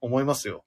[0.00, 0.64] 思いますよ。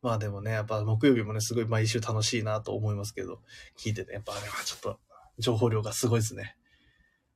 [0.00, 3.42] まあでもね、やっぱ木曜日もね、すごい毎週楽しいなと思いますけど、
[3.76, 5.00] 聞いてて、やっぱあれはちょっと
[5.38, 6.56] 情報量がすごいですね。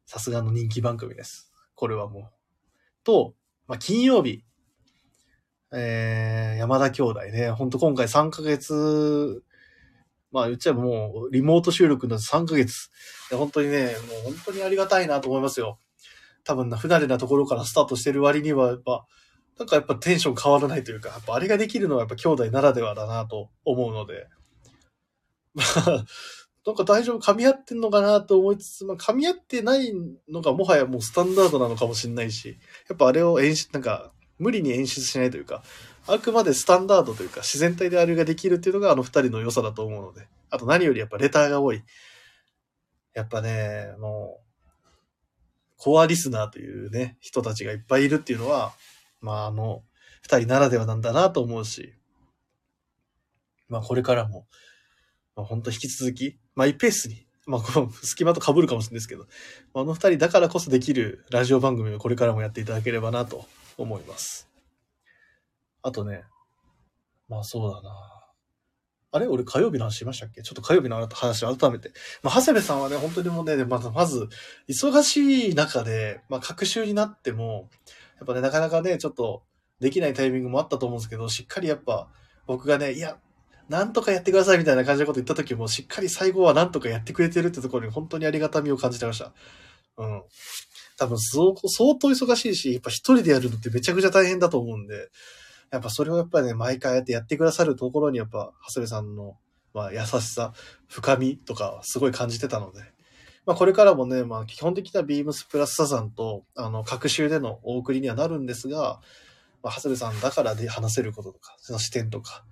[0.07, 1.52] さすがの人気番組です。
[1.83, 2.23] これはもう。
[3.03, 3.35] と、
[3.67, 4.45] まあ金曜日、
[5.73, 9.43] えー、山田兄弟ね、ほんと今回3ヶ月、
[10.31, 12.89] まあ言っちゃえばもうリモート収録の3ヶ月。
[13.33, 15.81] 本当にね、もう本当にありがたいなと思いますよ。
[16.45, 19.05] 多分な、不慣れなところからスタートしてる割には、やっぱ、
[19.59, 24.29] なんかやっぱテンション変わらないというか、やっぱあれができるのはやっぱ兄弟ならではだなと思うので、
[25.55, 26.05] まあ、
[26.65, 29.93] なんか大丈夫、噛み合ってんのかなと思いつつ、まあ噛み合ってない
[30.29, 32.59] のがもはやもうスタンダードなのかもしれないし、
[32.89, 35.63] やっぱあれを演出、なんか無理に演出しないというか、
[36.07, 41.83] あくまでスタンダードというか自然体であれができるっていうのがあの二人の良さだと思うので、あと何よりやっぱレターが多い。
[43.15, 44.43] やっぱね、もう、
[45.77, 48.73] コアリスナーというね、人たちがいっぱいいるっていうのは、
[49.21, 49.83] まあ、あの、
[50.23, 51.95] 二人ならではなんだなと思うし、
[53.69, 54.47] まあ、これからも、
[55.37, 59.27] まあ、本当引き続き、マイペースに、まあ、この隙間と被るかもしれないですけど、
[59.75, 63.47] まあの二人だからこそできるラジオ番組をこれからもやっていただければなと
[63.79, 64.49] 思います。
[65.83, 66.25] あとね、
[67.29, 67.91] まあそうだな。
[69.15, 69.27] あれ？
[69.27, 70.43] 俺火曜日の話しましたっけ？
[70.43, 71.93] ちょっと火曜日の話を改めて。
[72.23, 74.29] まあ、長谷部さんはね、本当にもうね、まず、まず、
[74.69, 77.69] 忙しい中で、まあ、各週になっても、
[78.19, 79.43] やっぱね、なかなかね、ちょっと
[79.81, 82.09] できないタイミングもあったと思うんですけど、しっかりやっぱ
[82.47, 83.19] 僕がね、いや、
[83.73, 89.33] なんとかやってくださいみたいな感じのこと言った時も、しっかり最後はなんとかやってくれてるってところに本当にありがたみを感じてました。
[89.97, 90.23] うん。
[90.99, 91.55] 多分相
[91.99, 95.09] 当忙しいし、やっぱ一人でやるのってめちゃくちゃ大変だと思うんで、
[95.71, 99.39] やっぱそれをやっぱね、毎回やってやってくださるところにやっぱ、長谷部さんの、
[99.73, 100.53] まあ、優しさ、
[100.87, 102.81] 深みとかすごい感じてたので、
[103.47, 109.01] まあ、これからもね、まあ、基本的にはビームスプラスサザンと、あの、各週でのお送りにはなるんですが、
[109.63, 112.45] まあ、長谷部さんだからで話せることとか、その視点とか、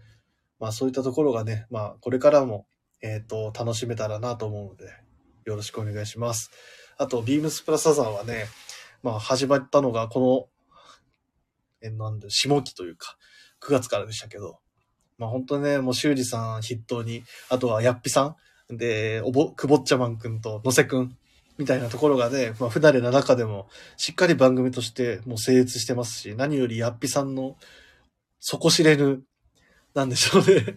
[0.61, 2.66] まあ、そういったところがね、まあ、これからも、
[3.03, 4.85] えっ、ー、と、楽しめたらなと思うので、
[5.45, 6.51] よろしくお願いします。
[6.99, 8.47] あと、ビームスプラスサザンはね、
[9.03, 10.51] まあ、始まったのが、こ
[11.82, 13.16] の、え、なんで、下期というか、
[13.62, 14.59] 9月からでしたけど、
[15.16, 18.37] まあ、本当ね、もう修二さん筆頭に、あとはやっぴさ
[18.70, 21.16] ん、で、おぼ、くぼっちゃまんくんとのせくん
[21.59, 27.57] みたいなところがね、まあ、不慣れな中でも、しっかり番組としてもう成立してますし、何よりやっぴさんの
[28.41, 29.23] 底知れぬ、
[29.95, 30.77] なんでしょうね。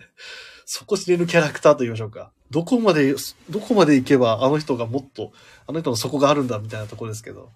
[0.65, 2.31] 底知れぬキャラクターと言いましょうか。
[2.49, 3.15] どこまで、
[3.49, 5.31] どこまで行けばあの人がもっと、
[5.67, 7.51] あの人の底があるんだみたいなところですけど、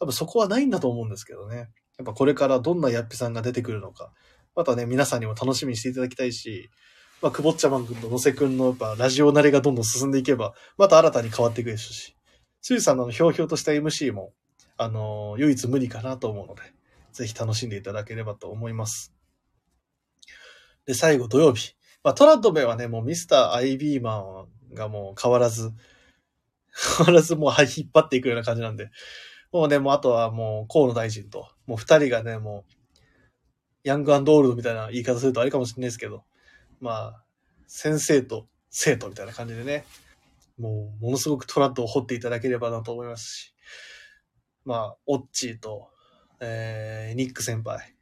[0.00, 1.68] 多分そこはないんだと思うんですけどね。
[1.98, 4.12] やっぱこれからどんなやっぴさんが出てくるのか、
[4.56, 6.70] またね、皆さんにも楽しみにしていただきたいし、
[7.22, 12.16] まあ、くぼっちゃまんくんとのせくんのやっぱラジオ慣れがどんどん進んでいけば、また新たに変わっていくでしょうし、
[12.60, 14.32] つゆさんのひょうひょうとした MC も、
[14.76, 16.62] あのー、唯一無二かなと思うので、
[17.12, 19.13] ぜひ楽しんでいただければと思います。
[20.86, 21.74] で、最後土曜日。
[22.02, 25.72] まあ、トラッドメはね、もうミスター・アイビーマンがもう変わらず、
[26.98, 28.90] 変わらずもう引っ張っていくような感じなんで、
[29.52, 32.72] もうね、もうあとはもう河野大臣と、もう二人がね、もう、
[33.84, 36.24] ヤングオールドみたいな言い方するとあれかもしれないですけど、
[36.80, 37.24] まあ、
[37.66, 39.84] 先生と生徒みたいな感じでね、
[40.58, 43.54] もう、ものすごくトラッドを掘っていただければなと思いますし、
[44.64, 45.90] まあ、オッチーと、
[46.40, 47.94] えー、ニック先輩。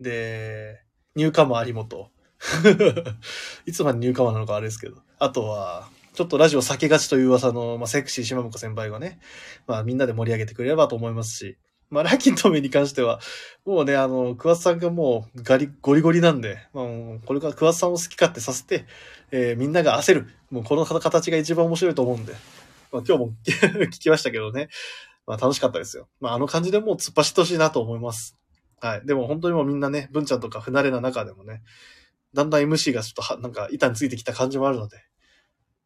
[0.00, 0.82] で、
[1.18, 2.12] ニューカマー有本。
[3.66, 4.98] いつまでニューカマーなのかあれですけど。
[5.18, 9.18] あとは、ちょっとラジオ避けがちという噂の、まあ、セクシー島本先輩がね、
[9.66, 11.58] まあみんなで盛り上げてくれればと思いますし、
[11.90, 13.18] まあ、ラキントメに関しては、
[13.64, 16.84] もうね、あの、クワッさんがもうガリ、ゴリゴリなんで、まあ、
[17.26, 18.84] これからクワッさんを好き勝手させて、
[19.32, 20.28] えー、みんなが焦る。
[20.52, 22.34] もうこの形が一番面白いと思うんで、
[22.92, 24.68] まあ、今日も 聞きましたけどね。
[25.26, 26.08] まあ楽しかったですよ。
[26.20, 28.38] まああの感じでもう突っ走ってほしいなと思います。
[28.80, 29.06] はい。
[29.06, 31.62] でも本当にもうみんなね、文ちゃんとか不慣れな中でもね、
[32.34, 34.98] だんだん MC がちょっとは、なんか板についてきた感じもあるので、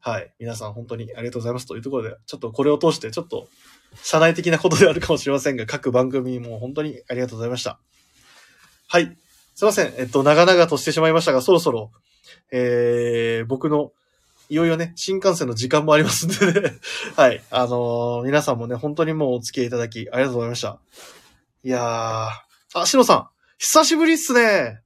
[0.00, 0.34] はい。
[0.40, 3.46] 皆さん本当にありがとうございますというところで、ちょっとこれを通してちょっと、
[4.02, 7.78] 社内的なことであるかもしれませんが、各番組も本当にありがとうございました。
[8.88, 9.16] はい。
[9.54, 9.94] すいません。
[9.96, 11.92] えっと、長々としてしまいましたが、そろそろ、
[12.50, 13.92] えー、僕の、
[14.48, 16.72] いよいよね、新幹線の時間もありますんでね。
[17.16, 17.42] はい。
[17.50, 20.80] あのー皆さんもね、本当にもうお付き合いいただき、ありがとうございました。
[21.62, 23.28] いやー、あ、しのさん、
[23.58, 24.80] 久しぶりっすね。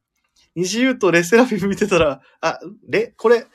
[0.54, 2.58] 西優とレセラフィム見てたら、あ、
[2.88, 3.46] レ、これ、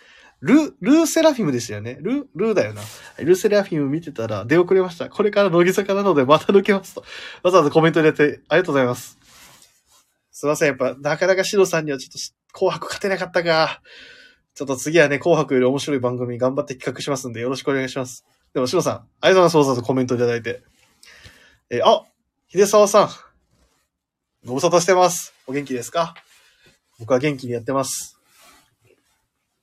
[0.41, 1.97] ル、ルーセラフィムでしたよね。
[2.01, 2.81] ル、ルーだよな。
[3.19, 5.09] ルーセラフィム見てたら出遅れました。
[5.09, 7.03] これから乃木坂なのでまた抜けますと。
[7.43, 9.19] わざわざコメント入れてありがとうございます。
[10.31, 10.69] すいません。
[10.69, 12.17] やっぱ、なかなかシロさんにはちょっと
[12.53, 13.81] 紅白勝てなかったか。
[14.55, 18.25] ちょっと次はね、紅白より面白い番組頑張って企画しますんでよろしくお願いします。
[18.53, 19.57] でも、シロさん、ありがとうございます。
[19.57, 20.63] わざわざコメントいただいて。
[21.69, 22.05] えーあ
[22.47, 23.30] 秀沢さん。
[24.43, 25.35] ご無沙汰してます。
[25.45, 26.15] お元気ですか？
[26.97, 28.17] 僕は元気にやってます。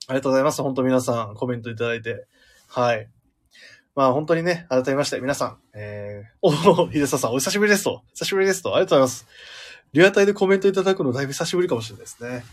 [0.07, 0.63] ありがとうございます。
[0.63, 2.27] 本当皆さんコメントいただいて。
[2.69, 3.09] はい。
[3.93, 6.53] まあ本当にね、改めまして皆さん、えー、 お
[6.93, 8.03] 秀沢さん、お久しぶりですと。
[8.13, 8.73] 久しぶりですと。
[8.73, 9.27] ありがとうございます。
[9.91, 12.45] リアタイでコメントいただくのだいぶ久しぶりかもしれないですね。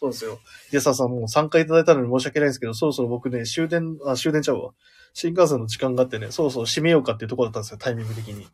[0.00, 0.40] そうですよ。
[0.70, 4.70] 秀沢さんもう参加いただいたのに申し訳ないんですけど、そろそろ僕ね、終電、あ、終電ちゃうわ。
[5.12, 8.48] 新幹線の時間があってね、そろそろ閉めようかっていうところだったんですよ、タイミング的に。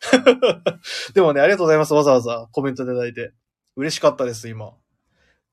[1.14, 1.94] でもね、ありがとうございます。
[1.94, 3.32] わざわざコメントいただいて。
[3.76, 4.72] 嬉しかったです、今。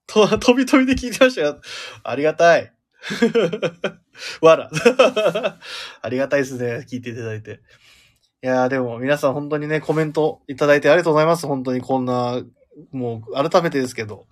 [0.07, 1.61] と、飛び飛びで聞いてましたよ。
[2.03, 2.73] ありがたい。
[4.41, 4.71] わら。
[6.01, 6.85] ありがたいですね。
[6.89, 7.61] 聞いていただいて。
[8.43, 11.47] いやーでも皆さん本当にね、コメントいただいてありがとうございます。
[11.47, 12.43] 本当にこんな、
[12.91, 14.27] もう改めてですけど、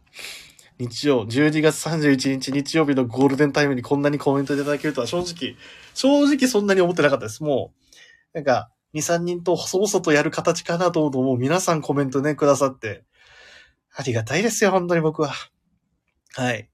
[0.77, 5.55] 日曜、12月31日日曜日のゴールデンタイムにこんなにコメントいただけるとは正直、
[5.93, 7.43] 正直そんなに思ってなかったです。
[7.43, 7.73] も
[8.33, 13.03] う、なんか、2、3人と細々とやる形かなと思うと、もう皆さんコメントね、くださって、
[13.93, 15.33] ありがたいですよ、本当に僕は。
[16.35, 16.69] はい。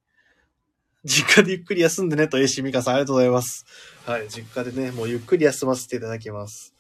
[1.04, 3.66] 実家でゆっくり休んでねと、えしみかさん、ありがとうございます。
[4.06, 4.30] はい。
[4.30, 6.76] 実家でね、もうゆっくり休ませていただきます。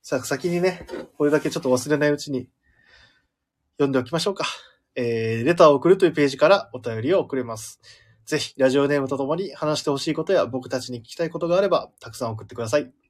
[0.00, 0.86] さあ、先にね、
[1.18, 2.48] これだけちょっと忘れないうちに、
[3.76, 4.46] 読んでおきましょうか。
[4.94, 7.80] えー、レターを送るというページからお便りを送れます。
[8.24, 13.03] ぜひ、ラジオネームとともに話してほしいことや僕たちに聞きたいことがあれば、たくさん送ってください。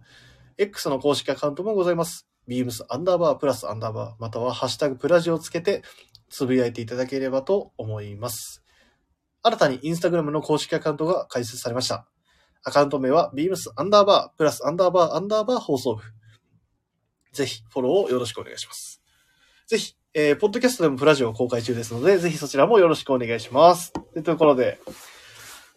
[0.57, 2.27] X の公式アカウントもございます。
[2.49, 5.83] beams アンダーバープラスアンダーバーまたはハッシュタグプラジをつけて
[6.31, 8.65] つぶやいていただければと思います。
[9.43, 12.09] 新たにインスタグラムの公式アカウントが開設されました。
[12.65, 16.03] アカウント名は beams アンダーバープラスアンダーバーアンダーバー放送部。
[17.33, 19.03] ぜひフォローをよろしくお願いします。
[19.67, 23.93] ぜひ、えー、ポッドキャストでもプラジオを公開中ですので、ぜひそちらもよろしくお願いします。
[23.93, 24.79] というところで、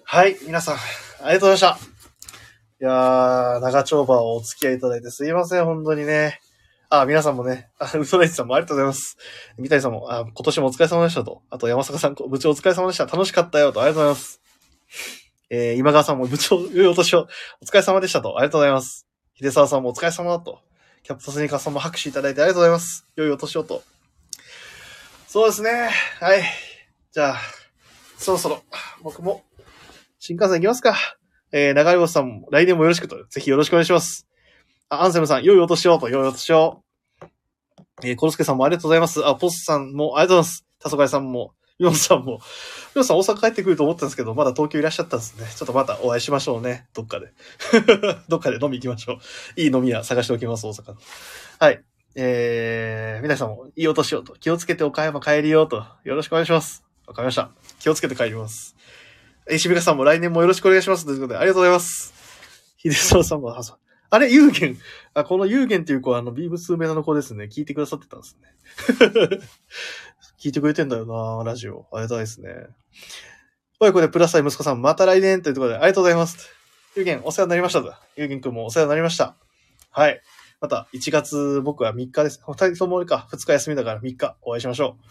[0.06, 1.80] はい、皆さん、ありがとうございまし
[2.80, 2.86] た。
[2.86, 6.40] いやー、長丁場をお付き合いいただいてすいません、本当にね。
[6.90, 9.18] あ、皆さんもね、あ、ウソライチさんもありがとうございます。
[9.58, 11.42] 三谷さんも、あ、今年もお疲れ様でしたと。
[11.50, 13.08] あと、山坂さん、部長お疲れ様でした。
[13.08, 13.82] 楽しかったよと。
[13.82, 14.42] ありがとうございます。
[15.50, 17.28] えー、今川さんも部長、良いお年を、
[17.62, 18.38] お疲れ様でしたと。
[18.38, 19.06] ありがとうございます。
[19.36, 20.62] 秀沢さんもお疲れ様だと。
[21.04, 23.06] キャプトスニーカーさんも拍手いただいてありがとうございます。
[23.18, 23.84] 良いお年をと。
[25.32, 25.92] そうですね。
[26.20, 26.42] はい。
[27.12, 27.38] じゃあ、
[28.18, 28.64] そろそろ、
[29.04, 29.44] 僕も、
[30.18, 30.98] 新幹線行きますか。
[31.52, 33.24] えー、流れ星さんも来年もよろしくと。
[33.26, 34.26] ぜひよろしくお願いします。
[34.90, 36.82] あ、アンセムさん、良いお年をと、良いお年を。
[38.02, 39.24] えー、コロスケさんもありがとうございます。
[39.24, 40.66] あ、ポスさんもありがとうございます。
[40.80, 42.40] タソガイさんも、ヨンさんも。
[42.96, 45.46] ヨンさん大阪帰ってくると思ったんですけど、まだ東京いらっしゃったんですね。
[45.56, 46.88] ちょっとまたお会いしましょうね。
[46.96, 47.28] どっかで。
[48.30, 49.20] どっかで飲み行きましょ
[49.58, 49.62] う。
[49.62, 50.98] いい飲み屋探しておきます、大阪の。
[51.60, 51.84] はい。
[52.22, 54.34] えー、皆さんもいいお年をと。
[54.34, 55.86] 気をつけて岡山帰りようと。
[56.04, 56.84] よろしくお願いします。
[57.08, 57.50] わかりました。
[57.80, 58.76] 気をつけて帰ります。
[59.50, 61.06] えー、しびかさんも来年もよろしくお願いします。
[61.06, 62.14] ということで、ありがとうございます。
[62.78, 63.78] 秀沢さんも、あ、そう
[64.10, 64.78] あれ、ユーゲン。
[65.14, 67.46] あ、このユーゲンっていう子は、あの、ビームス梅田の子ですね。
[67.46, 69.40] 聞いてくださってたんですね。
[70.44, 71.88] 聞いてくれてんだよなラジオ。
[71.94, 72.52] ありがたいですね。
[73.80, 76.50] 親子でプラスアイ息子さん、また来年というところで、ありがとうございます。
[76.98, 77.94] ユーゲン、お世話になりましたと。
[78.18, 79.38] ユーゲンくんもお世話になりました。
[79.92, 80.22] はい。
[80.62, 82.42] また、1月、僕は3日です。
[82.46, 85.06] 二人ともか、2日休みだから3日お会いしましょう。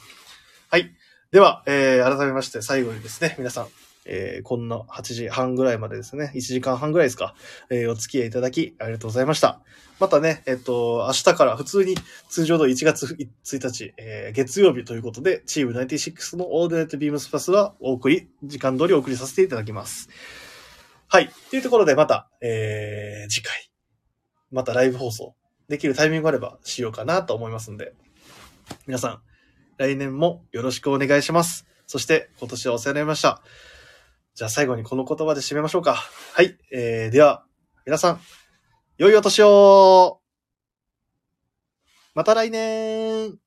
[0.70, 0.92] はい。
[1.30, 3.68] では、えー、改めまして、最後にですね、皆さん、
[4.04, 7.34] えー、こんな8時半ぐらいまでですね、1時間半ぐらいですか、
[7.70, 9.60] えー、お付き合いいただき、ありがとうございました。
[10.00, 11.96] またね、えっと、明日から普通に
[12.28, 20.08] 通常の1月1日、えー、月曜日ということで、チーム96の All Night BEAMS+はお送り、時間通りお送りさせていただきます。
[21.08, 21.30] はい。
[21.50, 23.67] というところでまた、えー、次回、
[24.50, 25.34] またライブ放送
[25.68, 27.94] できるタイミングがあればしようかなと思いますんで、
[28.86, 29.20] 皆さん、
[29.76, 31.66] 来年もよろしくお願いします。
[31.86, 33.42] そして、今年はお世話になりました。
[34.34, 35.94] じゃあ最後にこの言葉で締めましょうか。
[35.94, 36.56] はい。
[36.72, 37.44] えー、では、
[37.86, 38.20] 皆さん、
[38.98, 40.20] 良いお年を
[42.14, 43.38] また来年